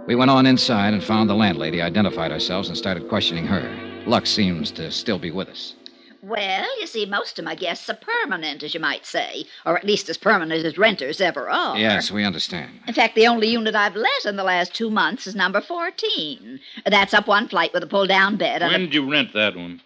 We 0.06 0.16
went 0.16 0.30
on 0.30 0.44
inside 0.44 0.92
and 0.92 1.02
found 1.02 1.30
the 1.30 1.34
landlady, 1.34 1.80
identified 1.80 2.30
ourselves, 2.30 2.68
and 2.68 2.76
started 2.76 3.08
questioning 3.08 3.46
her. 3.46 3.85
Luck 4.06 4.26
seems 4.26 4.70
to 4.72 4.90
still 4.90 5.18
be 5.18 5.30
with 5.30 5.48
us. 5.48 5.74
Well, 6.22 6.66
you 6.80 6.86
see, 6.86 7.06
most 7.06 7.38
of 7.38 7.44
my 7.44 7.54
guests 7.54 7.88
are 7.90 7.98
permanent, 8.24 8.62
as 8.62 8.74
you 8.74 8.80
might 8.80 9.06
say, 9.06 9.44
or 9.64 9.76
at 9.76 9.84
least 9.84 10.08
as 10.08 10.16
permanent 10.16 10.64
as 10.64 10.76
renters 10.78 11.20
ever 11.20 11.48
are. 11.48 11.78
Yes, 11.78 12.10
we 12.10 12.24
understand. 12.24 12.70
In 12.88 12.94
fact, 12.94 13.14
the 13.14 13.26
only 13.28 13.48
unit 13.48 13.74
I've 13.76 13.94
let 13.94 14.24
in 14.24 14.36
the 14.36 14.42
last 14.44 14.74
two 14.74 14.90
months 14.90 15.26
is 15.26 15.34
number 15.36 15.60
14. 15.60 16.58
That's 16.86 17.14
up 17.14 17.28
one 17.28 17.48
flight 17.48 17.72
with 17.72 17.82
a 17.82 17.86
pull 17.86 18.06
down 18.06 18.36
bed. 18.36 18.62
and 18.62 18.70
a- 18.72 18.74
When 18.74 18.80
did 18.82 18.94
you 18.94 19.08
rent 19.10 19.32
that 19.34 19.54
one? 19.56 19.82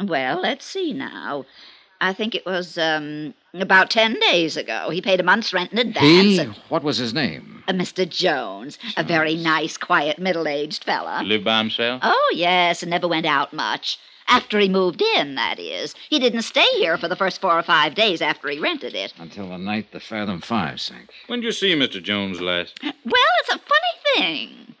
Well, 0.00 0.40
let's 0.40 0.64
see 0.64 0.92
now. 0.92 1.44
I 2.00 2.12
think 2.12 2.34
it 2.34 2.44
was 2.44 2.76
um, 2.76 3.34
about 3.62 3.90
10 3.90 4.18
days 4.30 4.56
ago. 4.56 4.90
He 4.90 5.00
paid 5.00 5.20
a 5.20 5.22
month's 5.22 5.52
rent 5.52 5.72
in 5.72 5.78
advance. 5.78 6.04
He? 6.06 6.38
and- 6.38 6.54
What 6.68 6.82
was 6.82 6.96
his 6.98 7.14
name? 7.14 7.62
uh, 7.68 7.72
Mr. 7.72 8.08
Jones, 8.08 8.78
a 8.96 9.04
very 9.04 9.36
nice, 9.36 9.76
quiet, 9.76 10.18
middle 10.18 10.46
aged 10.48 10.84
fella. 10.84 11.20
He 11.22 11.26
lived 11.28 11.44
by 11.44 11.58
himself? 11.58 12.00
Oh, 12.04 12.32
yes, 12.34 12.82
and 12.82 12.90
never 12.90 13.08
went 13.08 13.26
out 13.26 13.52
much. 13.52 13.98
After 14.26 14.58
he 14.58 14.70
moved 14.70 15.02
in, 15.16 15.34
that 15.34 15.58
is. 15.58 15.94
He 16.08 16.18
didn't 16.18 16.42
stay 16.42 16.64
here 16.76 16.96
for 16.96 17.08
the 17.08 17.16
first 17.16 17.42
four 17.42 17.58
or 17.58 17.62
five 17.62 17.94
days 17.94 18.22
after 18.22 18.48
he 18.48 18.58
rented 18.58 18.94
it. 18.94 19.12
Until 19.18 19.50
the 19.50 19.58
night 19.58 19.92
the 19.92 20.00
Fathom 20.00 20.40
5 20.40 20.80
sank. 20.80 21.10
When 21.26 21.40
did 21.40 21.46
you 21.46 21.52
see 21.52 21.74
Mr. 21.74 22.02
Jones 22.02 22.40
last? 22.40 22.78
Well, 22.82 22.92
it's 23.40 23.54
a 23.54 23.58
funny 23.58 24.14
thing. 24.16 24.74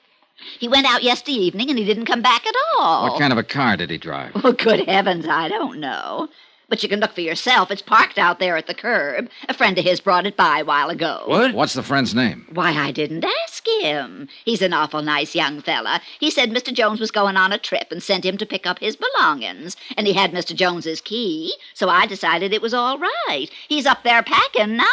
He 0.58 0.66
went 0.68 0.86
out 0.86 1.02
yesterday 1.02 1.36
evening 1.38 1.68
and 1.68 1.78
he 1.78 1.84
didn't 1.84 2.06
come 2.06 2.22
back 2.22 2.46
at 2.46 2.54
all. 2.78 3.10
What 3.10 3.20
kind 3.20 3.32
of 3.32 3.38
a 3.38 3.42
car 3.42 3.76
did 3.76 3.90
he 3.90 3.98
drive? 3.98 4.32
Oh, 4.42 4.52
good 4.52 4.86
heavens, 4.88 5.26
I 5.28 5.48
don't 5.48 5.78
know. 5.78 6.28
But 6.68 6.82
you 6.82 6.88
can 6.88 7.00
look 7.00 7.12
for 7.12 7.20
yourself. 7.20 7.70
It's 7.70 7.82
parked 7.82 8.18
out 8.18 8.38
there 8.38 8.56
at 8.56 8.66
the 8.66 8.74
curb. 8.74 9.28
A 9.48 9.54
friend 9.54 9.76
of 9.78 9.84
his 9.84 10.00
brought 10.00 10.26
it 10.26 10.36
by 10.36 10.60
a 10.60 10.64
while 10.64 10.88
ago. 10.88 11.22
What? 11.26 11.54
What's 11.54 11.74
the 11.74 11.82
friend's 11.82 12.14
name? 12.14 12.46
Why, 12.52 12.72
I 12.72 12.90
didn't 12.90 13.24
ask 13.44 13.66
him. 13.80 14.28
He's 14.44 14.62
an 14.62 14.72
awful 14.72 15.02
nice 15.02 15.34
young 15.34 15.60
fella. 15.60 16.00
He 16.18 16.30
said 16.30 16.50
Mr. 16.50 16.72
Jones 16.72 17.00
was 17.00 17.10
going 17.10 17.36
on 17.36 17.52
a 17.52 17.58
trip 17.58 17.88
and 17.90 18.02
sent 18.02 18.24
him 18.24 18.38
to 18.38 18.46
pick 18.46 18.66
up 18.66 18.78
his 18.78 18.96
belongings. 18.96 19.76
And 19.96 20.06
he 20.06 20.14
had 20.14 20.32
Mr. 20.32 20.54
Jones's 20.54 21.00
key, 21.00 21.54
so 21.74 21.88
I 21.88 22.06
decided 22.06 22.52
it 22.52 22.62
was 22.62 22.74
all 22.74 22.98
right. 22.98 23.48
He's 23.68 23.86
up 23.86 24.02
there 24.02 24.22
packing 24.22 24.76
now. 24.76 24.84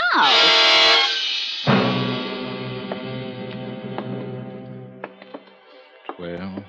Twelve. 6.17 6.63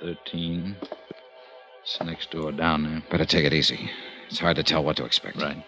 Thirteen. 0.00 0.76
It's 1.84 2.00
next 2.02 2.30
door 2.30 2.50
down 2.50 2.82
there. 2.84 3.02
Better 3.10 3.26
take 3.26 3.44
it 3.44 3.52
easy. 3.52 3.90
It's 4.28 4.38
hard 4.38 4.56
to 4.56 4.62
tell 4.62 4.82
what 4.82 4.96
to 4.96 5.04
expect. 5.04 5.36
Right. 5.36 5.62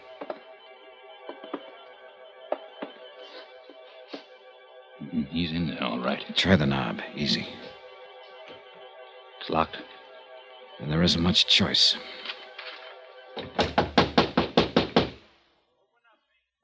Mm, 5.02 5.28
He's 5.28 5.52
in 5.52 5.68
there, 5.68 5.82
all 5.84 5.98
right. 5.98 6.24
Try 6.34 6.56
the 6.56 6.64
knob. 6.64 7.00
Easy. 7.14 7.46
It's 9.40 9.50
locked. 9.50 9.76
And 10.80 10.90
there 10.90 11.02
isn't 11.02 11.22
much 11.22 11.46
choice. 11.46 11.96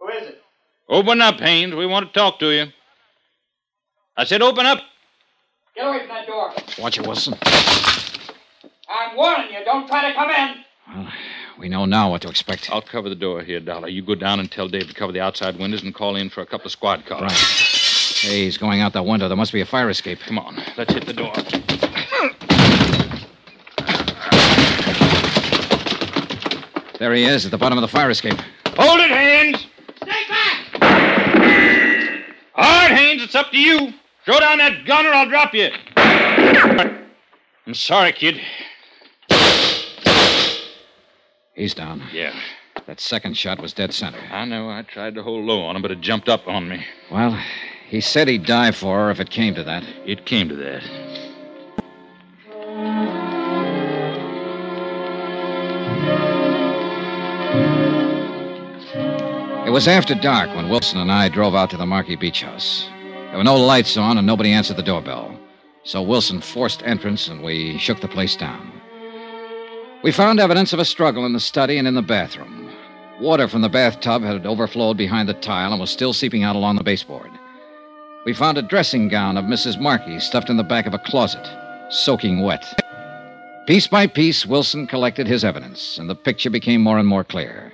Who 0.00 0.08
is 0.08 0.28
it? 0.28 0.42
Open 0.88 1.20
up, 1.20 1.40
Haynes. 1.40 1.74
We 1.74 1.84
want 1.84 2.06
to 2.12 2.18
talk 2.18 2.38
to 2.38 2.50
you. 2.50 2.66
I 4.16 4.24
said 4.24 4.40
open 4.40 4.64
up. 4.64 4.78
Get 5.74 5.86
away 5.86 6.00
from 6.00 6.08
that 6.08 6.26
door. 6.26 6.52
Watch 6.78 6.98
it, 6.98 7.06
Wilson. 7.06 7.34
I'm 8.92 9.16
warning 9.16 9.52
you. 9.52 9.64
Don't 9.64 9.88
try 9.88 10.08
to 10.08 10.14
come 10.14 10.30
in. 10.30 10.56
Well, 10.94 11.12
We 11.58 11.68
know 11.68 11.84
now 11.86 12.10
what 12.10 12.22
to 12.22 12.28
expect. 12.28 12.70
I'll 12.70 12.82
cover 12.82 13.08
the 13.08 13.14
door 13.14 13.42
here, 13.42 13.60
Dollar. 13.60 13.88
You 13.88 14.02
go 14.02 14.14
down 14.14 14.38
and 14.40 14.50
tell 14.50 14.68
Dave 14.68 14.88
to 14.88 14.94
cover 14.94 15.12
the 15.12 15.20
outside 15.20 15.58
windows 15.58 15.82
and 15.82 15.94
call 15.94 16.16
in 16.16 16.28
for 16.28 16.42
a 16.42 16.46
couple 16.46 16.66
of 16.66 16.72
squad 16.72 17.06
cars. 17.06 17.22
Right. 17.22 18.28
Hey, 18.30 18.44
he's 18.44 18.58
going 18.58 18.80
out 18.80 18.92
the 18.92 19.02
window. 19.02 19.28
There 19.28 19.36
must 19.36 19.52
be 19.52 19.62
a 19.62 19.66
fire 19.66 19.88
escape. 19.90 20.18
Come 20.26 20.38
on, 20.38 20.62
let's 20.76 20.92
hit 20.92 21.06
the 21.06 21.12
door. 21.12 21.32
There 26.98 27.14
he 27.14 27.24
is 27.24 27.44
at 27.44 27.50
the 27.50 27.58
bottom 27.58 27.78
of 27.78 27.82
the 27.82 27.88
fire 27.88 28.10
escape. 28.10 28.38
Hold 28.76 29.00
it, 29.00 29.10
Haynes! 29.10 29.66
Stay 29.96 30.22
back! 30.28 30.82
All 32.54 32.64
right, 32.64 32.92
Haynes, 32.92 33.24
it's 33.24 33.34
up 33.34 33.50
to 33.50 33.58
you. 33.58 33.92
Throw 34.24 34.38
down 34.38 34.58
that 34.58 34.84
gun 34.86 35.04
or 35.06 35.12
I'll 35.12 35.28
drop 35.28 35.52
you. 35.52 35.70
I'm 37.66 37.74
sorry, 37.74 38.12
kid. 38.12 38.40
He's 41.54 41.74
down. 41.74 42.02
Yeah, 42.12 42.34
That 42.86 42.98
second 43.00 43.36
shot 43.36 43.60
was 43.60 43.72
dead 43.74 43.92
center. 43.92 44.18
I 44.30 44.44
know. 44.46 44.70
I 44.70 44.82
tried 44.82 45.14
to 45.16 45.22
hold 45.22 45.44
low 45.44 45.62
on 45.62 45.76
him, 45.76 45.82
but 45.82 45.90
it 45.90 46.00
jumped 46.00 46.28
up 46.28 46.48
on 46.48 46.68
me. 46.68 46.84
Well, 47.10 47.38
he 47.88 48.00
said 48.00 48.26
he'd 48.28 48.46
die 48.46 48.70
for 48.72 48.96
her 49.04 49.10
if 49.10 49.20
it 49.20 49.30
came 49.30 49.54
to 49.56 49.64
that. 49.64 49.84
It 50.06 50.24
came 50.24 50.48
to 50.48 50.56
that. 50.56 50.82
It 59.66 59.70
was 59.70 59.88
after 59.88 60.14
dark 60.14 60.54
when 60.54 60.68
Wilson 60.68 60.98
and 61.00 61.12
I 61.12 61.28
drove 61.28 61.54
out 61.54 61.70
to 61.70 61.76
the 61.76 61.86
Markey 61.86 62.16
Beach 62.16 62.42
House. 62.42 62.88
There 63.28 63.36
were 63.38 63.44
no 63.44 63.56
lights 63.56 63.96
on 63.96 64.18
and 64.18 64.26
nobody 64.26 64.52
answered 64.52 64.76
the 64.76 64.82
doorbell. 64.82 65.38
So 65.84 66.02
Wilson 66.02 66.40
forced 66.40 66.82
entrance 66.82 67.28
and 67.28 67.42
we 67.42 67.78
shook 67.78 68.00
the 68.00 68.08
place 68.08 68.36
down. 68.36 68.71
We 70.02 70.10
found 70.10 70.40
evidence 70.40 70.72
of 70.72 70.80
a 70.80 70.84
struggle 70.84 71.24
in 71.26 71.32
the 71.32 71.38
study 71.38 71.78
and 71.78 71.86
in 71.86 71.94
the 71.94 72.02
bathroom. 72.02 72.68
Water 73.20 73.46
from 73.46 73.62
the 73.62 73.68
bathtub 73.68 74.24
had 74.24 74.44
overflowed 74.44 74.96
behind 74.96 75.28
the 75.28 75.34
tile 75.34 75.70
and 75.70 75.80
was 75.80 75.90
still 75.90 76.12
seeping 76.12 76.42
out 76.42 76.56
along 76.56 76.74
the 76.74 76.82
baseboard. 76.82 77.30
We 78.24 78.32
found 78.32 78.58
a 78.58 78.62
dressing 78.62 79.06
gown 79.06 79.36
of 79.36 79.44
Mrs. 79.44 79.80
Markey 79.80 80.18
stuffed 80.18 80.50
in 80.50 80.56
the 80.56 80.64
back 80.64 80.86
of 80.86 80.94
a 80.94 80.98
closet, 80.98 81.48
soaking 81.88 82.42
wet. 82.42 82.64
Piece 83.68 83.86
by 83.86 84.08
piece, 84.08 84.44
Wilson 84.44 84.88
collected 84.88 85.28
his 85.28 85.44
evidence, 85.44 85.98
and 85.98 86.10
the 86.10 86.16
picture 86.16 86.50
became 86.50 86.80
more 86.80 86.98
and 86.98 87.06
more 87.06 87.22
clear. 87.22 87.72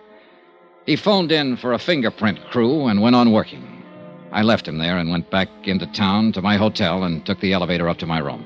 He 0.85 0.97
phoned 0.97 1.33
in 1.33 1.57
for 1.57 1.73
a 1.73 1.79
fingerprint 1.79 2.45
crew 2.51 2.89
and 2.89 3.01
went 3.01 3.17
on 3.17 3.33
working. 3.33 3.83
I 4.33 4.43
left 4.43 4.69
him 4.69 4.77
there 4.77 4.99
and 4.99 5.11
went 5.11 5.31
back 5.31 5.49
into 5.65 5.87
town 5.87 6.33
to 6.33 6.43
my 6.43 6.57
hotel 6.59 7.05
and 7.05 7.25
took 7.25 7.41
the 7.41 7.55
elevator 7.55 7.89
up 7.89 7.97
to 7.99 8.07
my 8.07 8.19
room. 8.19 8.45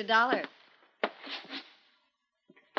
Mr. 0.00 0.06
Dollar, 0.06 0.42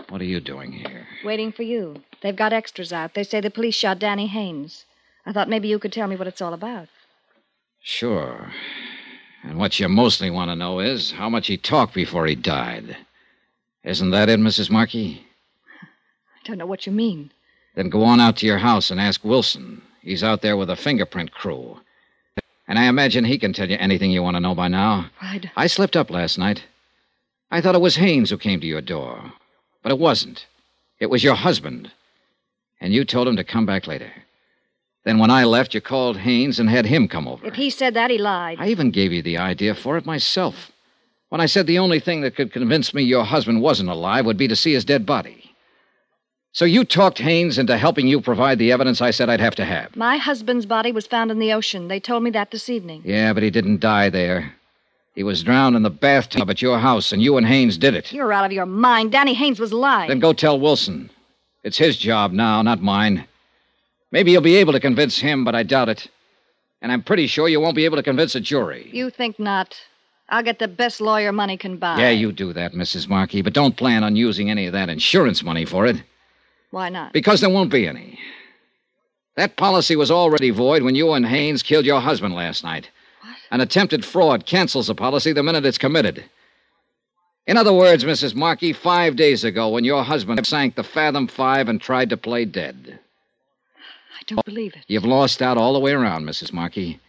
What 0.09 0.21
are 0.21 0.25
you 0.25 0.39
doing 0.39 0.71
here? 0.71 1.07
waiting 1.23 1.51
for 1.51 1.61
you. 1.61 2.01
They've 2.21 2.35
got 2.35 2.51
extras 2.51 2.91
out. 2.91 3.13
They 3.13 3.23
say 3.23 3.39
the 3.39 3.51
police 3.51 3.75
shot 3.75 3.99
Danny 3.99 4.25
Haynes. 4.25 4.85
I 5.25 5.31
thought 5.31 5.47
maybe 5.47 5.67
you 5.67 5.77
could 5.77 5.93
tell 5.93 6.07
me 6.07 6.15
what 6.15 6.27
it's 6.27 6.41
all 6.41 6.53
about. 6.53 6.87
Sure. 7.83 8.51
And 9.43 9.59
what 9.59 9.79
you 9.79 9.87
mostly 9.87 10.31
want 10.31 10.49
to 10.49 10.55
know 10.55 10.79
is 10.79 11.11
how 11.11 11.29
much 11.29 11.45
he 11.45 11.57
talked 11.57 11.93
before 11.93 12.25
he 12.25 12.33
died. 12.33 12.97
Isn't 13.83 14.09
that 14.11 14.29
it, 14.29 14.39
Mrs. 14.39 14.71
Markey? 14.71 15.27
I 15.83 16.47
don't 16.47 16.57
know 16.57 16.65
what 16.65 16.87
you 16.87 16.91
mean. 16.91 17.31
Then 17.75 17.89
go 17.89 18.03
on 18.03 18.19
out 18.19 18.37
to 18.37 18.47
your 18.47 18.57
house 18.57 18.89
and 18.89 18.99
ask 18.99 19.23
Wilson. 19.23 19.83
He's 20.01 20.23
out 20.23 20.41
there 20.41 20.57
with 20.57 20.71
a 20.71 20.75
fingerprint 20.75 21.31
crew. 21.31 21.79
And 22.67 22.79
I 22.79 22.85
imagine 22.85 23.25
he 23.25 23.37
can 23.37 23.53
tell 23.53 23.69
you 23.69 23.77
anything 23.79 24.09
you 24.09 24.23
want 24.23 24.37
to 24.37 24.39
know 24.41 24.55
by 24.55 24.67
now. 24.69 25.11
I'd... 25.21 25.51
I 25.55 25.67
slipped 25.67 25.95
up 25.95 26.09
last 26.09 26.39
night. 26.39 26.63
I 27.51 27.61
thought 27.61 27.75
it 27.75 27.81
was 27.81 27.97
Haynes 27.97 28.29
who 28.29 28.37
came 28.37 28.61
to 28.61 28.67
your 28.67 28.81
door. 28.81 29.33
But 29.83 29.91
it 29.91 29.99
wasn't. 29.99 30.47
It 30.99 31.09
was 31.09 31.23
your 31.23 31.35
husband. 31.35 31.91
And 32.79 32.93
you 32.93 33.03
told 33.03 33.27
him 33.27 33.35
to 33.35 33.43
come 33.43 33.65
back 33.65 33.87
later. 33.87 34.11
Then 35.03 35.19
when 35.19 35.31
I 35.31 35.43
left, 35.43 35.73
you 35.73 35.81
called 35.81 36.17
Haynes 36.17 36.59
and 36.59 36.69
had 36.69 36.85
him 36.85 37.07
come 37.07 37.27
over. 37.27 37.45
If 37.45 37.55
he 37.55 37.69
said 37.69 37.93
that, 37.95 38.11
he 38.11 38.17
lied. 38.17 38.57
I 38.59 38.69
even 38.69 38.91
gave 38.91 39.11
you 39.11 39.21
the 39.21 39.37
idea 39.37 39.75
for 39.75 39.97
it 39.97 40.05
myself. 40.05 40.71
When 41.29 41.41
I 41.41 41.45
said 41.45 41.65
the 41.65 41.79
only 41.79 41.99
thing 41.99 42.21
that 42.21 42.35
could 42.35 42.53
convince 42.53 42.93
me 42.93 43.03
your 43.03 43.23
husband 43.23 43.61
wasn't 43.61 43.89
alive 43.89 44.25
would 44.25 44.37
be 44.37 44.47
to 44.47 44.55
see 44.55 44.73
his 44.73 44.85
dead 44.85 45.05
body. 45.05 45.55
So 46.53 46.65
you 46.65 46.83
talked 46.83 47.19
Haynes 47.19 47.57
into 47.57 47.77
helping 47.77 48.07
you 48.07 48.19
provide 48.19 48.59
the 48.59 48.71
evidence 48.73 49.01
I 49.01 49.11
said 49.11 49.29
I'd 49.29 49.39
have 49.39 49.55
to 49.55 49.65
have. 49.65 49.95
My 49.95 50.17
husband's 50.17 50.65
body 50.65 50.91
was 50.91 51.07
found 51.07 51.31
in 51.31 51.39
the 51.39 51.53
ocean. 51.53 51.87
They 51.87 52.01
told 52.01 52.23
me 52.23 52.29
that 52.31 52.51
this 52.51 52.69
evening. 52.69 53.01
Yeah, 53.05 53.31
but 53.31 53.43
he 53.43 53.49
didn't 53.49 53.79
die 53.79 54.09
there. 54.09 54.53
He 55.13 55.23
was 55.23 55.43
drowned 55.43 55.75
in 55.75 55.83
the 55.83 55.89
bathtub 55.89 56.49
at 56.49 56.61
your 56.61 56.79
house, 56.79 57.11
and 57.11 57.21
you 57.21 57.37
and 57.37 57.45
Haynes 57.45 57.77
did 57.77 57.95
it. 57.95 58.13
You're 58.13 58.31
out 58.31 58.45
of 58.45 58.51
your 58.51 58.65
mind. 58.65 59.11
Danny 59.11 59.33
Haynes 59.33 59.59
was 59.59 59.73
lying. 59.73 60.07
Then 60.07 60.19
go 60.19 60.31
tell 60.33 60.59
Wilson. 60.59 61.09
It's 61.63 61.77
his 61.77 61.97
job 61.97 62.31
now, 62.31 62.61
not 62.61 62.81
mine. 62.81 63.27
Maybe 64.11 64.31
you'll 64.31 64.41
be 64.41 64.55
able 64.55 64.73
to 64.73 64.79
convince 64.79 65.19
him, 65.19 65.43
but 65.43 65.53
I 65.53 65.63
doubt 65.63 65.89
it. 65.89 66.07
And 66.81 66.91
I'm 66.91 67.03
pretty 67.03 67.27
sure 67.27 67.47
you 67.47 67.59
won't 67.59 67.75
be 67.75 67.85
able 67.85 67.97
to 67.97 68.03
convince 68.03 68.35
a 68.35 68.39
jury. 68.39 68.89
You 68.91 69.09
think 69.09 69.37
not. 69.37 69.79
I'll 70.29 70.43
get 70.43 70.59
the 70.59 70.67
best 70.67 71.01
lawyer 71.01 71.33
money 71.33 71.57
can 71.57 71.77
buy. 71.77 71.99
Yeah, 71.99 72.09
you 72.09 72.31
do 72.31 72.53
that, 72.53 72.71
Mrs. 72.71 73.09
Markey, 73.09 73.41
but 73.41 73.53
don't 73.53 73.75
plan 73.75 74.03
on 74.03 74.15
using 74.15 74.49
any 74.49 74.65
of 74.65 74.73
that 74.73 74.89
insurance 74.89 75.43
money 75.43 75.65
for 75.65 75.85
it. 75.85 76.01
Why 76.71 76.87
not? 76.87 77.11
Because 77.11 77.41
there 77.41 77.49
won't 77.49 77.69
be 77.71 77.85
any. 77.85 78.17
That 79.35 79.57
policy 79.57 79.97
was 79.97 80.09
already 80.09 80.49
void 80.49 80.83
when 80.83 80.95
you 80.95 81.11
and 81.11 81.25
Haynes 81.25 81.63
killed 81.63 81.85
your 81.85 81.99
husband 81.99 82.33
last 82.33 82.63
night. 82.63 82.89
An 83.51 83.61
attempted 83.61 84.05
fraud 84.05 84.45
cancels 84.45 84.89
a 84.89 84.95
policy 84.95 85.33
the 85.33 85.43
minute 85.43 85.65
it's 85.65 85.77
committed. 85.77 86.23
In 87.47 87.57
other 87.57 87.73
words, 87.73 88.05
Mrs. 88.05 88.33
Markey, 88.33 88.71
five 88.71 89.15
days 89.15 89.43
ago, 89.43 89.69
when 89.69 89.83
your 89.83 90.03
husband 90.03 90.45
sank 90.47 90.75
the 90.75 90.83
Fathom 90.83 91.27
Five 91.27 91.67
and 91.67 91.81
tried 91.81 92.09
to 92.11 92.17
play 92.17 92.45
dead, 92.45 92.99
I 93.77 94.23
don't 94.27 94.45
believe 94.45 94.73
it. 94.75 94.85
you've 94.87 95.03
lost 95.05 95.41
out 95.41 95.57
all 95.57 95.73
the 95.73 95.79
way 95.79 95.91
around, 95.91 96.25
Mrs. 96.25 96.53
Markey. 96.53 96.99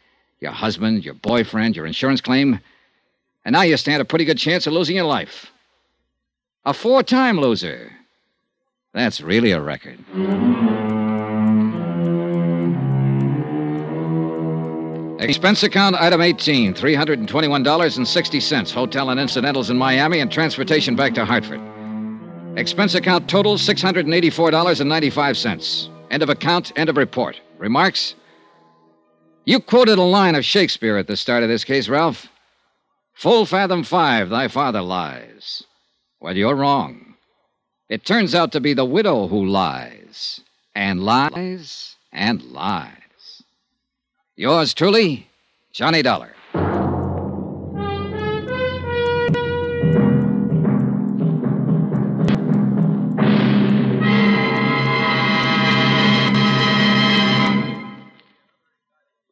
Your 0.40 0.51
husband, 0.51 1.05
your 1.05 1.14
boyfriend, 1.14 1.76
your 1.76 1.86
insurance 1.86 2.20
claim, 2.20 2.59
and 3.45 3.53
now 3.53 3.62
you 3.62 3.76
stand 3.76 4.03
a 4.03 4.05
pretty 4.05 4.24
good 4.24 4.38
chance 4.38 4.66
of 4.66 4.72
losing 4.72 4.97
your 4.97 5.05
life. 5.05 5.53
A 6.64 6.74
four 6.74 7.05
time 7.05 7.38
loser. 7.38 7.93
That's 8.93 9.20
really 9.20 9.53
a 9.53 9.61
record. 9.61 9.99
Expense 15.22 15.62
account 15.62 15.94
item 15.94 16.20
18, 16.20 16.74
$321.60. 16.74 18.72
Hotel 18.72 19.10
and 19.10 19.20
incidentals 19.20 19.70
in 19.70 19.78
Miami 19.78 20.18
and 20.18 20.32
transportation 20.32 20.96
back 20.96 21.14
to 21.14 21.24
Hartford. 21.24 21.60
Expense 22.56 22.96
account 22.96 23.30
total 23.30 23.54
$684.95. 23.54 25.88
End 26.10 26.24
of 26.24 26.28
account, 26.28 26.72
end 26.74 26.90
of 26.90 26.96
report. 26.96 27.40
Remarks? 27.56 28.16
You 29.44 29.60
quoted 29.60 29.98
a 29.98 30.02
line 30.02 30.34
of 30.34 30.44
Shakespeare 30.44 30.96
at 30.96 31.06
the 31.06 31.16
start 31.16 31.44
of 31.44 31.48
this 31.48 31.62
case, 31.62 31.88
Ralph. 31.88 32.26
Full 33.14 33.46
fathom 33.46 33.84
five, 33.84 34.28
thy 34.28 34.48
father 34.48 34.82
lies. 34.82 35.62
Well, 36.20 36.36
you're 36.36 36.56
wrong. 36.56 37.14
It 37.88 38.04
turns 38.04 38.34
out 38.34 38.50
to 38.52 38.60
be 38.60 38.74
the 38.74 38.84
widow 38.84 39.28
who 39.28 39.46
lies, 39.46 40.40
and 40.74 41.04
lies, 41.04 41.94
and 42.10 42.42
lies. 42.42 43.01
Yours 44.43 44.74
truly, 44.74 45.28
Johnny 45.72 46.03
Dollar. 46.03 46.34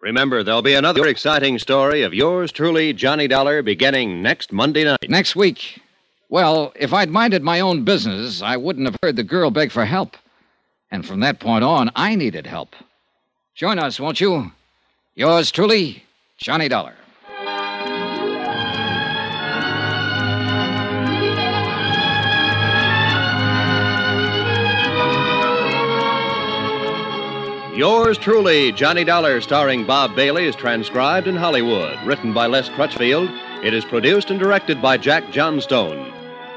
Remember, 0.01 0.45
there'll 0.45 0.63
be 0.63 0.75
another 0.75 1.05
exciting 1.09 1.59
story 1.59 2.03
of 2.03 2.15
yours 2.15 2.53
truly, 2.53 2.93
Johnny 2.93 3.27
Dollar, 3.27 3.63
beginning 3.65 4.23
next 4.23 4.53
Monday 4.53 4.85
night. 4.85 5.11
Next 5.11 5.35
week. 5.35 5.83
Well, 6.29 6.73
if 6.77 6.93
I'd 6.93 7.11
minded 7.11 7.43
my 7.43 7.59
own 7.59 7.83
business, 7.83 8.43
I 8.43 8.57
wouldn't 8.57 8.87
have 8.87 8.97
heard 9.03 9.17
the 9.17 9.25
girl 9.25 9.51
beg 9.51 9.73
for 9.73 9.85
help. 9.85 10.17
And 10.93 11.05
from 11.05 11.19
that 11.19 11.41
point 11.41 11.65
on, 11.65 11.91
I 11.97 12.15
needed 12.15 12.47
help. 12.47 12.77
Join 13.57 13.81
us, 13.81 13.99
won't 13.99 14.21
you? 14.21 14.53
Yours 15.17 15.51
truly, 15.51 16.05
Johnny 16.39 16.69
Dollar. 16.69 16.95
Yours 27.75 28.19
truly, 28.19 28.71
Johnny 28.71 29.03
Dollar, 29.03 29.41
starring 29.41 29.85
Bob 29.85 30.15
Bailey, 30.15 30.45
is 30.45 30.55
transcribed 30.55 31.27
in 31.27 31.35
Hollywood. 31.35 31.99
Written 32.07 32.33
by 32.33 32.47
Les 32.47 32.69
Crutchfield, 32.69 33.29
it 33.65 33.75
is 33.75 33.85
produced 33.85 34.31
and 34.31 34.39
directed 34.39 34.81
by 34.81 34.97
Jack 34.97 35.33
Johnstone. 35.33 36.13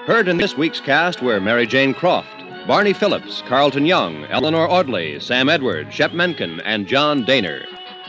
Heard 0.05 0.27
in 0.27 0.37
this 0.37 0.55
week's 0.55 0.79
cast 0.79 1.23
were 1.23 1.41
Mary 1.41 1.65
Jane 1.65 1.95
Croft, 1.95 2.43
Barney 2.67 2.93
Phillips, 2.93 3.41
Carlton 3.47 3.87
Young, 3.87 4.25
Eleanor 4.25 4.69
Audley, 4.69 5.19
Sam 5.19 5.49
Edwards, 5.49 5.95
Shep 5.95 6.13
Menken, 6.13 6.59
and 6.61 6.87
John 6.87 7.25
Dehner. 7.25 7.65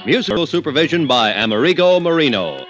Musical 0.07 0.47
supervision 0.47 1.07
by 1.07 1.31
Amerigo 1.31 1.99
Marino. 1.99 2.67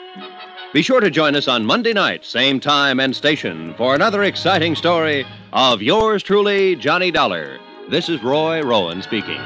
Be 0.73 0.83
sure 0.83 1.01
to 1.01 1.11
join 1.11 1.35
us 1.35 1.49
on 1.49 1.67
Monday 1.67 1.93
night, 1.93 2.25
same 2.25 2.61
time 2.61 3.01
and 3.01 3.15
station, 3.15 3.75
for 3.75 3.97
another 3.97 4.23
exciting 4.23 4.77
story 4.77 5.27
of 5.53 5.83
yours 5.83 6.23
truly, 6.23 6.77
Johnny 6.77 7.11
Dollar. 7.11 7.59
This 7.89 8.09
is 8.09 8.23
Roy 8.23 8.63
Rowan 8.63 9.03
speaking. 9.03 9.41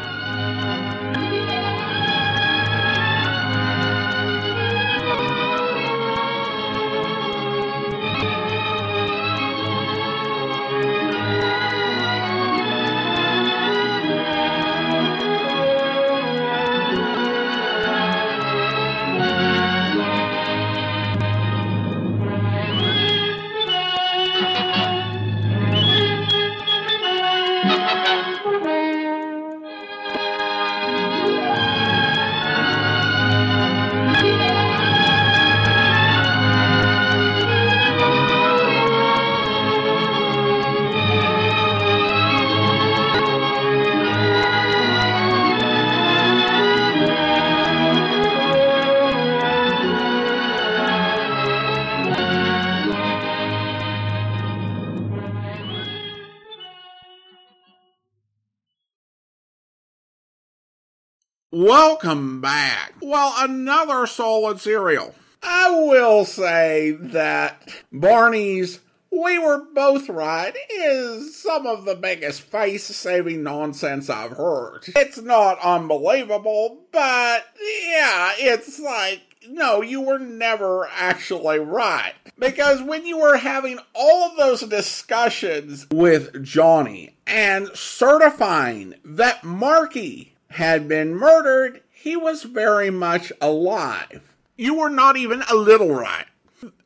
Welcome 61.88 62.42
back. 62.42 62.92
Well, 63.00 63.32
another 63.38 64.06
solid 64.06 64.60
cereal. 64.60 65.14
I 65.42 65.70
will 65.70 66.26
say 66.26 66.90
that 66.90 67.74
Barney's 67.90 68.80
We 69.10 69.38
Were 69.38 69.64
Both 69.74 70.10
Right 70.10 70.54
is 70.70 71.34
some 71.34 71.66
of 71.66 71.86
the 71.86 71.94
biggest 71.94 72.42
face 72.42 72.84
saving 72.84 73.42
nonsense 73.42 74.10
I've 74.10 74.32
heard. 74.32 74.84
It's 74.88 75.16
not 75.16 75.58
unbelievable, 75.60 76.82
but 76.92 77.46
yeah, 77.58 78.32
it's 78.36 78.78
like, 78.78 79.22
no, 79.48 79.80
you 79.80 80.02
were 80.02 80.18
never 80.18 80.86
actually 80.92 81.58
right. 81.58 82.12
Because 82.38 82.82
when 82.82 83.06
you 83.06 83.16
were 83.18 83.38
having 83.38 83.78
all 83.94 84.30
of 84.30 84.36
those 84.36 84.60
discussions 84.60 85.86
with 85.90 86.44
Johnny 86.44 87.16
and 87.26 87.70
certifying 87.74 88.94
that 89.04 89.42
Markey 89.42 90.34
had 90.50 90.88
been 90.88 91.14
murdered, 91.14 91.82
he 91.90 92.16
was 92.16 92.42
very 92.42 92.90
much 92.90 93.32
alive. 93.40 94.34
You 94.56 94.74
were 94.74 94.90
not 94.90 95.16
even 95.16 95.42
a 95.50 95.54
little 95.54 95.94
right. 95.94 96.26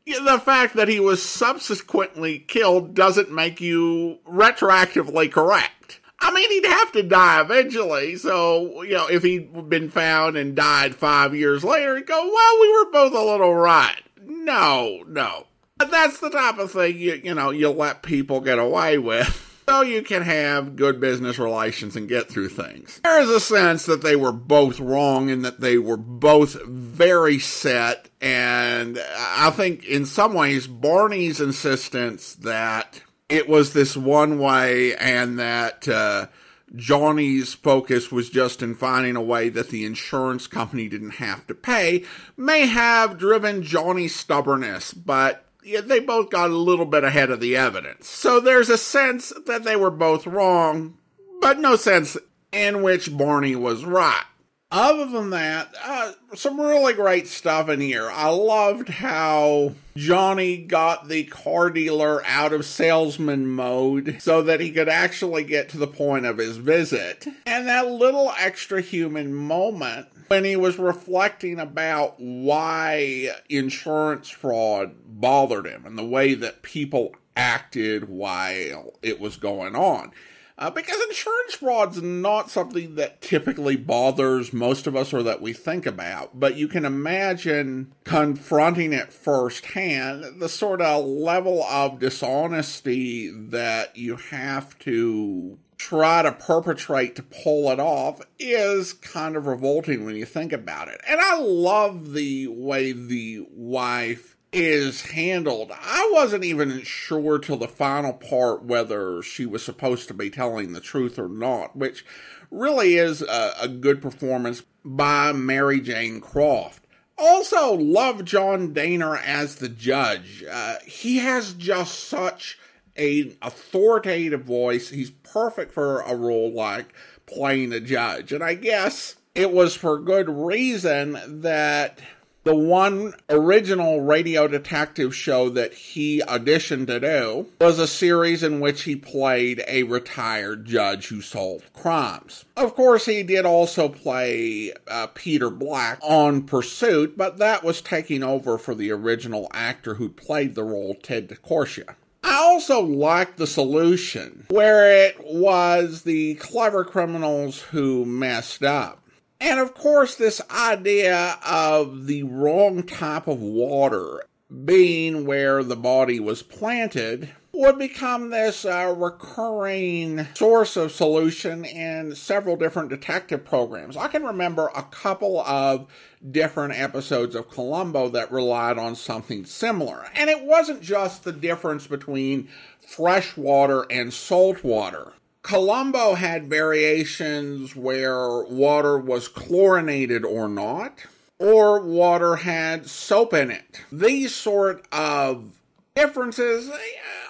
The 0.05 0.41
fact 0.45 0.75
that 0.75 0.89
he 0.89 1.01
was 1.01 1.23
subsequently 1.23 2.41
killed 2.41 2.95
doesn't 2.95 3.31
make 3.31 3.61
you 3.61 4.19
retroactively 4.29 5.31
correct. 5.31 6.01
I 6.19 6.33
mean, 6.33 6.51
he'd 6.51 6.67
have 6.67 6.93
to 6.93 7.03
die 7.03 7.41
eventually, 7.41 8.17
so, 8.17 8.83
you 8.83 8.95
know, 8.95 9.09
if 9.09 9.23
he'd 9.23 9.69
been 9.69 9.91
found 9.91 10.37
and 10.37 10.55
died 10.55 10.95
five 10.95 11.35
years 11.35 11.65
later, 11.65 11.97
he'd 11.97 12.07
go, 12.07 12.31
well, 12.33 12.61
we 12.61 12.73
were 12.73 12.91
both 12.91 13.13
a 13.13 13.25
little 13.25 13.55
right. 13.55 14.03
No, 14.25 15.03
no. 15.07 15.47
That's 15.79 16.21
the 16.21 16.31
type 16.31 16.59
of 16.59 16.71
thing 16.71 16.99
you, 16.99 17.21
you 17.25 17.35
know, 17.35 17.51
you 17.51 17.71
let 17.71 18.03
people 18.03 18.41
get 18.41 18.59
away 18.59 18.99
with 18.99 19.52
so 19.69 19.83
you 19.83 20.03
can 20.03 20.23
have 20.23 20.77
good 20.77 21.01
business 21.01 21.39
relations 21.39 21.97
and 21.97 22.09
get 22.09 22.29
through 22.29 22.49
things. 22.49 23.01
There 23.05 23.21
is 23.21 23.31
a 23.31 23.41
sense 23.41 23.87
that 23.87 24.03
they 24.03 24.17
were 24.17 24.33
both 24.33 24.81
wrong 24.81 25.31
and 25.31 25.45
that 25.45 25.61
they 25.61 25.79
were 25.79 25.97
both 25.97 26.63
very 26.65 27.39
set. 27.39 28.09
And 28.21 28.99
I 29.17 29.51
think 29.51 29.85
in 29.85 30.07
some 30.07 30.35
ways, 30.35 30.67
Barney's 30.67 31.41
insistence 31.41 32.35
that 32.37 33.01
it 33.29 33.49
was 33.49 33.73
this 33.73 33.97
one 33.97 34.39
way 34.39 34.95
and 34.97 35.39
that, 35.39 35.89
uh, 35.89 36.27
Johnny's 36.75 37.53
focus 37.53 38.11
was 38.11 38.31
just 38.31 38.63
in 38.63 38.75
finding 38.75 39.15
a 39.15 39.23
way 39.23 39.51
that 39.51 39.69
the 39.69 39.85
insurance 39.85 40.47
company 40.47 40.89
didn't 40.89 41.11
have 41.11 41.47
to 41.49 41.55
pay 41.55 42.05
may 42.37 42.67
have 42.67 43.19
driven 43.19 43.63
Johnny's 43.63 44.15
stubbornness, 44.15 44.95
but 44.95 45.45
they 45.63 46.01
both 46.01 46.31
got 46.31 46.51
a 46.51 46.57
little 46.57 46.87
bit 46.87 47.05
ahead 47.05 47.31
of 47.31 47.41
the 47.41 47.57
evidence. 47.57 48.09
So 48.09 48.41
there's 48.41 48.71
a 48.71 48.79
sense 48.79 49.33
that 49.47 49.65
they 49.65 49.77
were 49.77 49.91
both 49.91 50.27
wrong, 50.27 50.99
but 51.41 51.59
no 51.59 51.77
sense 51.77 52.17
in 52.53 52.83
which 52.83 53.17
Barney 53.17 53.57
was 53.57 53.85
right. 53.85 54.25
Other 54.73 55.05
than 55.05 55.29
that, 55.31 55.75
uh, 55.85 56.13
some 56.35 56.59
really 56.59 56.95
great 56.95 57.29
stuff 57.29 57.69
in 57.69 57.79
here. 57.79 58.11
I 58.11 58.31
loved 58.31 58.89
how 58.89 59.75
Johnny 59.97 60.57
got 60.57 61.09
the 61.09 61.25
car 61.25 61.69
dealer 61.69 62.25
out 62.25 62.55
of 62.55 62.65
salesman 62.65 63.49
mode 63.49 64.17
so 64.21 64.41
that 64.41 64.61
he 64.61 64.71
could 64.71 64.89
actually 64.89 65.45
get 65.45 65.69
to 65.71 65.77
the 65.77 65.87
point 65.87 66.25
of 66.25 66.39
his 66.39 66.57
visit. 66.57 67.27
And 67.45 67.69
that 67.69 67.87
little 67.87 68.33
extra 68.39 68.81
human 68.81 69.35
moment 69.35 70.07
when 70.33 70.45
he 70.45 70.57
was 70.57 70.79
reflecting 70.79 71.61
about 71.61 72.15
why 72.17 73.29
insurance 73.51 74.31
fraud 74.31 74.95
bothered 75.05 75.67
him 75.67 75.85
and 75.85 75.99
the 75.99 76.07
way 76.07 76.33
that 76.33 76.63
people 76.63 77.15
acted 77.37 78.09
while 78.09 78.95
it 79.03 79.21
was 79.21 79.37
going 79.37 79.77
on. 79.77 80.11
Uh, 80.57 80.71
because 80.71 80.99
insurance 81.03 81.53
fraud's 81.53 82.01
not 82.01 82.51
something 82.51 82.95
that 82.95 83.21
typically 83.21 83.77
bothers 83.77 84.55
most 84.55 84.87
of 84.87 84.97
us 84.97 85.13
or 85.13 85.23
that 85.23 85.43
we 85.43 85.53
think 85.53 85.85
about, 85.85 86.41
but 86.41 86.57
you 86.57 86.67
can 86.67 86.87
imagine 86.87 87.93
confronting 88.05 88.95
it 88.95 89.13
firsthand, 89.13 90.41
the 90.41 90.49
sort 90.49 90.81
of 90.81 91.05
level 91.05 91.63
of 91.65 91.99
dishonesty 91.99 93.29
that 93.31 93.95
you 93.99 94.17
have 94.17 94.79
to 94.79 95.59
try 95.89 96.23
to 96.23 96.31
perpetrate 96.31 97.17
to 97.17 97.23
pull 97.23 97.69
it 97.71 97.81
off 97.81 98.21
is 98.39 98.93
kind 98.93 99.35
of 99.35 99.47
revolting 99.47 100.05
when 100.05 100.15
you 100.15 100.25
think 100.25 100.53
about 100.53 100.87
it. 100.87 101.01
And 101.09 101.21
I 101.21 101.39
love 101.41 102.13
the 102.13 102.47
way 102.47 102.93
the 102.93 103.45
wife 103.51 104.37
is 104.53 105.03
handled. 105.03 105.73
I 105.73 106.09
wasn't 106.13 106.45
even 106.45 106.83
sure 106.83 107.39
till 107.41 107.57
the 107.57 107.67
final 107.67 108.13
part 108.13 108.63
whether 108.63 109.23
she 109.23 109.45
was 109.45 109.65
supposed 109.65 110.07
to 110.09 110.15
be 110.15 110.31
telling 110.31 110.73
the 110.73 110.81
truth 110.81 111.19
or 111.19 111.29
not, 111.29 111.75
which 111.75 112.05
really 112.51 112.97
is 112.97 113.23
a, 113.23 113.53
a 113.61 113.67
good 113.67 114.01
performance 114.01 114.63
by 114.85 115.33
Mary 115.33 115.81
Jane 115.81 116.21
Croft. 116.21 116.85
Also, 117.19 117.75
love 117.75 118.25
John 118.25 118.73
Dehner 118.73 119.21
as 119.25 119.57
the 119.57 119.69
judge. 119.69 120.45
Uh, 120.49 120.77
he 120.87 121.19
has 121.19 121.55
just 121.55 122.09
such 122.09 122.59
an 122.97 123.37
authoritative 123.43 124.43
voice. 124.43 124.91
He's 124.91 125.11
perfect 125.11 125.73
for 125.73 126.01
a 126.01 126.15
role 126.15 126.53
like 126.53 126.93
playing 127.27 127.73
a 127.73 127.81
judge. 127.81 128.33
And 128.33 128.43
I 128.43 128.55
guess 128.55 129.17
it 129.35 129.53
was 129.53 129.75
for 129.75 129.99
good 129.99 130.29
reason 130.29 131.19
that 131.43 132.01
the 132.45 132.55
one 132.57 133.15
original 133.31 134.01
radio 134.01 134.49
detective 134.49 135.15
show 135.15 135.49
that 135.51 135.73
he 135.73 136.21
auditioned 136.27 136.89
to 136.89 136.99
do 136.99 137.47
was 137.61 137.79
a 137.79 137.87
series 137.87 138.43
in 138.43 138.59
which 138.59 138.83
he 138.83 138.97
played 138.97 139.63
a 139.69 139.85
retired 139.85 140.65
judge 140.65 141.07
who 141.07 141.21
solved 141.21 141.73
crimes. 141.73 142.45
Of 142.57 142.75
course, 142.75 143.07
he 143.07 143.23
did 143.23 143.47
also 143.47 143.89
play 143.89 144.73
uh, 144.89 145.07
Peter 145.15 145.51
Black 145.51 146.01
on 146.03 146.43
Pursuit, 146.43 147.17
but 147.17 147.39
that 147.39 147.63
was 147.63 147.81
taking 147.81 148.25
over 148.25 148.59
for 148.59 148.75
the 148.75 148.91
original 148.91 149.49
actor 149.55 149.95
who 149.95 150.09
played 150.09 150.57
the 150.57 150.65
role, 150.65 150.97
Ted 150.97 151.29
DeCorsia. 151.29 151.95
I 152.23 152.37
also 152.37 152.81
liked 152.81 153.37
the 153.37 153.47
solution, 153.47 154.47
where 154.51 155.07
it 155.07 155.17
was 155.25 156.03
the 156.03 156.35
clever 156.37 156.85
criminals 156.85 157.61
who 157.61 158.05
messed 158.05 158.63
up. 158.63 159.03
And 159.41 159.59
of 159.59 159.75
course, 159.75 160.15
this 160.15 160.41
idea 160.51 161.39
of 161.45 162.07
the 162.07 162.23
wrong 162.23 162.85
type 162.85 163.27
of 163.27 163.41
water 163.41 164.23
being 164.65 165.27
where 165.27 165.65
the 165.65 165.77
body 165.77 166.21
was 166.21 166.43
planted 166.43 167.31
would 167.55 167.79
become 167.79 168.31
this 168.31 168.65
uh, 168.65 168.95
recurring 168.97 170.27
source 170.35 170.77
of 170.77 170.91
solution 170.91 171.65
in 171.65 172.15
several 172.15 172.57
different 172.57 172.89
detective 172.89 173.45
programs. 173.45 173.97
I 173.97 174.09
can 174.09 174.25
remember 174.25 174.71
a 174.75 174.83
couple 174.85 175.41
of 175.41 175.87
different 176.31 176.75
episodes 176.81 177.35
of 177.35 177.51
Columbo 177.51 178.09
that 178.09 178.33
relied 178.33 178.79
on 178.79 178.95
something 178.97 179.45
similar. 179.45 180.07
And 180.15 180.31
it 180.31 180.45
wasn't 180.45 180.81
just 180.81 181.25
the 181.25 181.33
difference 181.33 181.87
between 181.87 182.49
fresh 182.87 183.37
water 183.37 183.87
and 183.91 184.13
salt 184.13 184.65
water. 184.65 185.13
Columbo 185.43 186.15
had 186.15 186.49
variations 186.49 187.77
where 187.77 188.45
water 188.45 188.97
was 188.97 189.29
chlorinated 189.29 190.25
or 190.25 190.49
not, 190.49 191.01
or 191.39 191.81
water 191.81 192.37
had 192.37 192.87
soap 192.87 193.35
in 193.35 193.51
it. 193.51 193.83
These 193.91 194.35
sort 194.35 194.87
of 194.93 195.62
differences 195.95 196.71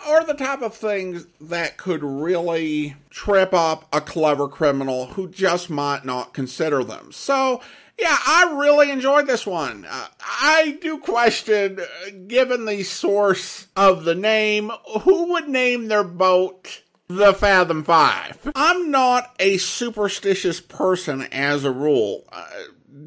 are 0.06 0.24
the 0.24 0.34
type 0.34 0.62
of 0.62 0.74
things 0.74 1.26
that 1.40 1.76
could 1.76 2.02
really 2.02 2.96
trip 3.10 3.52
up 3.52 3.86
a 3.92 4.00
clever 4.00 4.48
criminal 4.48 5.06
who 5.06 5.28
just 5.28 5.70
might 5.70 6.04
not 6.04 6.34
consider 6.34 6.82
them. 6.82 7.12
So, 7.12 7.60
yeah, 7.98 8.16
I 8.18 8.54
really 8.56 8.90
enjoyed 8.90 9.26
this 9.26 9.46
one. 9.46 9.86
Uh, 9.88 10.06
I 10.20 10.78
do 10.80 10.98
question, 10.98 11.80
uh, 11.80 12.10
given 12.26 12.64
the 12.64 12.82
source 12.82 13.68
of 13.76 14.04
the 14.04 14.14
name, 14.14 14.70
who 15.02 15.32
would 15.32 15.48
name 15.48 15.88
their 15.88 16.04
boat 16.04 16.82
the 17.08 17.32
Fathom 17.32 17.84
Five? 17.84 18.50
I'm 18.54 18.90
not 18.90 19.34
a 19.38 19.58
superstitious 19.58 20.60
person 20.60 21.22
as 21.30 21.64
a 21.64 21.70
rule. 21.70 22.24
Uh, 22.32 22.48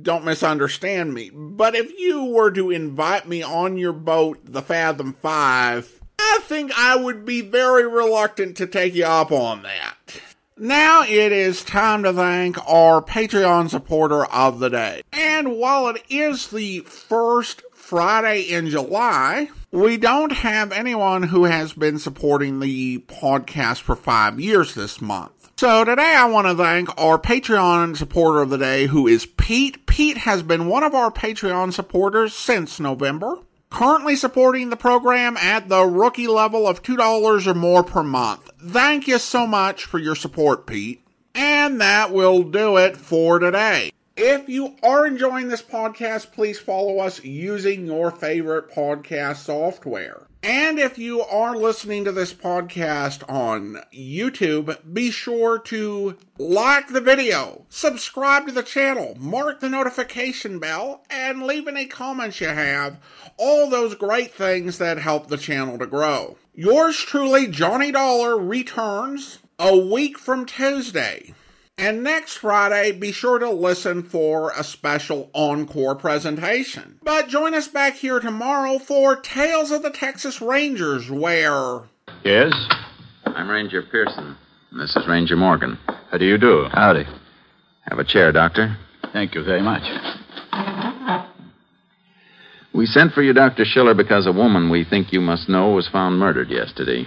don't 0.01 0.25
misunderstand 0.25 1.13
me. 1.13 1.31
But 1.33 1.75
if 1.75 1.97
you 1.99 2.25
were 2.25 2.51
to 2.51 2.71
invite 2.71 3.27
me 3.27 3.43
on 3.43 3.77
your 3.77 3.93
boat, 3.93 4.39
the 4.43 4.61
Fathom 4.61 5.13
5, 5.13 6.01
I 6.19 6.39
think 6.43 6.71
I 6.77 6.95
would 6.95 7.25
be 7.25 7.41
very 7.41 7.87
reluctant 7.87 8.57
to 8.57 8.67
take 8.67 8.95
you 8.95 9.05
up 9.05 9.31
on 9.31 9.63
that. 9.63 10.21
Now 10.57 11.03
it 11.03 11.33
is 11.33 11.65
time 11.65 12.03
to 12.03 12.13
thank 12.13 12.57
our 12.65 13.01
Patreon 13.01 13.69
supporter 13.69 14.25
of 14.25 14.59
the 14.59 14.69
day. 14.69 15.01
And 15.11 15.57
while 15.57 15.87
it 15.87 16.01
is 16.09 16.47
the 16.47 16.79
first 16.79 17.61
Friday 17.73 18.43
in 18.43 18.69
July, 18.69 19.49
we 19.71 19.97
don't 19.97 20.31
have 20.31 20.71
anyone 20.71 21.23
who 21.23 21.43
has 21.43 21.73
been 21.73 21.99
supporting 21.99 22.61
the 22.61 22.99
podcast 22.99 23.81
for 23.81 23.97
five 23.97 24.39
years 24.39 24.73
this 24.73 25.01
month. 25.01 25.34
So 25.57 25.85
today 25.85 26.13
I 26.17 26.25
want 26.25 26.47
to 26.47 26.53
thank 26.53 26.89
our 26.99 27.17
Patreon 27.17 27.95
supporter 27.95 28.41
of 28.41 28.49
the 28.49 28.57
day, 28.57 28.87
who 28.87 29.07
is 29.07 29.25
Pete. 29.25 29.85
Pete 29.85 30.17
has 30.17 30.43
been 30.43 30.67
one 30.67 30.83
of 30.83 30.93
our 30.93 31.09
Patreon 31.09 31.71
supporters 31.71 32.33
since 32.33 32.77
November, 32.77 33.37
currently 33.69 34.17
supporting 34.17 34.69
the 34.69 34.75
program 34.75 35.37
at 35.37 35.69
the 35.69 35.85
rookie 35.85 36.27
level 36.27 36.67
of 36.67 36.83
$2 36.83 37.47
or 37.47 37.53
more 37.53 37.85
per 37.85 38.03
month. 38.03 38.51
Thank 38.61 39.07
you 39.07 39.17
so 39.17 39.47
much 39.47 39.85
for 39.85 39.97
your 39.97 40.15
support, 40.15 40.67
Pete. 40.67 41.01
And 41.33 41.79
that 41.79 42.11
will 42.11 42.43
do 42.43 42.75
it 42.75 42.97
for 42.97 43.39
today. 43.39 43.91
If 44.17 44.49
you 44.49 44.75
are 44.83 45.07
enjoying 45.07 45.47
this 45.47 45.61
podcast, 45.61 46.33
please 46.33 46.59
follow 46.59 46.99
us 46.99 47.23
using 47.23 47.85
your 47.85 48.11
favorite 48.11 48.71
podcast 48.71 49.37
software. 49.37 50.27
And 50.47 50.77
if 50.77 50.99
you 50.99 51.21
are 51.21 51.55
listening 51.55 52.05
to 52.05 52.11
this 52.11 52.31
podcast 52.31 53.27
on 53.27 53.81
YouTube, 53.91 54.77
be 54.93 55.09
sure 55.09 55.57
to 55.57 56.17
like 56.37 56.89
the 56.89 57.01
video, 57.01 57.65
subscribe 57.69 58.45
to 58.45 58.51
the 58.51 58.61
channel, 58.61 59.17
mark 59.19 59.59
the 59.59 59.69
notification 59.69 60.59
bell, 60.59 61.03
and 61.09 61.47
leave 61.47 61.67
any 61.67 61.87
comments 61.87 62.41
you 62.41 62.49
have. 62.49 62.99
All 63.37 63.71
those 63.71 63.95
great 63.95 64.35
things 64.35 64.77
that 64.77 64.99
help 64.99 65.29
the 65.29 65.37
channel 65.37 65.79
to 65.79 65.87
grow. 65.87 66.37
Yours 66.53 66.95
truly, 66.95 67.47
Johnny 67.47 67.91
Dollar, 67.91 68.37
returns 68.37 69.39
a 69.57 69.75
week 69.75 70.19
from 70.19 70.45
Tuesday. 70.45 71.33
And 71.77 72.03
next 72.03 72.37
Friday, 72.37 72.93
be 72.93 73.11
sure 73.11 73.37
to 73.37 73.49
listen 73.49 74.03
for 74.03 74.51
a 74.51 74.63
special 74.63 75.29
encore 75.33 75.95
presentation. 75.95 76.99
But 77.03 77.27
join 77.27 77.53
us 77.53 77.67
back 77.67 77.95
here 77.95 78.21
tomorrow 78.21 78.79
for 78.79 79.17
Tales 79.17 79.71
of 79.71 79.83
the 79.83 79.89
Texas 79.89 80.41
Rangers, 80.41 81.11
where. 81.11 81.81
Yes? 82.23 82.53
I'm 83.25 83.49
Ranger 83.49 83.83
Pearson. 83.83 84.37
This 84.71 84.95
is 84.95 85.05
Ranger 85.05 85.35
Morgan. 85.35 85.77
How 86.09 86.17
do 86.17 86.25
you 86.25 86.37
do? 86.37 86.65
Howdy. 86.71 87.03
Have 87.89 87.99
a 87.99 88.05
chair, 88.05 88.31
Doctor. 88.31 88.77
Thank 89.11 89.35
you 89.35 89.43
very 89.43 89.61
much. 89.61 89.83
We 92.73 92.85
sent 92.85 93.11
for 93.11 93.21
you, 93.21 93.33
Dr. 93.33 93.65
Schiller, 93.65 93.93
because 93.93 94.27
a 94.27 94.31
woman 94.31 94.69
we 94.69 94.85
think 94.85 95.11
you 95.11 95.19
must 95.19 95.49
know 95.49 95.71
was 95.71 95.89
found 95.89 96.19
murdered 96.19 96.49
yesterday. 96.49 97.05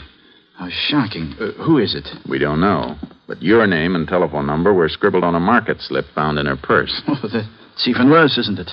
How 0.57 0.69
shocking. 0.71 1.35
Uh, 1.41 1.53
who 1.63 1.79
is 1.79 1.95
it? 1.95 2.07
We 2.29 2.39
don't 2.39 2.61
know. 2.61 2.97
But 3.29 3.43
your 3.43 3.67
name 3.67 3.95
and 3.95 4.09
telephone 4.09 4.47
number 4.47 4.73
were 4.73 4.89
scribbled 4.89 5.23
on 5.23 5.35
a 5.35 5.41
market 5.41 5.83
slip 5.83 6.07
found 6.15 6.39
in 6.39 6.47
her 6.47 6.57
purse. 6.57 7.03
Oh, 7.09 7.29
that's 7.31 7.87
even 7.87 8.11
worse, 8.11 8.37
isn't 8.39 8.59
it? 8.59 8.71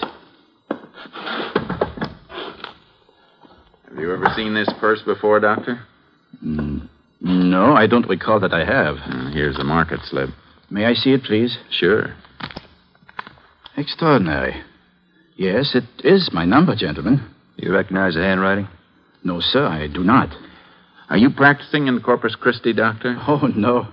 Have 3.89 3.99
you 3.99 4.11
ever 4.13 4.31
seen 4.35 4.53
this 4.55 4.69
purse 4.79 5.01
before, 5.03 5.39
Doctor? 5.39 5.79
Mm, 6.43 6.87
no, 7.21 7.73
I 7.75 7.85
don't 7.85 8.07
recall 8.07 8.39
that 8.39 8.53
I 8.53 8.65
have. 8.65 8.95
Uh, 9.05 9.29
here's 9.31 9.57
the 9.57 9.63
market 9.63 9.99
slip. 10.05 10.29
May 10.71 10.85
I 10.85 10.93
see 10.93 11.11
it, 11.11 11.23
please? 11.23 11.57
Sure. 11.69 12.15
Extraordinary. 13.77 14.63
Yes, 15.35 15.75
it 15.75 15.83
is 16.03 16.29
my 16.33 16.45
number, 16.45 16.75
gentlemen. 16.75 17.17
Do 17.57 17.65
You 17.67 17.73
recognize 17.73 18.15
the 18.15 18.21
handwriting? 18.21 18.67
No, 19.23 19.39
sir, 19.41 19.65
I 19.67 19.87
do 19.87 20.03
not. 20.03 20.29
Are 21.09 21.17
you 21.17 21.29
practicing 21.29 21.87
in 21.87 22.01
Corpus 22.01 22.35
Christi, 22.35 22.73
Doctor? 22.73 23.17
Oh, 23.27 23.47
no. 23.55 23.87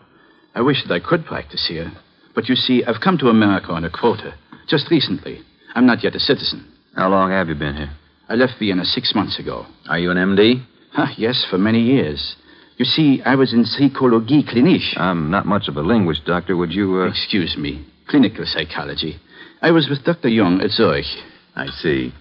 I 0.55 0.61
wish 0.61 0.85
that 0.87 0.95
I 0.95 1.01
could 1.01 1.25
practice 1.25 1.67
here. 1.69 1.93
But 2.35 2.49
you 2.49 2.55
see, 2.55 2.85
I've 2.85 3.01
come 3.03 3.19
to 3.19 3.29
America 3.29 3.73
on 3.73 3.85
a 3.85 3.91
quota. 3.91 4.35
Just 4.69 4.91
recently. 4.91 5.41
I'm 5.75 5.87
not 5.87 6.03
yet 6.03 6.15
a 6.15 6.21
citizen. 6.21 6.67
How 6.95 7.09
long 7.09 7.31
have 7.31 7.49
you 7.49 7.55
been 7.55 7.77
here? 7.77 7.91
I 8.29 8.35
left 8.35 8.55
Vienna 8.59 8.85
six 8.85 9.15
months 9.15 9.39
ago. 9.39 9.67
Are 9.89 9.99
you 9.99 10.11
an 10.11 10.17
MD? 10.17 10.65
Ah, 10.95 11.13
yes, 11.17 11.47
for 11.49 11.59
many 11.59 11.81
years. 11.81 12.37
You 12.77 12.85
see, 12.85 13.23
I 13.25 13.35
was 13.35 13.53
in 13.53 13.65
psychologie 13.65 14.49
clinique. 14.49 14.97
I'm 14.97 15.31
not 15.31 15.47
much 15.47 15.69
of 15.69 15.77
a 15.77 15.81
linguist, 15.83 16.25
Doctor. 16.25 16.57
Would 16.57 16.73
you, 16.73 17.01
uh... 17.01 17.09
Excuse 17.09 17.57
me. 17.59 17.87
Clinical 18.09 18.45
psychology. 18.47 19.17
I 19.61 19.71
was 19.71 19.89
with 19.89 20.05
Dr. 20.05 20.29
Jung 20.29 20.61
at 20.61 20.71
Zurich. 20.71 21.07
I 21.55 21.67
see. 21.69 22.13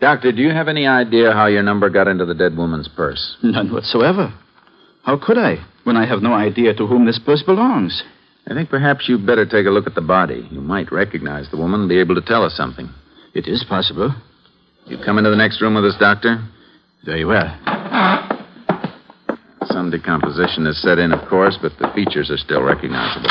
Doctor, 0.00 0.32
do 0.32 0.42
you 0.42 0.50
have 0.50 0.68
any 0.68 0.86
idea 0.86 1.32
how 1.32 1.46
your 1.46 1.62
number 1.62 1.88
got 1.88 2.08
into 2.08 2.26
the 2.26 2.34
dead 2.34 2.56
woman's 2.56 2.88
purse? 2.88 3.36
None 3.42 3.72
whatsoever. 3.72 4.34
How 5.02 5.18
could 5.18 5.38
I, 5.38 5.56
when 5.84 5.96
I 5.96 6.06
have 6.06 6.22
no 6.22 6.32
idea 6.32 6.74
to 6.74 6.86
whom 6.86 7.06
this 7.06 7.18
purse 7.18 7.42
belongs? 7.42 8.02
I 8.46 8.54
think 8.54 8.70
perhaps 8.70 9.08
you'd 9.08 9.26
better 9.26 9.44
take 9.44 9.66
a 9.66 9.70
look 9.70 9.86
at 9.86 9.94
the 9.94 10.00
body. 10.00 10.46
You 10.50 10.60
might 10.60 10.92
recognize 10.92 11.48
the 11.50 11.56
woman 11.56 11.80
and 11.80 11.88
be 11.88 11.98
able 11.98 12.14
to 12.14 12.20
tell 12.20 12.44
us 12.44 12.56
something. 12.56 12.88
It 13.34 13.46
is 13.46 13.64
possible. 13.68 14.14
You 14.86 14.98
come 15.04 15.18
into 15.18 15.30
the 15.30 15.36
next 15.36 15.60
room 15.60 15.74
with 15.74 15.84
us, 15.84 15.96
Doctor? 15.98 16.48
Very 17.04 17.24
well. 17.24 17.58
Some 19.66 19.90
decomposition 19.90 20.66
has 20.66 20.80
set 20.82 20.98
in, 20.98 21.12
of 21.12 21.28
course, 21.28 21.58
but 21.60 21.72
the 21.78 21.90
features 21.94 22.30
are 22.30 22.36
still 22.36 22.62
recognizable. 22.62 23.30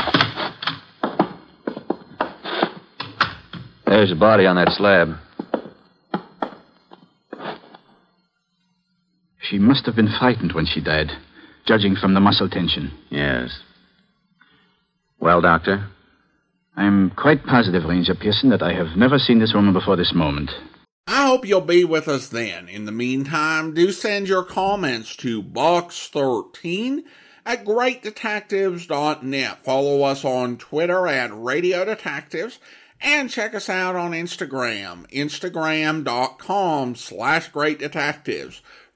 There's 3.86 4.11
a 4.11 4.15
body 4.15 4.45
on 4.45 4.55
that 4.55 4.69
slab. 4.72 5.09
She 9.41 9.59
must 9.59 9.86
have 9.86 9.95
been 9.95 10.09
frightened 10.17 10.53
when 10.53 10.65
she 10.65 10.82
died, 10.82 11.11
judging 11.66 11.95
from 11.95 12.14
the 12.14 12.20
muscle 12.20 12.49
tension. 12.49 12.91
Yes. 13.09 13.49
Well, 15.20 15.41
Doctor? 15.41 15.88
I'm 16.76 17.12
quite 17.12 17.45
positive, 17.45 17.84
Ranger 17.84 18.16
Pearson, 18.16 18.49
that 18.49 18.64
I 18.64 18.74
have 18.74 18.97
never 18.97 19.20
seen 19.20 19.39
this 19.39 19.53
woman 19.53 19.74
before 19.74 19.95
this 19.95 20.14
moment. 20.14 20.51
I 21.07 21.26
hope 21.26 21.45
you'll 21.45 21.62
be 21.62 21.84
with 21.84 22.07
us 22.07 22.30
then. 22.30 22.70
In 22.70 22.86
the 22.86 22.91
meantime, 22.91 23.74
do 23.74 23.91
send 23.91 24.28
your 24.28 24.43
comments 24.43 25.16
to 25.18 25.43
Box13 25.43 27.03
at 27.45 27.66
greatdetectives.net. 27.66 29.66
Follow 29.66 30.03
us 30.03 30.24
on 30.24 30.57
Twitter 30.57 31.07
at 31.07 31.32
Radio 31.34 31.86
Detectives 31.86 32.59
and 33.01 33.30
check 33.30 33.55
us 33.55 33.68
out 33.68 33.95
on 33.95 34.12
Instagram, 34.12 35.09
instagram.com 35.12 36.95
slash 36.95 37.49
great 37.49 37.80
detectives. 37.80 38.62